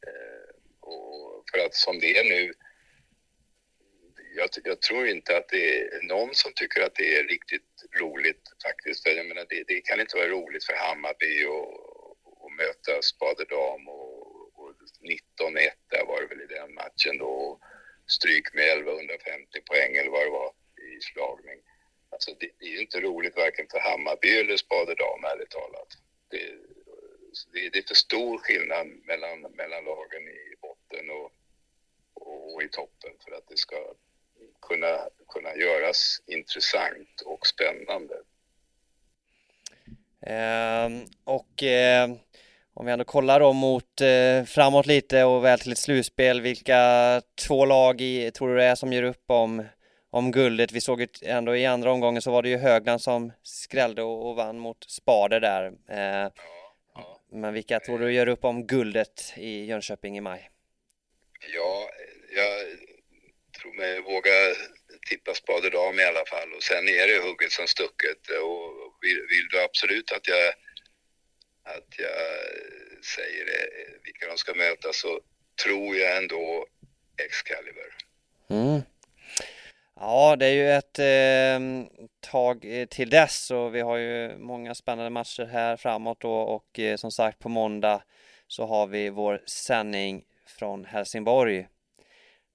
Eh, 0.06 0.43
att 1.64 1.74
som 1.74 1.98
det 2.00 2.18
är 2.18 2.24
nu, 2.24 2.52
jag, 4.36 4.48
jag, 4.64 4.80
tror 4.82 5.08
inte 5.08 5.36
att 5.36 5.48
det 5.48 5.80
är 5.80 6.02
någon 6.02 6.34
som 6.34 6.52
tycker 6.52 6.82
att 6.82 6.94
det 6.94 7.16
är 7.16 7.24
riktigt 7.24 7.84
roligt 8.00 8.42
faktiskt. 8.62 9.06
Jag 9.06 9.26
menar, 9.26 9.46
det, 9.48 9.64
det 9.68 9.80
kan 9.80 10.00
inte 10.00 10.16
vara 10.16 10.28
roligt 10.28 10.64
för 10.64 10.74
Hammarby 10.74 11.44
att 11.44 12.52
möta 12.56 13.02
Spaderdam 13.02 13.88
och, 13.88 14.58
och 14.58 14.72
19-1 15.40 15.70
där 15.90 16.04
var 16.06 16.20
det 16.20 16.26
väl 16.26 16.42
i 16.42 16.54
den 16.54 16.74
matchen 16.74 17.18
då. 17.18 17.60
Stryk 18.06 18.54
med 18.54 18.64
1150 18.64 19.60
poäng 19.60 19.96
eller 19.96 20.10
vad 20.10 20.26
det 20.26 20.30
var 20.30 20.52
i 20.88 21.00
slagning. 21.00 21.58
Alltså 22.10 22.30
det, 22.40 22.50
det 22.58 22.66
är 22.66 22.70
ju 22.70 22.80
inte 22.80 23.00
roligt 23.00 23.36
varken 23.36 23.66
för 23.70 23.78
Hammarby 23.78 24.28
eller 24.28 24.56
Spaderdam 24.56 25.24
ärligt 25.24 25.50
talat. 25.50 25.90
Det, 26.30 26.44
det, 27.52 27.68
det 27.72 27.78
är 27.78 27.88
för 27.88 27.94
stor 27.94 28.38
skillnad 28.38 28.86
mellan, 28.86 29.40
mellan 29.40 29.84
lagen 29.84 30.28
i 30.28 30.54
botten 30.60 31.10
och, 31.10 31.32
och, 32.44 32.62
i 32.62 32.68
toppen 32.68 33.10
för 33.24 33.36
att 33.36 33.48
det 33.48 33.56
ska 33.56 33.76
kunna, 34.68 34.98
kunna 35.28 35.56
göras 35.56 36.22
intressant 36.26 37.20
och 37.24 37.46
spännande. 37.46 38.14
Eh, 40.26 41.06
och 41.24 41.62
eh, 41.62 42.10
om 42.74 42.86
vi 42.86 42.92
ändå 42.92 43.04
kollar 43.04 43.40
då 43.40 43.52
mot 43.52 44.00
eh, 44.00 44.44
framåt 44.44 44.86
lite 44.86 45.24
och 45.24 45.44
väl 45.44 45.58
till 45.58 45.72
ett 45.72 45.78
slutspel, 45.78 46.40
vilka 46.40 47.22
två 47.46 47.64
lag 47.64 48.00
i, 48.00 48.30
tror 48.30 48.48
du 48.48 48.56
det 48.56 48.64
är 48.64 48.74
som 48.74 48.92
ger 48.92 49.02
upp 49.02 49.24
om, 49.26 49.64
om 50.10 50.30
guldet? 50.30 50.72
Vi 50.72 50.80
såg 50.80 51.00
ju 51.00 51.06
ändå 51.22 51.56
i 51.56 51.66
andra 51.66 51.92
omgången 51.92 52.22
så 52.22 52.30
var 52.30 52.42
det 52.42 52.48
ju 52.48 52.56
Högland 52.56 53.00
som 53.00 53.32
skrällde 53.42 54.02
och, 54.02 54.28
och 54.28 54.36
vann 54.36 54.58
mot 54.58 54.84
Spader 54.90 55.40
där. 55.40 55.66
Eh, 55.88 56.30
men 57.30 57.54
vilka 57.54 57.80
tror 57.80 57.98
du 57.98 58.12
gör 58.12 58.28
upp 58.28 58.44
om 58.44 58.66
guldet 58.66 59.32
i 59.36 59.64
Jönköping 59.64 60.16
i 60.16 60.20
maj? 60.20 60.50
Ja, 61.54 61.88
jag 62.34 62.54
tror 63.60 63.74
mig 63.74 64.00
våga 64.00 64.54
tippa 65.08 65.34
spader 65.34 65.70
dam 65.70 65.98
i 65.98 66.04
alla 66.04 66.26
fall 66.26 66.52
och 66.52 66.62
sen 66.62 66.88
är 66.88 67.06
det 67.06 67.18
hugget 67.18 67.52
som 67.52 67.66
stucket 67.66 68.20
och 68.28 68.98
vill, 69.00 69.20
vill 69.32 69.48
du 69.50 69.62
absolut 69.62 70.12
att 70.12 70.28
jag 70.28 70.54
att 71.64 71.98
jag 71.98 72.20
säger 73.04 73.44
det, 73.44 73.68
vilka 74.04 74.26
de 74.26 74.38
ska 74.38 74.54
möta 74.54 74.92
så 74.92 75.20
tror 75.64 75.96
jag 75.96 76.16
ändå 76.16 76.66
Excalibur. 77.24 77.94
Mm. 78.50 78.82
Ja, 79.96 80.36
det 80.36 80.46
är 80.46 80.52
ju 80.52 80.70
ett 80.70 80.98
ehm, 80.98 81.80
eh, 81.80 81.86
tag 82.20 82.66
till 82.90 83.10
dess 83.10 83.50
och 83.50 83.74
vi 83.74 83.80
har 83.80 83.96
ju 83.96 84.38
många 84.38 84.74
spännande 84.74 85.10
matcher 85.10 85.44
här 85.44 85.76
framåt 85.76 86.20
då 86.20 86.34
och 86.34 86.78
eh, 86.78 86.96
som 86.96 87.10
sagt 87.10 87.38
på 87.38 87.48
måndag 87.48 88.02
så 88.46 88.66
har 88.66 88.86
vi 88.86 89.10
vår 89.10 89.42
sändning 89.46 90.24
från 90.46 90.84
Helsingborg. 90.84 91.66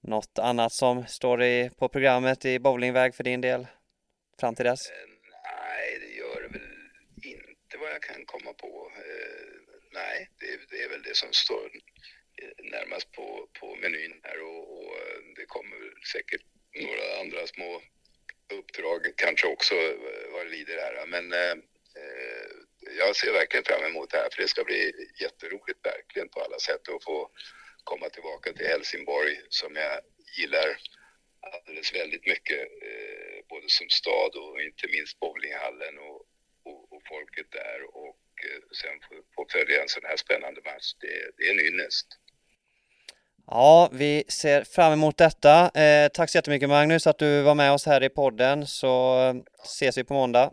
Något 0.02 0.38
annat 0.38 0.72
som 0.72 1.06
står 1.06 1.42
i, 1.42 1.70
på 1.78 1.88
programmet 1.88 2.44
i 2.44 2.58
bowlingväg 2.58 3.14
för 3.14 3.24
din 3.24 3.40
del 3.40 3.66
fram 4.40 4.54
till 4.54 4.64
dess? 4.64 4.90
Eh, 4.90 4.96
nej, 5.44 5.98
det 6.00 6.12
gör 6.20 6.42
det 6.42 6.58
väl 6.58 6.68
inte 7.24 7.78
vad 7.78 7.90
jag 7.90 8.02
kan 8.02 8.24
komma 8.24 8.52
på. 8.52 8.92
Eh, 8.96 9.74
nej, 9.92 10.30
det, 10.40 10.46
det, 10.70 10.82
är 10.82 10.88
väl 10.88 11.02
det 11.02 11.16
som 11.16 11.32
står 11.32 11.70
eh, 12.42 12.64
närmast 12.64 13.12
på, 13.12 13.48
på 13.60 13.76
menyn 13.76 14.20
här 14.22 14.42
och, 14.42 14.78
och 14.78 14.94
det 15.36 15.46
kommer 15.46 15.78
säkert 16.12 16.42
några 16.74 17.20
andra 17.20 17.46
små 17.46 17.82
uppdrag 18.58 19.00
kanske 19.16 19.46
också 19.46 19.74
vad 20.32 20.46
det 20.46 20.50
lider 20.50 20.76
här. 20.76 21.06
Men 21.06 21.32
eh, 21.32 21.56
jag 22.98 23.16
ser 23.16 23.32
verkligen 23.32 23.64
fram 23.64 23.84
emot 23.84 24.10
det 24.10 24.16
här 24.16 24.28
för 24.32 24.42
det 24.42 24.48
ska 24.48 24.64
bli 24.64 24.92
jätteroligt 25.20 25.86
verkligen 25.86 26.28
på 26.28 26.40
alla 26.40 26.58
sätt 26.58 26.88
att 26.88 27.04
få 27.04 27.30
komma 27.90 28.08
tillbaka 28.16 28.52
till 28.52 28.66
Helsingborg 28.72 29.34
som 29.60 29.70
jag 29.84 29.94
gillar 30.38 30.68
alldeles 31.52 31.94
väldigt 32.00 32.26
mycket, 32.32 32.60
eh, 32.88 33.36
både 33.52 33.66
som 33.78 33.88
stad 34.00 34.32
och 34.42 34.54
inte 34.68 34.84
minst 34.94 35.20
bowlinghallen 35.20 35.94
och, 36.08 36.20
och, 36.68 36.82
och 36.92 37.02
folket 37.12 37.48
där 37.60 37.78
och 38.04 38.30
eh, 38.48 38.60
sen 38.80 38.96
få, 39.34 39.46
följa 39.54 39.82
en 39.82 39.88
sån 39.88 40.04
här 40.10 40.16
spännande 40.16 40.60
match. 40.70 40.88
Det, 41.02 41.14
det 41.36 41.42
är 41.48 41.52
en 41.54 41.66
ynnest. 41.68 42.06
Ja, 43.46 43.90
vi 43.92 44.24
ser 44.28 44.64
fram 44.64 44.92
emot 44.92 45.16
detta. 45.18 45.70
Eh, 45.82 46.08
tack 46.08 46.30
så 46.30 46.38
jättemycket 46.38 46.68
Magnus 46.68 47.06
att 47.06 47.18
du 47.18 47.42
var 47.42 47.54
med 47.54 47.72
oss 47.72 47.86
här 47.86 48.02
i 48.02 48.08
podden 48.08 48.66
så 48.66 49.20
eh, 49.20 49.34
ses 49.64 49.98
vi 49.98 50.04
på 50.04 50.14
måndag. 50.14 50.52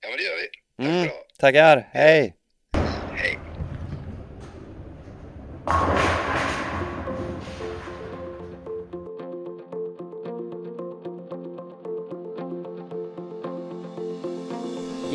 Ja, 0.00 0.08
men 0.08 0.16
det 0.18 0.24
gör 0.24 0.36
vi. 0.36 0.48
Tack 0.76 0.88
Mm, 0.88 1.08
tackar, 1.38 1.88
hej! 1.92 2.34
Hej. 3.16 3.47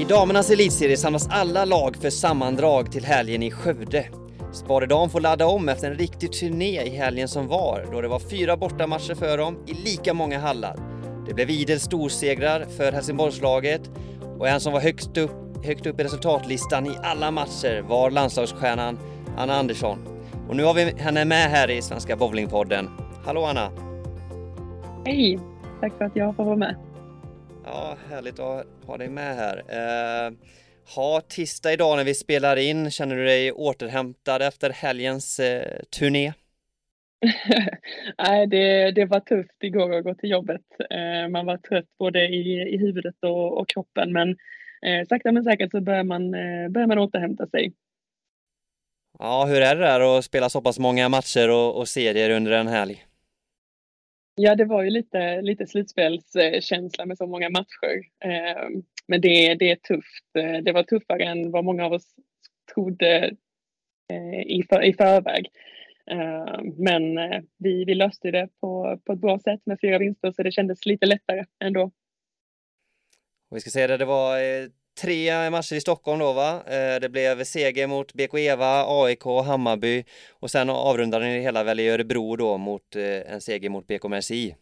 I 0.04 0.06
damernas 0.06 0.50
elitserie 0.52 0.98
samlas 0.98 1.28
alla 1.30 1.66
lag 1.66 1.98
för 1.98 2.10
sammandrag 2.10 2.92
till 2.92 3.06
helgen 3.06 3.44
i 3.44 3.52
Skövde. 3.52 4.06
Sparedam 4.52 5.10
får 5.10 5.22
ladda 5.22 5.46
om 5.46 5.70
efter 5.70 5.92
en 5.92 5.98
riktig 5.98 6.32
turné 6.32 6.82
i 6.82 6.90
helgen 6.90 7.28
som 7.28 7.48
var 7.48 7.88
då 7.92 8.02
det 8.02 8.08
var 8.08 8.20
fyra 8.20 8.58
bortamatcher 8.58 9.16
för 9.16 9.38
dem 9.38 9.58
i 9.68 9.74
lika 9.74 10.14
många 10.14 10.40
hallar. 10.40 10.80
Det 11.28 11.34
blev 11.34 11.50
idel 11.50 11.80
storsegrar 11.80 12.66
för 12.78 12.92
Helsingborgslaget 12.92 13.82
och 14.40 14.48
en 14.48 14.60
som 14.60 14.74
var 14.74 14.80
högst 14.80 15.18
upp, 15.18 15.66
högt 15.66 15.86
upp 15.86 16.00
i 16.00 16.04
resultatlistan 16.04 16.86
i 16.86 16.92
alla 17.04 17.32
matcher 17.32 17.82
var 17.82 18.12
landslagsstjärnan 18.12 19.00
Anna 19.38 19.56
Andersson. 19.56 20.08
Och 20.50 20.56
nu 20.56 20.64
har 20.64 20.74
vi 20.74 20.84
henne 20.84 21.26
med 21.26 21.50
här 21.50 21.70
i 21.70 21.82
Svenska 21.82 22.16
Bowlingpodden. 22.16 22.90
Hallå 23.26 23.44
Anna! 23.44 23.72
Hej! 25.06 25.40
Tack 25.82 25.94
för 25.98 26.06
att 26.06 26.16
jag 26.16 26.36
får 26.36 26.44
vara 26.44 26.56
med. 26.56 26.93
Ja, 27.66 27.98
härligt 28.10 28.40
att 28.40 28.68
ha 28.86 28.98
dig 28.98 29.10
med 29.10 29.36
här. 29.36 29.58
Eh, 29.58 30.34
ha, 30.96 31.22
tisdag 31.22 31.74
idag 31.74 31.98
när 31.98 32.04
vi 32.04 32.14
spelar 32.14 32.58
in, 32.58 32.92
känner 32.92 33.16
du 33.16 33.26
dig 33.26 33.52
återhämtad 33.52 34.42
efter 34.42 34.70
helgens 34.70 35.40
eh, 35.40 35.80
turné? 36.00 36.34
Nej, 38.18 38.48
det, 38.48 38.92
det 38.92 39.06
var 39.06 39.20
tufft 39.20 39.64
igår 39.64 39.94
att 39.94 40.04
gå 40.04 40.16
till 40.16 40.30
jobbet. 40.30 40.62
Eh, 40.90 41.30
man 41.30 41.46
var 41.46 41.58
trött 41.58 41.98
både 42.00 42.28
i, 42.28 42.74
i 42.74 42.78
huvudet 42.78 43.16
och, 43.22 43.58
och 43.58 43.70
kroppen, 43.70 44.14
men 44.14 44.30
eh, 44.86 45.08
sakta 45.10 45.32
men 45.32 45.44
säkert 45.44 45.72
så 45.72 45.82
börjar 45.82 46.04
man, 46.04 46.34
eh, 46.34 46.70
börjar 46.70 46.88
man 46.88 47.00
återhämta 47.00 47.48
sig. 47.48 47.74
Ja, 49.20 49.46
hur 49.46 49.62
är 49.62 49.76
det 49.76 49.82
där 49.82 50.18
att 50.18 50.26
spela 50.26 50.50
så 50.50 50.62
pass 50.62 50.80
många 50.80 51.10
matcher 51.10 51.50
och, 51.50 51.78
och 51.78 51.88
serier 51.88 52.30
under 52.30 52.52
en 52.52 52.68
helg? 52.68 53.06
Ja, 54.36 54.56
det 54.56 54.66
var 54.66 54.84
ju 54.84 54.90
lite, 54.90 55.42
lite 55.42 55.68
slutspelskänsla 55.68 57.06
med 57.06 57.18
så 57.18 57.28
många 57.28 57.50
matcher. 57.50 58.02
Eh, 58.26 58.70
men 59.08 59.22
det, 59.22 59.56
det 59.56 59.72
är 59.72 59.76
tufft. 59.76 60.36
Eh, 60.38 60.64
det 60.64 60.72
var 60.72 60.84
tuffare 60.84 61.24
än 61.24 61.52
vad 61.52 61.66
många 61.66 61.86
av 61.86 61.94
oss 61.94 62.16
trodde 62.74 63.36
eh, 64.12 64.42
i, 64.42 64.64
för, 64.70 64.84
i 64.84 64.94
förväg. 64.94 65.48
Men 66.78 67.16
vi, 67.58 67.86
vi 67.86 67.96
löste 67.96 68.32
det 68.32 68.50
på, 68.62 69.00
på 69.06 69.14
ett 69.14 69.20
bra 69.20 69.40
sätt 69.40 69.62
med 69.66 69.78
fyra 69.82 69.98
vinster 69.98 70.32
så 70.32 70.44
det 70.44 70.52
kändes 70.52 70.86
lite 70.86 71.06
lättare 71.06 71.46
ändå. 71.60 71.92
Och 73.50 73.58
vi 73.58 73.60
ska 73.60 73.70
säga 73.70 73.88
det, 73.88 73.98
det 73.98 74.06
var 74.06 74.38
tre 75.02 75.50
matcher 75.50 75.76
i 75.76 75.82
Stockholm 75.82 76.20
då 76.20 76.34
va? 76.34 76.64
Eh, 76.66 77.00
det 77.02 77.10
blev 77.10 77.44
seger 77.44 77.88
mot 77.88 78.14
BK 78.14 78.34
Eva, 78.38 78.86
AIK, 78.88 79.24
Hammarby 79.46 80.04
och 80.40 80.52
sen 80.52 80.70
avrundade 80.70 81.26
ni 81.26 81.36
det 81.36 81.42
hela 81.42 81.64
väl 81.64 81.80
i 81.80 81.90
Örebro 81.90 82.36
då 82.36 82.58
mot 82.58 82.96
eh, 82.96 83.34
en 83.34 83.42
seger 83.42 83.70
mot 83.70 83.88
BK 83.88 84.04
Merci. 84.10 84.56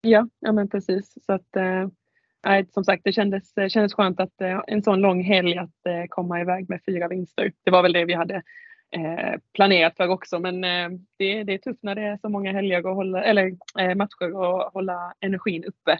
Ja, 0.00 0.28
ja 0.40 0.52
men 0.52 0.68
precis. 0.68 1.14
Så 1.26 1.32
att, 1.32 1.56
eh, 1.56 2.66
som 2.74 2.84
sagt, 2.84 3.04
det 3.04 3.12
kändes, 3.12 3.56
eh, 3.56 3.68
kändes 3.68 3.94
skönt 3.94 4.20
att 4.20 4.40
eh, 4.40 4.60
en 4.66 4.82
sån 4.82 5.00
lång 5.00 5.24
helg 5.24 5.58
att 5.58 5.86
eh, 5.86 6.04
komma 6.08 6.40
iväg 6.40 6.68
med 6.68 6.80
fyra 6.86 7.08
vinster. 7.08 7.52
Det 7.64 7.70
var 7.70 7.82
väl 7.82 7.92
det 7.92 8.04
vi 8.04 8.14
hade 8.14 8.42
eh, 8.96 9.40
planerat 9.52 9.96
för 9.96 10.08
också, 10.08 10.38
men 10.38 10.60
det, 11.18 11.44
det 11.44 11.54
är 11.54 11.58
tufft 11.58 11.82
när 11.82 11.94
det 11.94 12.02
är 12.02 12.16
så 12.16 12.28
många 12.28 12.52
helger 12.52 12.86
och 12.86 12.94
hålla, 12.94 13.24
eller 13.24 13.56
matcher 13.94 14.36
och 14.36 14.72
hålla 14.72 15.14
energin 15.20 15.64
uppe. 15.64 15.98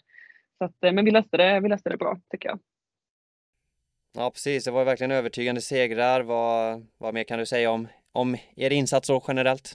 Så 0.58 0.64
att, 0.64 0.76
men 0.80 1.04
vi 1.04 1.10
löste, 1.10 1.36
det, 1.36 1.60
vi 1.60 1.68
löste 1.68 1.90
det 1.90 1.96
bra, 1.96 2.18
tycker 2.30 2.48
jag. 2.48 2.58
Ja, 4.16 4.30
precis. 4.30 4.64
Det 4.64 4.70
var 4.70 4.84
verkligen 4.84 5.10
övertygande 5.10 5.60
segrar. 5.60 6.20
Vad, 6.20 6.86
vad 6.98 7.14
mer 7.14 7.24
kan 7.24 7.38
du 7.38 7.46
säga 7.46 7.70
om, 7.70 7.88
om 8.12 8.36
er 8.56 8.72
insats 8.72 9.06
så 9.06 9.24
generellt? 9.28 9.72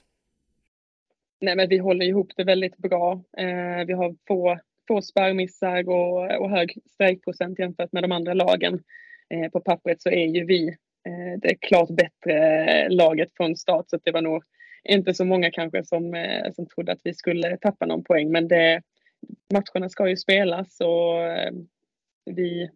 Nej, 1.40 1.56
men 1.56 1.68
vi 1.68 1.78
håller 1.78 2.06
ihop 2.06 2.32
det 2.36 2.44
väldigt 2.44 2.76
bra. 2.76 3.12
Eh, 3.38 3.86
vi 3.86 3.92
har 3.92 4.16
få, 4.28 4.58
få 4.88 5.02
spärrmissar 5.02 5.88
och, 5.88 6.40
och 6.40 6.50
hög 6.50 6.78
strejkprocent 6.90 7.58
jämfört 7.58 7.92
med 7.92 8.02
de 8.02 8.12
andra 8.12 8.34
lagen. 8.34 8.82
Eh, 9.30 9.50
på 9.50 9.60
pappret 9.60 10.02
så 10.02 10.08
är 10.08 10.26
ju 10.26 10.44
vi 10.44 10.68
eh, 11.06 11.38
det 11.38 11.54
klart 11.54 11.88
bättre 11.90 12.88
laget 12.88 13.28
från 13.36 13.56
start 13.56 13.84
så 13.88 13.96
att 13.96 14.04
det 14.04 14.12
var 14.12 14.22
nog 14.22 14.42
inte 14.84 15.14
så 15.14 15.24
många 15.24 15.50
kanske 15.50 15.84
som, 15.84 16.14
eh, 16.14 16.52
som 16.52 16.66
trodde 16.66 16.92
att 16.92 17.00
vi 17.04 17.14
skulle 17.14 17.56
tappa 17.56 17.86
någon 17.86 18.04
poäng. 18.04 18.32
Men 18.32 18.48
det, 18.48 18.82
matcherna 19.52 19.88
ska 19.88 20.08
ju 20.08 20.16
spelas 20.16 20.80
och 20.80 21.22
eh, 21.22 21.52
vi, 22.24 22.70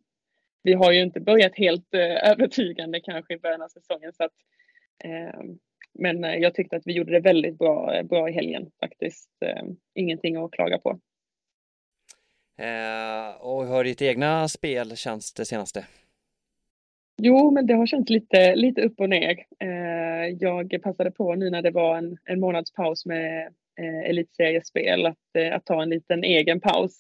vi 0.65 0.73
har 0.73 0.93
ju 0.93 1.03
inte 1.03 1.21
börjat 1.21 1.55
helt 1.55 1.95
eh, 1.95 2.31
övertygande 2.31 3.01
kanske 3.01 3.35
i 3.35 3.39
början 3.39 3.63
av 3.63 3.69
säsongen. 3.69 4.13
Så 4.13 4.25
att, 4.25 4.33
eh, 5.05 5.41
men 5.99 6.25
eh, 6.25 6.35
jag 6.35 6.55
tyckte 6.55 6.77
att 6.77 6.87
vi 6.87 6.93
gjorde 6.93 7.13
det 7.13 7.21
väldigt 7.21 7.59
bra, 7.59 8.03
bra 8.03 8.29
i 8.29 8.33
helgen 8.33 8.71
faktiskt. 8.81 9.31
Ingenting 9.95 10.37
att 10.37 10.53
klaga 10.53 10.79
på. 10.79 10.91
Eh, 12.59 13.37
och 13.41 13.65
hur 13.67 13.73
har 13.73 13.85
ditt 13.85 14.03
egna 14.03 14.49
spel 14.49 14.97
känts 14.97 15.33
det 15.33 15.45
senaste? 15.45 15.87
Jo, 17.23 17.51
men 17.51 17.67
det 17.67 17.75
har 17.75 17.87
känts 17.87 18.11
lite, 18.11 18.57
lite 18.57 18.83
upp 18.83 19.01
och 19.01 19.09
ner. 19.09 19.47
Eh, 19.61 20.37
Jag 20.41 20.83
passade 20.83 21.11
på 21.11 21.35
nu 21.35 21.51
när 21.51 21.63
det 21.63 21.71
var 21.71 21.97
en, 21.97 22.17
en 22.25 22.41
månads 22.41 22.73
paus 22.73 23.07
med 23.07 23.47
eh, 23.81 24.11
elitseriespel 24.11 25.07
att, 25.07 25.37
eh, 25.39 25.55
att 25.55 25.65
ta 25.65 25.83
en 25.83 25.91
liten 25.91 26.25
egen 26.25 26.61
paus. 26.61 26.99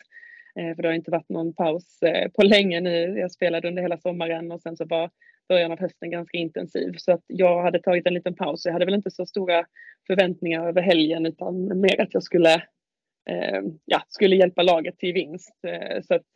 Eh, 0.58 0.74
för 0.74 0.82
det 0.82 0.88
har 0.88 0.94
inte 0.94 1.10
varit 1.10 1.28
någon 1.28 1.54
paus 1.54 2.02
eh, 2.02 2.30
på 2.30 2.42
länge 2.42 2.80
nu. 2.80 3.18
Jag 3.18 3.32
spelade 3.32 3.68
under 3.68 3.82
hela 3.82 3.98
sommaren 3.98 4.52
och 4.52 4.62
sen 4.62 4.76
så 4.76 4.84
var 4.84 5.10
början 5.48 5.72
av 5.72 5.80
hösten 5.80 6.10
ganska 6.10 6.38
intensiv. 6.38 6.92
Så 6.96 7.12
att 7.12 7.22
jag 7.26 7.62
hade 7.62 7.78
tagit 7.78 8.06
en 8.06 8.14
liten 8.14 8.34
paus. 8.34 8.64
Jag 8.64 8.72
hade 8.72 8.84
väl 8.84 8.94
inte 8.94 9.10
så 9.10 9.26
stora 9.26 9.66
förväntningar 10.06 10.68
över 10.68 10.82
helgen 10.82 11.26
utan 11.26 11.80
mer 11.80 12.00
att 12.00 12.14
jag 12.14 12.22
skulle, 12.22 12.54
eh, 13.30 13.62
ja, 13.84 14.02
skulle 14.08 14.36
hjälpa 14.36 14.62
laget 14.62 14.98
till 14.98 15.12
vinst. 15.12 15.64
Eh, 15.66 16.02
Så 16.02 16.14
att 16.14 16.26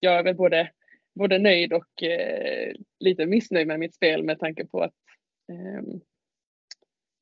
jag 0.00 0.18
är 0.18 0.22
väl 0.22 0.36
både, 0.36 0.70
både 1.14 1.38
nöjd 1.38 1.72
och 1.72 2.02
eh, 2.02 2.74
lite 3.00 3.26
missnöjd 3.26 3.66
med 3.66 3.80
mitt 3.80 3.94
spel 3.94 4.22
med 4.22 4.38
tanke 4.38 4.66
på 4.66 4.80
att 4.82 4.94
eh, 5.52 5.82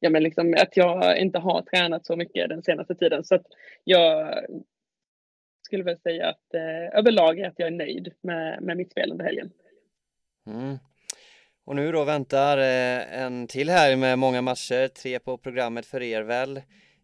ja, 0.00 0.10
men 0.10 0.22
liksom 0.22 0.54
att 0.62 0.76
jag 0.76 1.18
inte 1.18 1.38
har 1.38 1.62
tränat 1.62 2.06
så 2.06 2.16
mycket 2.16 2.48
den 2.48 2.62
senaste 2.62 2.94
tiden. 2.94 3.24
Så 3.24 3.34
att 3.34 3.46
jag 3.84 4.34
skulle 5.68 5.84
väl 5.84 5.98
säga 5.98 6.28
att 6.28 6.54
eh, 6.54 6.98
överlag 6.98 7.38
är 7.38 7.48
att 7.48 7.58
jag 7.58 7.66
är 7.66 7.72
nöjd 7.72 8.12
med, 8.20 8.62
med 8.62 8.76
mitt 8.76 8.90
spel 8.90 9.12
under 9.12 9.24
helgen. 9.24 9.50
Mm. 10.46 10.78
Och 11.64 11.76
nu 11.76 11.92
då 11.92 12.04
väntar 12.04 12.58
eh, 12.58 13.22
en 13.22 13.46
till 13.46 13.70
här 13.70 13.96
med 13.96 14.18
många 14.18 14.42
matcher, 14.42 14.88
tre 14.88 15.18
på 15.18 15.36
programmet 15.38 15.86
för 15.86 16.02
er 16.02 16.22
väl. 16.22 16.56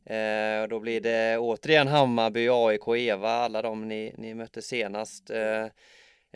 Eh, 0.07 0.63
och 0.63 0.69
då 0.69 0.81
blir 0.81 1.01
det 1.01 1.39
återigen 1.39 1.89
Hammarby, 1.89 2.49
AIK, 2.49 2.89
Eva, 2.89 3.31
alla 3.31 3.63
de 3.63 3.89
ni, 3.89 4.15
ni 4.19 4.35
mötte 4.35 4.63
senast. 4.63 5.31
Eh, 5.31 5.65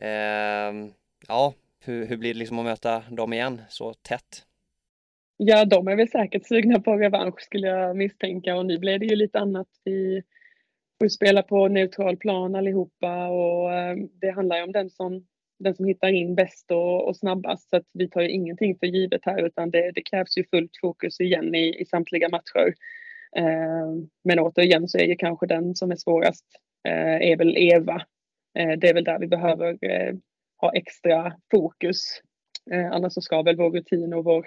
eh, 0.09 0.75
ja, 1.29 1.55
hur, 1.85 2.07
hur 2.07 2.17
blir 2.17 2.35
det 2.35 2.39
liksom 2.39 2.59
att 2.59 2.65
möta 2.65 3.03
dem 3.11 3.33
igen 3.33 3.63
så 3.69 3.95
tätt? 3.95 4.45
Ja, 5.37 5.65
de 5.65 5.89
är 5.89 5.97
väl 5.97 6.09
säkert 6.09 6.47
sugna 6.47 6.81
på 6.81 6.97
revansch 6.97 7.41
skulle 7.41 7.67
jag 7.67 7.97
misstänka 7.97 8.57
och 8.57 8.67
nu 8.67 8.79
blir 8.79 8.99
det 8.99 9.07
ju 9.07 9.17
lite 9.17 9.39
annat. 9.39 9.69
Vi 11.01 11.11
spelar 11.11 11.43
spela 11.43 11.43
på 11.43 11.69
neutral 11.69 12.17
plan 12.17 12.55
allihopa 12.55 13.29
och 13.29 13.75
eh, 13.75 13.97
det 14.21 14.31
handlar 14.31 14.57
ju 14.57 14.63
om 14.63 14.73
den 14.73 14.91
som, 14.91 15.27
den 15.59 15.75
som 15.75 15.85
hittar 15.85 16.09
in 16.09 16.35
bäst 16.35 16.71
och, 16.71 17.09
och 17.09 17.17
snabbast. 17.17 17.71
Så 17.71 17.77
att 17.77 17.87
vi 17.93 18.09
tar 18.09 18.21
ju 18.21 18.29
ingenting 18.29 18.79
för 18.79 18.87
givet 18.87 19.21
här 19.25 19.47
utan 19.47 19.71
det, 19.71 19.91
det 19.95 20.03
krävs 20.03 20.39
ju 20.39 20.45
fullt 20.45 20.71
fokus 20.81 21.21
igen 21.21 21.55
i, 21.55 21.81
i 21.81 21.85
samtliga 21.85 22.29
matcher. 22.29 22.75
Eh, 23.37 23.89
men 24.25 24.39
återigen 24.39 24.89
så 24.89 24.99
är 24.99 25.07
ju 25.07 25.17
kanske 25.17 25.47
den 25.47 25.75
som 25.75 25.91
är 25.91 25.97
svårast 25.97 26.47
eh, 26.89 27.31
är 27.31 27.37
väl 27.37 27.57
Eva. 27.57 28.03
Eh, 28.59 28.79
det 28.79 28.89
är 28.89 28.95
väl 28.95 29.05
där 29.05 29.19
vi 29.19 29.27
behöver 29.27 29.79
eh, 29.81 30.15
ha 30.61 30.73
extra 30.73 31.33
fokus. 31.51 32.23
Eh, 32.71 32.93
annars 32.93 33.13
så 33.13 33.21
ska 33.21 33.43
väl 33.43 33.57
vår 33.57 33.71
rutin 33.71 34.15
och 34.15 34.25
vår 34.25 34.47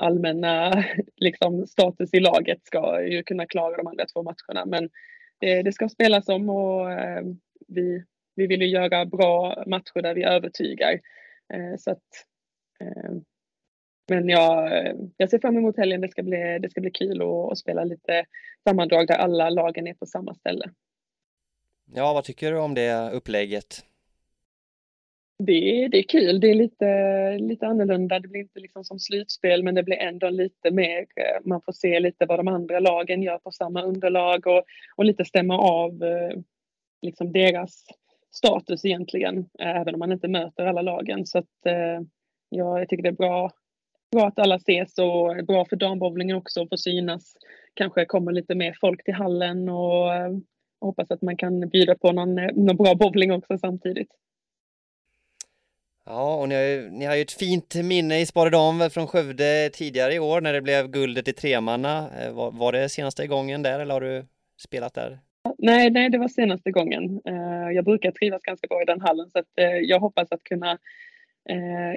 allmänna 0.00 0.84
liksom, 1.16 1.66
status 1.66 2.14
i 2.14 2.20
laget 2.20 2.66
ska 2.66 3.02
ju 3.02 3.22
kunna 3.22 3.46
klara 3.46 3.76
de 3.76 3.86
andra 3.86 4.06
två 4.06 4.22
matcherna. 4.22 4.66
Men 4.66 4.90
det, 5.38 5.62
det 5.62 5.72
ska 5.72 5.88
spelas 5.88 6.28
om 6.28 6.50
och 6.50 6.92
eh, 6.92 7.22
vi, 7.68 8.04
vi 8.34 8.46
vill 8.46 8.62
ju 8.62 8.68
göra 8.68 9.06
bra 9.06 9.64
matcher 9.66 10.02
där 10.02 10.14
vi 10.14 10.22
övertygar. 10.22 11.00
Eh, 11.52 11.76
så 11.78 11.90
att, 11.90 12.08
eh, 12.80 13.12
men 14.08 14.28
jag, 14.28 14.70
jag 15.16 15.30
ser 15.30 15.38
fram 15.38 15.56
emot 15.56 15.76
helgen. 15.76 16.00
Det 16.00 16.08
ska 16.08 16.22
bli, 16.22 16.58
det 16.58 16.70
ska 16.70 16.80
bli 16.80 16.90
kul 16.90 17.22
att 17.22 17.58
spela 17.58 17.84
lite 17.84 18.24
sammandrag 18.68 19.06
där 19.06 19.14
alla 19.14 19.50
lagen 19.50 19.86
är 19.86 19.94
på 19.94 20.06
samma 20.06 20.34
ställe. 20.34 20.70
Ja, 21.94 22.12
vad 22.12 22.24
tycker 22.24 22.52
du 22.52 22.58
om 22.58 22.74
det 22.74 23.10
upplägget? 23.10 23.84
Det, 25.46 25.88
det 25.88 25.98
är 25.98 26.02
kul. 26.02 26.40
Det 26.40 26.50
är 26.50 26.54
lite, 26.54 27.38
lite 27.38 27.66
annorlunda. 27.66 28.20
Det 28.20 28.28
blir 28.28 28.40
inte 28.40 28.60
liksom 28.60 28.84
som 28.84 28.98
slutspel 28.98 29.62
men 29.62 29.74
det 29.74 29.82
blir 29.82 29.96
ändå 29.96 30.30
lite 30.30 30.70
mer, 30.70 30.98
eh, 31.00 31.40
man 31.44 31.62
får 31.62 31.72
se 31.72 32.00
lite 32.00 32.26
vad 32.26 32.38
de 32.38 32.48
andra 32.48 32.80
lagen 32.80 33.22
gör 33.22 33.38
på 33.38 33.50
samma 33.50 33.82
underlag 33.82 34.46
och, 34.46 34.64
och 34.96 35.04
lite 35.04 35.24
stämma 35.24 35.58
av 35.58 36.02
eh, 36.02 36.38
liksom 37.02 37.32
deras 37.32 37.84
status 38.30 38.84
egentligen, 38.84 39.38
eh, 39.38 39.76
även 39.76 39.94
om 39.94 39.98
man 39.98 40.12
inte 40.12 40.28
möter 40.28 40.66
alla 40.66 40.82
lagen. 40.82 41.26
Så 41.26 41.38
att, 41.38 41.46
ja, 42.48 42.78
jag 42.78 42.88
tycker 42.88 43.02
det 43.02 43.08
är 43.08 43.12
bra, 43.12 43.50
bra 44.12 44.26
att 44.26 44.38
alla 44.38 44.54
ses 44.54 44.98
och 44.98 45.46
bra 45.46 45.64
för 45.64 45.76
dambowlingen 45.76 46.36
också 46.36 46.62
att 46.62 46.68
få 46.68 46.76
synas. 46.76 47.34
Kanske 47.74 48.04
kommer 48.04 48.32
lite 48.32 48.54
mer 48.54 48.76
folk 48.80 49.04
till 49.04 49.14
hallen 49.14 49.68
och, 49.68 50.04
och 50.80 50.86
hoppas 50.86 51.10
att 51.10 51.22
man 51.22 51.36
kan 51.36 51.68
bjuda 51.68 51.94
på 51.94 52.12
någon, 52.12 52.34
någon 52.34 52.76
bra 52.76 52.94
bowling 52.94 53.32
också 53.32 53.58
samtidigt. 53.58 54.10
Ja, 56.06 56.36
och 56.36 56.48
ni 56.48 56.54
har, 56.54 56.62
ju, 56.62 56.90
ni 56.90 57.04
har 57.04 57.14
ju 57.14 57.22
ett 57.22 57.32
fint 57.32 57.74
minne 57.74 58.20
i 58.20 58.26
Sparedam 58.26 58.90
från 58.90 59.06
Skövde 59.06 59.70
tidigare 59.72 60.14
i 60.14 60.18
år 60.18 60.40
när 60.40 60.52
det 60.52 60.62
blev 60.62 60.88
guldet 60.88 61.28
i 61.28 61.32
tremanna. 61.32 62.10
Eh, 62.20 62.32
var, 62.32 62.50
var 62.50 62.72
det 62.72 62.88
senaste 62.88 63.26
gången 63.26 63.62
där 63.62 63.80
eller 63.80 63.94
har 63.94 64.00
du 64.00 64.24
spelat 64.60 64.94
där? 64.94 65.18
Nej, 65.58 65.90
nej, 65.90 66.10
det 66.10 66.18
var 66.18 66.28
senaste 66.28 66.70
gången. 66.70 67.20
Eh, 67.24 67.70
jag 67.74 67.84
brukar 67.84 68.10
trivas 68.10 68.42
ganska 68.42 68.66
bra 68.66 68.82
i 68.82 68.84
den 68.84 69.00
hallen 69.00 69.30
så 69.30 69.38
att 69.38 69.58
eh, 69.58 69.66
jag 69.66 70.00
hoppas 70.00 70.32
att 70.32 70.44
kunna, 70.44 70.78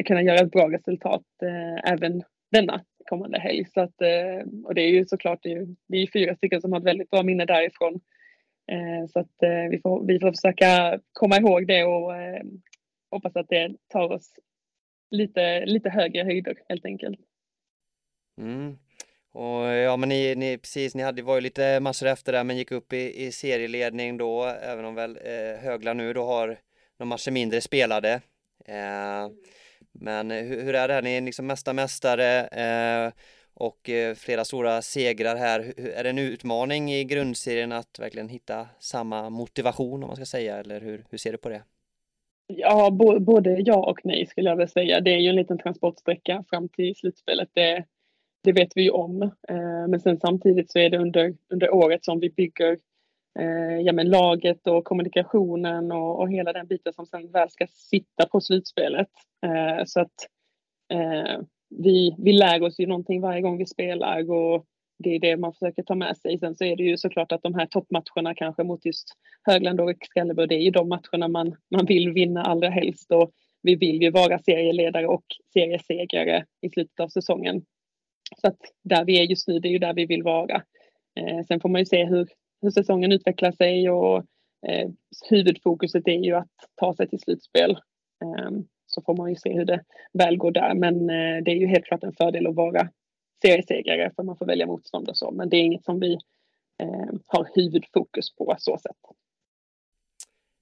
kunna 0.05 0.21
göra 0.21 0.39
ett 0.39 0.51
bra 0.51 0.71
resultat 0.71 1.25
även 1.83 2.23
denna 2.51 2.81
kommande 3.09 3.39
helg. 3.39 3.65
Så 3.65 3.81
att, 3.81 3.95
och 4.63 4.75
det 4.75 4.81
är 4.81 4.89
ju 4.89 5.05
såklart, 5.05 5.39
det 5.41 5.49
är, 5.49 5.55
ju, 5.55 5.75
det 5.87 5.97
är 5.97 6.07
fyra 6.13 6.35
stycken 6.35 6.61
som 6.61 6.71
har 6.71 6.79
ett 6.79 6.85
väldigt 6.85 7.09
bra 7.09 7.23
minne 7.23 7.45
därifrån. 7.45 7.99
Så 9.09 9.19
att 9.19 9.35
vi 9.71 9.79
får, 9.83 10.07
vi 10.07 10.19
får 10.19 10.31
försöka 10.31 10.99
komma 11.13 11.37
ihåg 11.37 11.67
det 11.67 11.83
och 11.83 12.11
hoppas 13.13 13.35
att 13.35 13.49
det 13.49 13.75
tar 13.87 14.11
oss 14.11 14.31
lite, 15.11 15.65
lite 15.65 15.89
högre 15.89 16.23
höjder 16.23 16.57
helt 16.69 16.85
enkelt. 16.85 17.19
Mm. 18.41 18.77
Och 19.31 19.65
ja, 19.65 19.97
men 19.97 20.09
ni, 20.09 20.35
ni, 20.35 20.57
precis, 20.57 20.95
ni 20.95 21.03
hade, 21.03 21.21
var 21.21 21.35
ju 21.35 21.41
lite 21.41 21.79
massor 21.79 22.07
efter 22.07 22.31
där, 22.31 22.43
men 22.43 22.57
gick 22.57 22.71
upp 22.71 22.93
i, 22.93 23.25
i 23.25 23.31
serieledning 23.31 24.17
då, 24.17 24.43
även 24.43 24.85
om 24.85 24.95
väl 24.95 25.19
eh, 25.23 25.63
Högla 25.63 25.93
nu 25.93 26.13
då 26.13 26.25
har 26.25 26.47
några 26.99 27.09
matcher 27.09 27.31
mindre 27.31 27.61
spelade. 27.61 28.21
Eh, 28.65 29.29
men 29.91 30.31
hur, 30.31 30.63
hur, 30.63 30.75
är 30.75 30.87
det 30.87 30.93
här? 30.93 31.01
Ni 31.01 31.17
är 31.17 31.21
liksom 31.21 31.47
mesta 31.47 31.73
mästare 31.73 32.47
eh, 32.47 33.13
och 33.53 33.89
eh, 33.89 34.15
flera 34.15 34.45
stora 34.45 34.81
segrar 34.81 35.35
här. 35.35 35.73
Är 35.77 36.03
det 36.03 36.09
en 36.09 36.17
utmaning 36.17 36.93
i 36.93 37.03
grundserien 37.03 37.71
att 37.71 37.99
verkligen 37.99 38.29
hitta 38.29 38.67
samma 38.79 39.29
motivation 39.29 40.03
om 40.03 40.07
man 40.07 40.15
ska 40.15 40.25
säga, 40.25 40.57
eller 40.57 40.81
hur, 40.81 41.05
hur 41.09 41.17
ser 41.17 41.31
du 41.31 41.37
på 41.37 41.49
det? 41.49 41.63
Ja, 42.47 42.91
både 43.19 43.59
ja 43.59 43.89
och 43.89 43.99
nej 44.03 44.25
skulle 44.25 44.49
jag 44.49 44.55
vilja 44.55 44.67
säga. 44.67 45.01
Det 45.01 45.13
är 45.13 45.19
ju 45.19 45.29
en 45.29 45.35
liten 45.35 45.57
transportsträcka 45.57 46.43
fram 46.49 46.69
till 46.69 46.95
slutspelet. 46.95 47.49
Det, 47.53 47.85
det 48.43 48.51
vet 48.51 48.71
vi 48.75 48.81
ju 48.81 48.89
om. 48.89 49.21
Eh, 49.21 49.87
men 49.89 49.99
sen 49.99 50.19
samtidigt 50.19 50.71
så 50.71 50.79
är 50.79 50.89
det 50.89 50.97
under, 50.97 51.35
under 51.49 51.73
året 51.73 52.05
som 52.05 52.19
vi 52.19 52.29
bygger 52.29 52.77
eh, 53.39 53.79
ja, 53.81 53.93
men 53.93 54.09
laget 54.09 54.67
och 54.67 54.83
kommunikationen 54.83 55.91
och, 55.91 56.19
och 56.19 56.31
hela 56.31 56.53
den 56.53 56.67
biten 56.67 56.93
som 56.93 57.05
sen 57.05 57.31
väl 57.31 57.49
ska 57.49 57.67
sitta 57.69 58.25
på 58.31 58.41
slutspelet. 58.41 59.09
Eh, 59.45 59.85
så 59.85 59.99
att 59.99 60.27
eh, 60.93 61.41
vi, 61.69 62.15
vi 62.17 62.33
lär 62.33 62.63
oss 62.63 62.79
ju 62.79 62.87
någonting 62.87 63.21
varje 63.21 63.41
gång 63.41 63.57
vi 63.57 63.65
spelar 63.65 64.31
och 64.31 64.65
det 65.03 65.15
är 65.15 65.19
det 65.19 65.37
man 65.37 65.53
försöker 65.53 65.83
ta 65.83 65.95
med 65.95 66.17
sig. 66.17 66.39
Sen 66.39 66.55
så 66.55 66.63
är 66.63 66.75
det 66.75 66.83
ju 66.83 66.97
såklart 66.97 67.31
att 67.31 67.43
de 67.43 67.55
här 67.55 67.65
toppmatcherna 67.65 68.35
kanske 68.35 68.63
mot 68.63 68.85
just 68.85 69.07
Högland 69.43 69.79
och 69.81 69.91
Excalibur, 69.91 70.47
det 70.47 70.55
är 70.55 70.61
ju 70.61 70.71
de 70.71 70.89
matcherna 70.89 71.27
man, 71.27 71.55
man 71.75 71.85
vill 71.85 72.11
vinna 72.11 72.43
allra 72.43 72.69
helst 72.69 73.11
och 73.11 73.31
vi 73.61 73.75
vill 73.75 74.01
ju 74.01 74.11
vara 74.11 74.39
serieledare 74.39 75.07
och 75.07 75.23
seriesegrare 75.53 76.45
i 76.61 76.69
slutet 76.69 76.99
av 76.99 77.07
säsongen. 77.07 77.61
Så 78.41 78.47
att 78.47 78.59
där 78.83 79.05
vi 79.05 79.19
är 79.19 79.23
just 79.23 79.47
nu, 79.47 79.59
det 79.59 79.67
är 79.67 79.71
ju 79.71 79.79
där 79.79 79.93
vi 79.93 80.05
vill 80.05 80.23
vara. 80.23 80.55
Eh, 81.19 81.45
sen 81.47 81.59
får 81.59 81.69
man 81.69 81.81
ju 81.81 81.85
se 81.85 82.05
hur, 82.05 82.27
hur 82.61 82.71
säsongen 82.71 83.11
utvecklar 83.11 83.51
sig 83.51 83.89
och 83.89 84.17
eh, 84.67 84.89
huvudfokuset 85.29 86.07
är 86.07 86.23
ju 86.23 86.35
att 86.35 86.51
ta 86.75 86.95
sig 86.95 87.09
till 87.09 87.19
slutspel. 87.19 87.71
Eh, 88.23 88.51
så 88.87 89.01
får 89.01 89.15
man 89.17 89.29
ju 89.29 89.35
se 89.35 89.53
hur 89.53 89.65
det 89.65 89.83
väl 90.13 90.37
går 90.37 90.51
där, 90.51 90.73
men 90.75 91.09
eh, 91.09 91.43
det 91.43 91.51
är 91.51 91.55
ju 91.55 91.67
helt 91.67 91.85
klart 91.85 92.03
en 92.03 92.13
fördel 92.13 92.47
att 92.47 92.55
vara 92.55 92.89
seriesegrare 93.47 94.11
för 94.15 94.23
man 94.23 94.37
får 94.37 94.45
välja 94.45 94.67
motstånd 94.67 95.09
och 95.09 95.17
så. 95.17 95.31
Men 95.31 95.49
det 95.49 95.57
är 95.57 95.61
inget 95.61 95.85
som 95.85 95.99
vi 95.99 96.13
eh, 96.77 97.13
har 97.27 97.49
huvudfokus 97.55 98.35
på 98.35 98.55
så 98.59 98.77
sätt. 98.77 98.97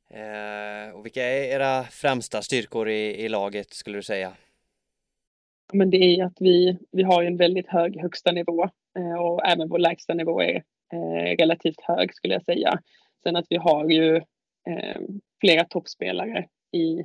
Eh, 0.10 0.96
och 0.96 1.06
vilka 1.06 1.24
är 1.24 1.44
era 1.44 1.84
främsta 1.84 2.42
styrkor 2.42 2.90
i, 2.90 3.26
i 3.26 3.30
laget 3.30 3.74
skulle 3.74 3.98
du 3.98 4.04
säga? 4.04 4.34
Men 5.74 5.90
det 5.90 5.98
är 5.98 6.26
att 6.26 6.38
vi, 6.40 6.78
vi 6.92 7.04
har 7.04 7.24
en 7.24 7.38
väldigt 7.38 7.68
hög 7.68 8.02
högsta 8.02 8.32
nivå 8.32 8.64
eh, 8.98 9.22
och 9.22 9.46
även 9.46 9.70
vår 9.70 9.80
lägsta 9.80 10.14
nivå 10.14 10.42
är 10.42 10.64
eh, 10.94 11.38
relativt 11.38 11.82
hög 11.82 12.14
skulle 12.16 12.34
jag 12.34 12.44
säga. 12.44 12.80
Sen 13.24 13.36
att 13.36 13.46
vi 13.50 13.58
har 13.58 13.90
ju 13.90 14.16
eh, 14.70 15.02
flera 15.40 15.66
toppspelare 15.66 16.48
i 16.72 17.04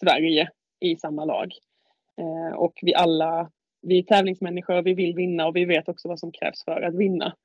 Sverige 0.00 0.48
i 0.80 0.96
samma 0.96 1.24
lag. 1.24 1.52
Eh, 2.18 2.56
och 2.56 2.78
vi 2.82 2.94
alla 2.94 3.50
vi 3.82 3.98
är 3.98 4.02
tävlingsmänniskor, 4.02 4.76
och 4.76 4.86
vi 4.86 4.94
vill 4.94 5.14
vinna 5.14 5.46
och 5.46 5.56
vi 5.56 5.64
vet 5.64 5.88
också 5.88 6.08
vad 6.08 6.18
som 6.18 6.32
krävs 6.32 6.64
för 6.64 6.82
att 6.82 6.94
vinna. 6.94 7.36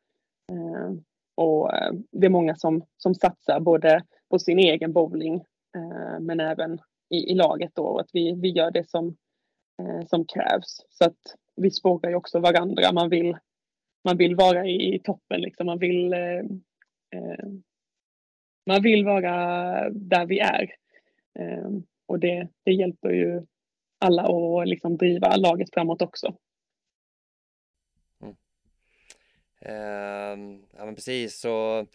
Eh, 0.52 0.92
och 1.36 1.76
eh, 1.76 1.92
det 2.12 2.26
är 2.26 2.30
många 2.30 2.56
som, 2.56 2.86
som 2.98 3.16
satsar 3.16 3.60
både 3.60 4.04
på 4.30 4.40
sin 4.40 4.60
egen 4.60 4.94
bowling 4.94 5.36
eh, 5.76 6.20
men 6.20 6.40
även 6.40 6.80
i, 7.10 7.32
i 7.32 7.34
laget 7.34 7.72
då 7.74 7.84
och 7.84 8.02
att 8.02 8.10
vi, 8.14 8.34
vi 8.42 8.50
gör 8.50 8.72
det 8.72 8.90
som, 8.90 9.18
eh, 9.82 10.06
som 10.06 10.26
krävs. 10.26 10.86
Så 10.90 11.06
att 11.06 11.18
vi 11.56 11.72
spårar 11.72 12.10
ju 12.10 12.16
också 12.16 12.40
varandra. 12.40 12.92
Man 12.94 13.10
vill, 13.10 13.38
man 14.04 14.18
vill 14.18 14.36
vara 14.36 14.66
i, 14.66 14.96
i 14.96 15.00
toppen 15.00 15.42
liksom. 15.42 15.66
Man 15.66 15.80
vill, 15.80 16.14
eh, 16.14 16.40
eh 17.16 17.48
man 18.66 18.82
vill 18.82 19.06
vara 19.06 19.90
där 19.90 20.26
vi 20.26 20.40
är. 20.40 20.72
Eh, 21.40 21.70
och 22.06 22.20
det, 22.20 22.48
det 22.64 22.72
hjälper 22.72 23.10
ju 23.10 23.46
alla 24.00 24.28
och 24.28 24.68
liksom 24.68 24.98
driva 24.98 25.36
laget 25.36 25.70
framåt 25.74 26.02
också. 26.02 26.36
Mm. 28.22 28.36
Eh, 29.62 30.60
ja 30.78 30.86
men 30.86 30.96
precis 30.96 31.40
så 31.40 31.86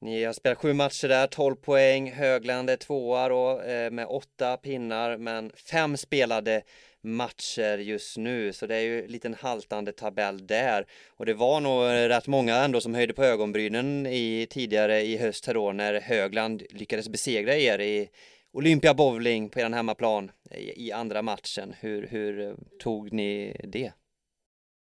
ni 0.00 0.24
har 0.24 0.32
spelat 0.32 0.58
sju 0.58 0.72
matcher 0.72 1.08
där, 1.08 1.26
12 1.26 1.54
poäng, 1.54 2.12
Högland 2.12 2.70
är 2.70 2.76
tvåa 2.76 3.28
då 3.28 3.60
eh, 3.60 3.90
med 3.90 4.06
åtta 4.06 4.56
pinnar 4.56 5.16
men 5.16 5.52
fem 5.70 5.96
spelade 5.96 6.62
matcher 7.02 7.78
just 7.78 8.16
nu 8.16 8.52
så 8.52 8.66
det 8.66 8.76
är 8.76 8.80
ju 8.80 9.04
en 9.04 9.10
liten 9.10 9.34
haltande 9.34 9.92
tabell 9.92 10.46
där 10.46 10.86
och 11.08 11.26
det 11.26 11.34
var 11.34 11.60
nog 11.60 11.84
rätt 11.84 12.26
många 12.26 12.56
ändå 12.56 12.80
som 12.80 12.94
höjde 12.94 13.12
på 13.12 13.24
ögonbrynen 13.24 14.06
i 14.06 14.46
tidigare 14.50 15.00
i 15.02 15.16
höst 15.16 15.46
här 15.46 15.54
då 15.54 15.72
när 15.72 16.00
Högland 16.00 16.62
lyckades 16.70 17.08
besegra 17.08 17.56
er 17.56 17.78
i 17.78 18.08
Olympia 18.52 18.94
Bowling 18.94 19.48
på 19.50 19.60
er 19.60 19.70
hemmaplan 19.70 20.30
i 20.76 20.92
andra 20.92 21.22
matchen. 21.22 21.74
Hur, 21.80 22.06
hur 22.06 22.40
eh, 22.40 22.54
tog 22.82 23.12
ni 23.12 23.56
det? 23.64 23.92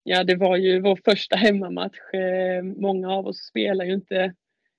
Ja, 0.02 0.24
det 0.24 0.34
var 0.34 0.56
ju 0.56 0.80
vår 0.80 0.98
första 1.04 1.36
hemmamatch. 1.36 2.14
Eh, 2.14 2.62
många 2.62 3.10
av 3.12 3.26
oss 3.26 3.38
spelar 3.38 3.84
ju 3.84 3.94
inte 3.94 4.34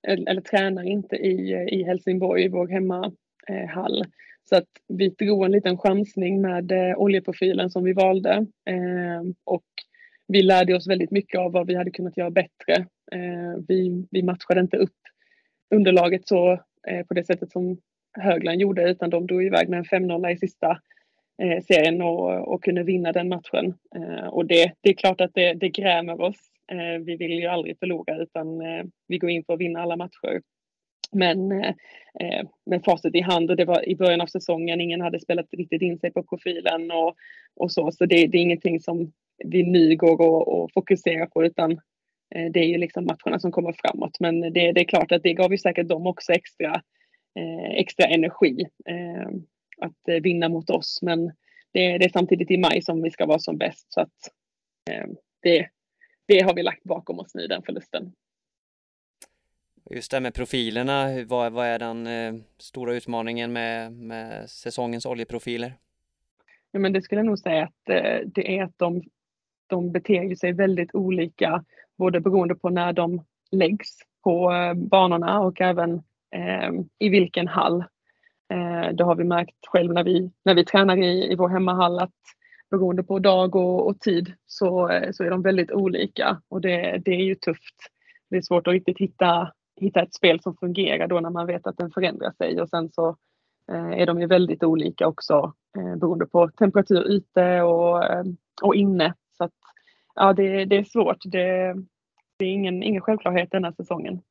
eller, 0.08 0.30
eller 0.30 0.42
tränar 0.42 0.84
inte 0.84 1.16
i, 1.16 1.54
eh, 1.54 1.64
i 1.64 1.84
Helsingborg, 1.84 2.44
i 2.44 2.48
vår 2.48 2.68
hemmahall. 2.68 4.06
Så 4.50 4.56
att 4.56 4.70
vi 4.88 5.10
drog 5.10 5.46
en 5.46 5.52
liten 5.52 5.78
chansning 5.78 6.42
med 6.42 6.72
eh, 6.72 6.98
oljeprofilen 6.98 7.70
som 7.70 7.84
vi 7.84 7.94
valde 7.94 8.46
och 9.44 9.66
vi 10.28 10.42
lärde 10.42 10.76
oss 10.76 10.88
väldigt 10.88 11.12
mycket 11.12 11.40
av 11.40 11.52
vad 11.52 11.68
vi 11.68 11.76
hade 11.76 11.92
kunnat 11.92 12.18
göra 12.18 12.32
bättre. 12.32 12.86
Vi, 13.68 14.08
vi 14.12 14.24
matchade 14.24 14.60
inte 14.60 14.78
upp 14.78 14.98
underlaget 15.76 16.28
så 16.28 16.60
på 17.08 17.14
det 17.14 17.24
sättet 17.24 17.52
som 17.52 17.78
Högland 18.20 18.61
gjorde 18.61 18.89
utan 18.89 19.09
de 19.09 19.28
drog 19.28 19.43
iväg 19.43 19.70
med 19.70 19.80
en 19.80 20.09
5-0 20.09 20.30
i 20.30 20.38
sista 20.38 20.80
eh, 21.41 21.64
serien 21.64 22.01
och, 22.01 22.53
och 22.53 22.64
kunde 22.64 22.84
vinna 22.84 23.11
den 23.11 23.30
matchen. 23.30 23.74
Eh, 23.95 24.28
och 24.28 24.45
det, 24.45 24.74
det 24.82 24.89
är 24.89 24.93
klart 24.93 25.22
att 25.22 25.34
det, 25.34 25.53
det 25.53 25.70
grämer 25.70 26.22
oss. 26.22 26.39
Eh, 26.72 27.03
vi 27.05 27.16
vill 27.16 27.32
ju 27.32 27.47
aldrig 27.47 27.80
förlora 27.80 28.18
utan 28.18 28.61
eh, 28.61 28.84
vi 29.07 29.18
går 29.18 29.30
in 29.30 29.43
för 29.43 29.53
att 29.53 29.59
vinna 29.59 29.82
alla 29.82 29.95
matcher. 29.95 30.41
Men 31.11 31.51
eh, 31.51 31.74
eh 32.20 32.45
med 32.66 32.84
facit 32.84 33.16
i 33.16 33.22
hand 33.22 33.49
och 33.49 33.57
det 33.57 33.66
var 33.66 33.89
i 33.89 33.95
början 33.95 34.22
av 34.22 34.26
säsongen, 34.26 34.82
ingen 34.82 35.01
hade 35.01 35.20
spelat 35.20 35.45
riktigt 35.51 35.82
in 35.82 35.99
sig 35.99 36.11
på 36.11 36.24
profilen 36.24 36.91
och, 36.91 37.16
och 37.55 37.72
så, 37.72 37.91
så 37.91 38.05
det, 38.05 38.28
det 38.28 38.38
är 38.38 38.41
ingenting 38.41 38.80
som 38.80 39.11
vi 39.45 39.64
nu 39.64 39.95
går 39.95 40.22
och, 40.22 40.47
och 40.47 40.72
fokuserar 40.74 41.26
på 41.26 41.45
utan 41.45 41.72
eh, 42.36 42.51
det 42.51 42.59
är 42.59 42.68
ju 42.68 42.78
liksom 42.78 43.05
matcherna 43.05 43.39
som 43.39 43.51
kommer 43.51 43.76
framåt. 43.82 44.18
Men 44.20 44.41
det, 44.41 44.72
det 44.72 44.82
är 44.82 44.86
klart 44.86 45.11
att 45.11 45.24
det 45.24 45.34
gav 45.34 45.51
ju 45.51 45.57
säkert 45.57 45.88
dem 45.88 46.07
också 46.07 46.32
extra 46.32 46.82
extra 47.78 48.06
energi 48.06 48.66
eh, 48.86 49.28
att 49.78 50.08
eh, 50.08 50.16
vinna 50.16 50.50
mot 50.50 50.70
oss. 50.70 51.00
Men 51.02 51.26
det, 51.72 51.98
det, 51.98 52.06
är 52.06 52.10
samtidigt 52.10 52.52
i 52.52 52.58
maj 52.58 52.82
som 52.82 53.02
vi 53.02 53.12
ska 53.12 53.26
vara 53.26 53.40
som 53.40 53.58
bäst 53.58 53.94
så 53.94 54.02
att 54.02 54.32
eh, 54.92 55.06
det, 55.40 55.70
det 56.26 56.42
har 56.42 56.54
vi 56.56 56.64
lagt 56.64 56.84
bakom 56.84 57.20
oss 57.20 57.36
nu, 57.36 57.48
den 57.48 57.64
förlusten. 57.64 58.12
Just 59.90 60.12
det 60.12 60.20
med 60.20 60.34
profilerna, 60.34 61.24
vad, 61.26 61.54
vad 61.54 61.66
är 61.66 61.80
den 61.80 62.08
eh, 62.08 62.34
stora 62.58 62.94
utmaningen 62.94 63.54
med, 63.54 63.94
med 63.94 64.50
säsongens 64.50 65.06
oljeprofiler? 65.06 65.74
Ja, 66.72 66.80
men 66.80 66.94
det 66.94 67.02
skulle 67.02 67.20
jag 67.20 67.26
nog 67.26 67.40
säga 67.40 67.64
att 67.64 67.90
eh, 67.90 68.20
det 68.26 68.58
är 68.58 68.64
att 68.64 68.78
de, 68.78 69.04
de 69.68 69.92
beter 69.92 70.36
sig 70.36 70.54
väldigt 70.54 70.96
olika, 70.96 71.64
både 71.98 72.20
beroende 72.20 72.56
på 72.56 72.70
när 72.70 72.94
de 72.94 73.26
läggs 73.52 73.90
på 74.24 74.52
eh, 74.54 74.74
banorna 74.74 75.40
och 75.40 75.62
även 75.62 75.94
eh, 75.94 76.02
Ehm, 76.34 76.90
i 77.00 77.10
vilken 77.10 77.48
hall. 77.48 77.80
Eh, 78.54 78.94
det 78.94 79.04
har 79.04 79.16
vi 79.16 79.24
märkt 79.24 79.68
själv 79.68 79.94
när 79.94 80.04
vi, 80.04 80.32
när 80.46 80.56
vi 80.56 80.66
tränar 80.66 80.98
i, 80.98 81.32
i 81.32 81.36
vår 81.36 81.50
hemmahall 81.50 82.00
att 82.00 82.14
beroende 82.72 83.04
på 83.04 83.20
dag 83.20 83.56
och, 83.56 83.88
och 83.88 84.00
tid 84.00 84.34
så, 84.46 84.90
eh, 84.90 85.12
så 85.12 85.24
är 85.24 85.30
de 85.30 85.42
väldigt 85.42 85.72
olika 85.72 86.42
och 86.50 86.62
det, 86.62 87.02
det 87.06 87.12
är 87.12 87.24
ju 87.24 87.36
tufft. 87.36 87.76
Det 88.30 88.38
är 88.38 88.42
svårt 88.42 88.68
att 88.68 88.74
riktigt 88.74 88.98
hitta, 88.98 89.52
hitta 89.82 90.02
ett 90.02 90.14
spel 90.14 90.40
som 90.42 90.56
fungerar 90.58 91.08
då 91.08 91.20
när 91.20 91.30
man 91.30 91.48
vet 91.48 91.68
att 91.68 91.78
den 91.78 91.92
förändrar 91.92 92.32
sig 92.32 92.62
och 92.62 92.70
sen 92.70 92.90
så 92.90 93.10
eh, 93.72 93.92
är 93.92 94.06
de 94.06 94.22
ju 94.22 94.28
väldigt 94.28 94.64
olika 94.64 95.08
också 95.08 95.54
eh, 95.78 95.96
beroende 95.96 96.26
på 96.26 96.50
temperatur 96.50 97.04
ute 97.04 97.62
och, 97.62 98.06
eh, 98.06 98.24
och 98.62 98.76
inne. 98.76 99.14
Så 99.38 99.44
att, 99.44 99.54
ja, 100.16 100.34
det, 100.34 100.66
det 100.66 100.78
är 100.78 100.84
svårt. 100.84 101.22
Det, 101.26 101.76
det 102.38 102.46
är 102.46 102.50
ingen, 102.50 102.84
ingen 102.84 103.02
självklarhet 103.02 103.52
denna 103.52 103.74
säsongen. 103.74 104.22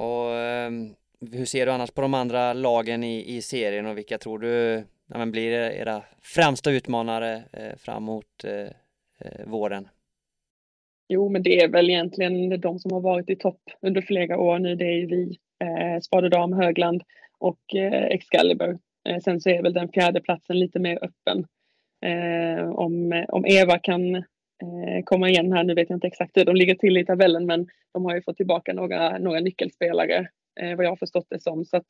Och 0.00 0.36
ehm, 0.36 0.94
hur 1.32 1.44
ser 1.44 1.66
du 1.66 1.72
annars 1.72 1.90
på 1.90 2.00
de 2.00 2.14
andra 2.14 2.52
lagen 2.52 3.04
i, 3.04 3.36
i 3.36 3.42
serien 3.42 3.86
och 3.86 3.98
vilka 3.98 4.18
tror 4.18 4.38
du 4.38 4.84
ja, 5.06 5.18
men 5.18 5.30
blir 5.30 5.52
era 5.52 6.02
främsta 6.22 6.70
utmanare 6.70 7.42
eh, 7.52 7.76
fram 7.76 8.02
mot 8.02 8.44
eh, 8.44 8.68
eh, 9.18 9.46
våren? 9.46 9.88
Jo, 11.08 11.28
men 11.28 11.42
det 11.42 11.60
är 11.60 11.68
väl 11.68 11.90
egentligen 11.90 12.60
de 12.60 12.78
som 12.78 12.92
har 12.92 13.00
varit 13.00 13.30
i 13.30 13.36
topp 13.36 13.62
under 13.80 14.00
flera 14.00 14.38
år 14.38 14.58
nu. 14.58 14.74
Det 14.74 14.84
är 14.84 14.96
ju 14.96 15.06
vi, 15.06 15.38
eh, 15.64 16.00
Spadedam, 16.00 16.52
Högland 16.52 17.02
och 17.38 17.74
eh, 17.74 18.04
Excalibur. 18.04 18.78
Eh, 19.08 19.18
sen 19.18 19.40
så 19.40 19.50
är 19.50 19.62
väl 19.62 19.72
den 19.72 19.88
fjärde 19.88 20.20
platsen 20.20 20.58
lite 20.58 20.78
mer 20.78 20.98
öppen. 21.04 21.46
Eh, 22.04 22.70
om, 22.70 23.24
om 23.28 23.46
Eva 23.46 23.78
kan 23.78 24.24
Eh, 24.62 25.04
komma 25.04 25.28
igen 25.28 25.52
här, 25.52 25.64
nu 25.64 25.74
vet 25.74 25.90
jag 25.90 25.96
inte 25.96 26.06
exakt 26.06 26.36
hur 26.36 26.44
de 26.44 26.56
ligger 26.56 26.74
till 26.74 26.96
i 26.96 27.04
tabellen, 27.04 27.46
men 27.46 27.68
de 27.92 28.04
har 28.04 28.14
ju 28.14 28.22
fått 28.22 28.36
tillbaka 28.36 28.72
några, 28.72 29.18
några 29.18 29.40
nyckelspelare 29.40 30.28
eh, 30.60 30.76
vad 30.76 30.86
jag 30.86 30.90
har 30.90 30.96
förstått 30.96 31.26
det 31.30 31.40
som. 31.40 31.64
Så 31.64 31.76
att, 31.76 31.86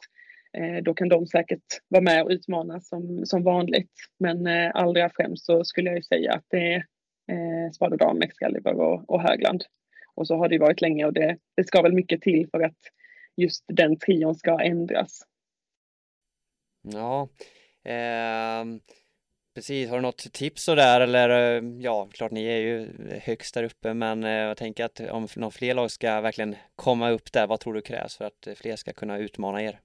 eh, 0.52 0.82
då 0.82 0.94
kan 0.94 1.08
de 1.08 1.26
säkert 1.26 1.64
vara 1.88 2.02
med 2.02 2.22
och 2.22 2.30
utmana 2.30 2.80
som, 2.80 3.26
som 3.26 3.42
vanligt. 3.42 3.92
Men 4.18 4.46
eh, 4.46 4.70
allra 4.74 5.10
främst 5.16 5.44
så 5.44 5.64
skulle 5.64 5.90
jag 5.90 5.96
ju 5.96 6.02
säga 6.02 6.32
att 6.32 6.44
det 6.48 6.74
är 6.74 6.84
eh, 7.32 7.70
Spadedam, 7.72 8.22
Excalibur 8.22 8.80
och, 8.80 9.10
och 9.10 9.22
Högland. 9.22 9.64
Och 10.14 10.26
så 10.26 10.36
har 10.36 10.48
det 10.48 10.58
varit 10.58 10.80
länge 10.80 11.04
och 11.04 11.12
det, 11.12 11.38
det 11.56 11.64
ska 11.64 11.82
väl 11.82 11.92
mycket 11.92 12.22
till 12.22 12.48
för 12.50 12.60
att 12.60 12.78
just 13.36 13.64
den 13.68 13.98
trion 13.98 14.34
ska 14.34 14.60
ändras. 14.60 15.22
Ja, 16.82 17.28
eh, 17.84 18.64
precis. 19.54 19.88
Har 19.88 19.96
du 19.96 20.02
något 20.02 20.32
tips 20.32 20.64
sådär 20.64 21.00
eller 21.00 21.58
eh, 21.58 21.62
ja, 21.78 22.08
klart 22.12 22.30
ni 22.30 22.44
är 22.44 22.58
ju 22.58 22.88
högst 23.22 23.54
där 23.54 23.62
uppe 23.62 23.94
men 23.94 24.24
eh, 24.24 24.30
jag 24.30 24.56
tänker 24.56 24.84
att 24.84 25.00
om 25.00 25.28
några 25.36 25.50
fler 25.50 25.74
lag 25.74 25.90
ska 25.90 26.20
verkligen 26.20 26.56
komma 26.76 27.10
upp 27.10 27.32
där, 27.32 27.46
vad 27.46 27.60
tror 27.60 27.74
du 27.74 27.80
krävs 27.80 28.16
för 28.16 28.24
att 28.24 28.46
eh, 28.46 28.54
fler 28.54 28.76
ska 28.76 28.92
kunna 28.92 29.18
utmana 29.18 29.62
er? 29.62 29.80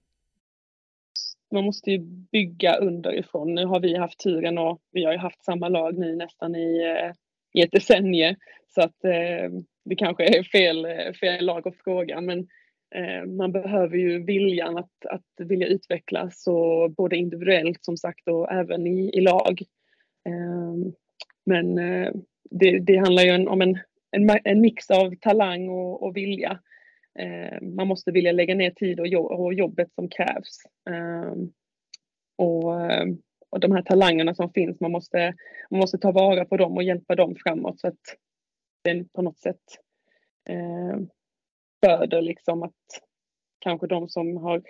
Man 1.51 1.63
måste 1.63 1.91
ju 1.91 1.99
bygga 2.31 2.75
underifrån. 2.75 3.55
Nu 3.55 3.65
har 3.65 3.79
vi 3.79 3.97
haft 3.97 4.19
turen 4.19 4.57
och 4.57 4.81
vi 4.91 5.05
har 5.05 5.11
ju 5.11 5.17
haft 5.17 5.45
samma 5.45 5.69
lag 5.69 5.97
nu 5.97 6.15
nästan 6.15 6.55
i, 6.55 6.81
i 7.53 7.61
ett 7.61 7.71
decennium 7.71 8.35
så 8.67 8.81
att 8.81 9.01
det 9.85 9.95
kanske 9.97 10.37
är 10.37 10.43
fel, 10.43 10.87
fel 11.13 11.45
lag 11.45 11.67
att 11.67 11.75
fråga 11.83 12.21
men 12.21 12.39
Eh, 12.39 12.47
Eh, 12.95 13.25
man 13.25 13.51
behöver 13.51 13.97
ju 13.97 14.23
viljan 14.23 14.77
att, 14.77 15.05
att 15.09 15.47
vilja 15.47 15.67
utvecklas 15.67 16.47
och 16.47 16.91
både 16.91 17.17
individuellt 17.17 17.85
som 17.85 17.97
sagt 17.97 18.27
och 18.27 18.51
även 18.51 18.87
i, 18.87 19.09
i 19.13 19.21
lag. 19.21 19.61
Ehm, 20.25 20.93
men 21.45 21.77
eh, 21.77 22.11
det, 22.49 22.79
det 22.79 22.97
handlar 22.97 23.23
ju 23.23 23.47
om 23.47 23.61
en, 23.61 23.77
en, 24.11 24.29
en 24.43 24.61
mix 24.61 24.91
av 24.91 25.15
talang 25.21 25.69
och, 25.69 26.03
och 26.03 26.17
vilja. 26.17 26.59
Eh, 27.19 27.61
man 27.61 27.87
måste 27.87 28.11
vilja 28.11 28.31
lägga 28.31 28.55
ner 28.55 28.71
tid 28.71 28.99
och, 28.99 29.07
jobb, 29.07 29.31
och 29.31 29.53
jobbet 29.53 29.93
som 29.93 30.09
krävs. 30.09 30.61
Ehm, 30.89 31.51
och, 32.37 32.73
och 33.49 33.59
de 33.59 33.71
här 33.71 33.81
talangerna 33.81 34.35
som 34.35 34.49
finns, 34.53 34.79
man 34.79 34.91
måste, 34.91 35.33
man 35.69 35.79
måste 35.79 35.97
ta 35.97 36.11
vara 36.11 36.45
på 36.45 36.57
dem 36.57 36.77
och 36.77 36.83
hjälpa 36.83 37.15
dem 37.15 37.35
framåt 37.43 37.79
så 37.79 37.87
att 37.87 37.99
det 38.83 39.13
på 39.13 39.21
något 39.21 39.39
sätt 39.39 39.61
föder 41.85 42.21
liksom 42.21 42.63
att 42.63 42.71
kanske 43.59 43.87
de 43.87 44.09
som 44.09 44.37
har 44.37 44.61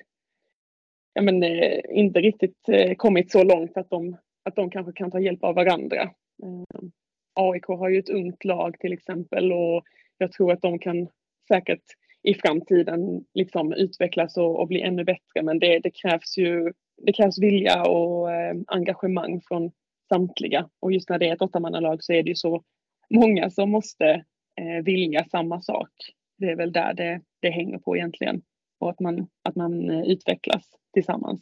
ja, 1.13 1.21
men, 1.21 1.43
eh, 1.43 1.79
inte 1.89 2.19
riktigt 2.21 2.69
eh, 2.69 2.95
kommit 2.95 3.31
så 3.31 3.43
långt 3.43 3.77
att 3.77 3.89
de, 3.89 4.17
att 4.43 4.55
de 4.55 4.69
kanske 4.69 4.93
kan 4.93 5.11
ta 5.11 5.19
hjälp 5.19 5.43
av 5.43 5.55
varandra. 5.55 6.01
Eh, 6.43 6.89
AIK 7.33 7.65
har 7.65 7.89
ju 7.89 7.99
ett 7.99 8.09
ungt 8.09 8.45
lag 8.45 8.79
till 8.79 8.93
exempel 8.93 9.53
och 9.53 9.83
jag 10.17 10.31
tror 10.31 10.51
att 10.51 10.61
de 10.61 10.79
kan 10.79 11.07
säkert 11.47 11.83
i 12.23 12.33
framtiden 12.33 13.25
liksom 13.33 13.73
utvecklas 13.73 14.37
och, 14.37 14.59
och 14.59 14.67
bli 14.67 14.81
ännu 14.81 15.03
bättre. 15.03 15.41
Men 15.43 15.59
det, 15.59 15.79
det, 15.79 15.91
krävs 15.91 16.37
ju 16.37 16.73
det 16.97 17.13
krävs 17.13 17.39
vilja 17.41 17.83
och 17.83 18.31
eh, 18.31 18.55
engagemang 18.67 19.41
från 19.47 19.71
samtliga. 20.09 20.69
Och 20.79 20.91
just 20.91 21.09
när 21.09 21.19
det 21.19 21.27
är 21.27 21.33
ett 21.33 21.41
åttamannalag 21.41 22.03
så 22.03 22.13
är 22.13 22.23
det 22.23 22.29
ju 22.29 22.35
så 22.35 22.63
många 23.09 23.49
som 23.49 23.71
måste 23.71 24.23
eh, 24.61 24.83
vilja 24.83 25.23
samma 25.23 25.61
sak 25.61 25.91
det 26.37 26.51
är 26.51 26.55
väl 26.55 26.71
där 26.71 26.93
det, 26.93 27.21
det 27.39 27.49
hänger 27.49 27.77
på 27.77 27.97
egentligen. 27.97 28.41
Och 28.79 28.89
att 28.89 28.99
man, 28.99 29.27
att 29.43 29.55
man 29.55 29.89
eh, 29.89 30.03
utvecklas 30.03 30.63
tillsammans. 30.93 31.41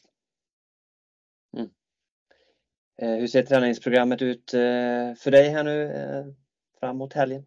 Mm. 1.58 1.70
Eh, 3.02 3.20
hur 3.20 3.28
ser 3.28 3.44
träningsprogrammet 3.44 4.22
ut 4.22 4.54
eh, 4.54 5.14
för 5.18 5.32
dig 5.32 5.50
här 5.50 5.64
nu 5.64 6.36
framåt 6.80 7.14
helgen? 7.14 7.46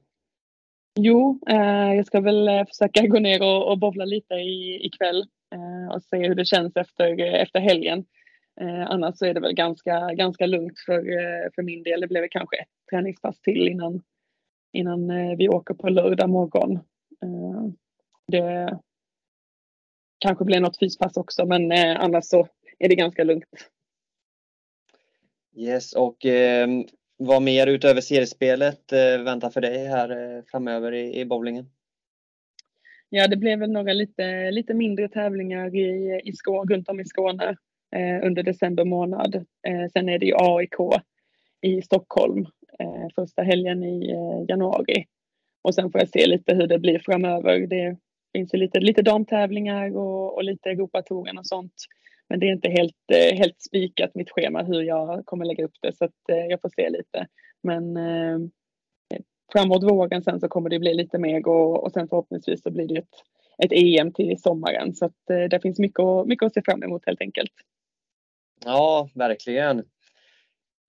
Jo, 0.99 1.41
jag 1.97 2.07
ska 2.07 2.21
väl 2.21 2.67
försöka 2.67 3.07
gå 3.07 3.19
ner 3.19 3.43
och, 3.43 3.71
och 3.71 3.79
bowla 3.79 4.05
lite 4.05 4.35
i, 4.35 4.87
ikväll 4.87 5.27
och 5.95 6.03
se 6.03 6.29
hur 6.29 6.35
det 6.35 6.45
känns 6.45 6.77
efter, 6.77 7.21
efter 7.21 7.61
helgen. 7.61 8.05
annars 8.87 9.19
så 9.19 9.27
är 9.27 9.35
det 9.35 9.41
väl 9.41 9.55
ganska, 9.55 10.15
ganska 10.15 10.47
lugnt 10.47 10.79
för, 10.87 11.03
för 11.55 11.63
min 11.63 11.83
del. 11.83 12.01
Det 12.01 12.07
blir 12.07 12.29
kanske 12.31 12.57
ett 12.57 12.69
träningspass 12.91 13.41
till 13.41 13.69
innan, 13.69 14.03
innan 14.73 15.09
vi 15.37 15.49
åker 15.49 15.75
på 15.75 15.89
lördag 15.89 16.31
morgon. 16.31 16.79
Eh, 17.23 17.67
det 18.27 18.79
kanske 20.19 20.45
blir 20.45 20.61
något 20.61 20.79
fyspass 20.79 21.17
också 21.17 21.47
men 21.47 21.73
eh, 21.73 22.01
annars 22.01 22.25
så 22.25 22.49
är 22.79 22.89
det 22.89 22.95
ganska 22.95 23.25
lugnt. 23.25 23.45
Yes, 25.57 25.93
och 25.93 26.27
eh, 26.27 26.69
vad 27.17 27.43
mer 27.43 27.67
utöver 27.67 28.01
seriespelet 28.01 28.93
eh, 28.93 29.23
väntar 29.25 29.51
för 29.51 29.61
dig 29.61 29.87
här 29.87 30.11
eh, 30.11 30.43
framöver 30.51 30.93
i, 30.93 31.21
i 31.21 31.25
bowlingen? 31.25 31.67
Ja, 33.09 33.29
det 33.29 33.37
blev 33.37 33.59
väl 33.59 33.73
några 33.73 33.93
lite, 33.93 34.51
lite 34.51 34.75
mindre 34.75 35.09
tävlingar 35.09 35.77
i, 35.77 36.21
i 36.25 36.33
Skåne, 36.33 36.75
runt 36.75 36.89
om 36.89 37.01
i 37.01 37.05
Skåne 37.05 37.57
eh, 37.97 38.27
under 38.27 38.43
december 38.43 38.85
månad. 38.85 39.35
Eh, 39.67 39.91
sen 39.93 40.09
är 40.09 40.19
det 40.19 40.27
ju 40.27 40.35
AIK 40.37 41.03
i 41.61 41.83
Stockholm 41.83 42.47
eh, 42.79 43.09
första 43.15 43.43
helgen 43.43 43.85
i 43.85 44.11
januari. 44.49 45.07
Och 45.67 45.75
sen 45.75 45.91
får 45.91 46.01
jag 46.01 46.09
se 46.09 46.27
lite 46.27 46.55
hur 46.55 46.67
det 46.67 46.79
blir 46.79 46.99
framöver. 46.99 47.67
Det 47.67 47.97
finns 48.33 48.55
ju 48.55 48.59
lite, 48.59 48.81
lite 48.81 49.03
damtävlingar 49.03 49.97
och, 49.97 50.35
och 50.35 50.45
lite 50.45 50.71
Europatouren 50.71 51.39
och 51.39 51.47
sånt. 51.47 51.73
Men 52.29 52.41
det 52.41 52.47
är 52.47 52.53
inte 52.53 52.69
helt, 52.69 53.11
eh, 53.13 53.39
helt 53.39 53.63
spikat 53.63 54.15
mitt 54.15 54.31
schema 54.31 54.63
hur 54.63 54.83
jag 54.83 55.27
kommer 55.27 55.45
lägga 55.45 55.65
upp 55.65 55.77
det 55.81 55.97
så 55.97 56.05
att 56.05 56.29
eh, 56.29 56.47
jag 56.47 56.61
får 56.61 56.69
se 56.69 56.91
lite. 56.91 57.27
Men 57.63 57.97
eh, 57.97 58.39
framåt 59.53 59.83
våren 59.83 60.23
sen 60.23 60.41
så 60.41 60.49
kommer 60.49 60.71
det 60.71 60.79
bli 60.79 60.95
lite 60.95 61.19
mer 61.19 61.49
och, 61.49 61.85
och 61.85 61.93
sen 61.93 62.09
förhoppningsvis 62.09 62.63
så 62.63 62.71
blir 62.71 62.89
det 62.89 62.99
ett, 62.99 63.15
ett 63.65 63.73
EM 63.73 64.13
till 64.13 64.41
sommaren 64.43 64.95
så 64.95 65.05
att 65.05 65.31
eh, 65.31 65.45
det 65.51 65.61
finns 65.63 65.79
mycket, 65.79 66.27
mycket 66.27 66.47
att 66.47 66.55
se 66.55 66.63
fram 66.63 66.83
emot 66.83 67.07
helt 67.07 67.21
enkelt. 67.21 67.53
Ja, 68.65 69.09
verkligen. 69.15 69.85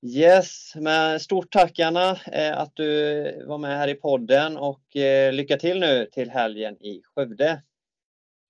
Yes, 0.05 0.75
men 0.75 1.19
stort 1.19 1.51
tack 1.51 1.79
Anna 1.79 2.19
eh, 2.31 2.57
att 2.57 2.75
du 2.75 3.45
var 3.47 3.57
med 3.57 3.77
här 3.77 3.87
i 3.87 3.95
podden 3.95 4.57
och 4.57 4.95
eh, 4.95 5.33
lycka 5.33 5.57
till 5.57 5.79
nu 5.79 6.07
till 6.11 6.29
helgen 6.29 6.73
i 6.73 7.01
Skövde. 7.03 7.61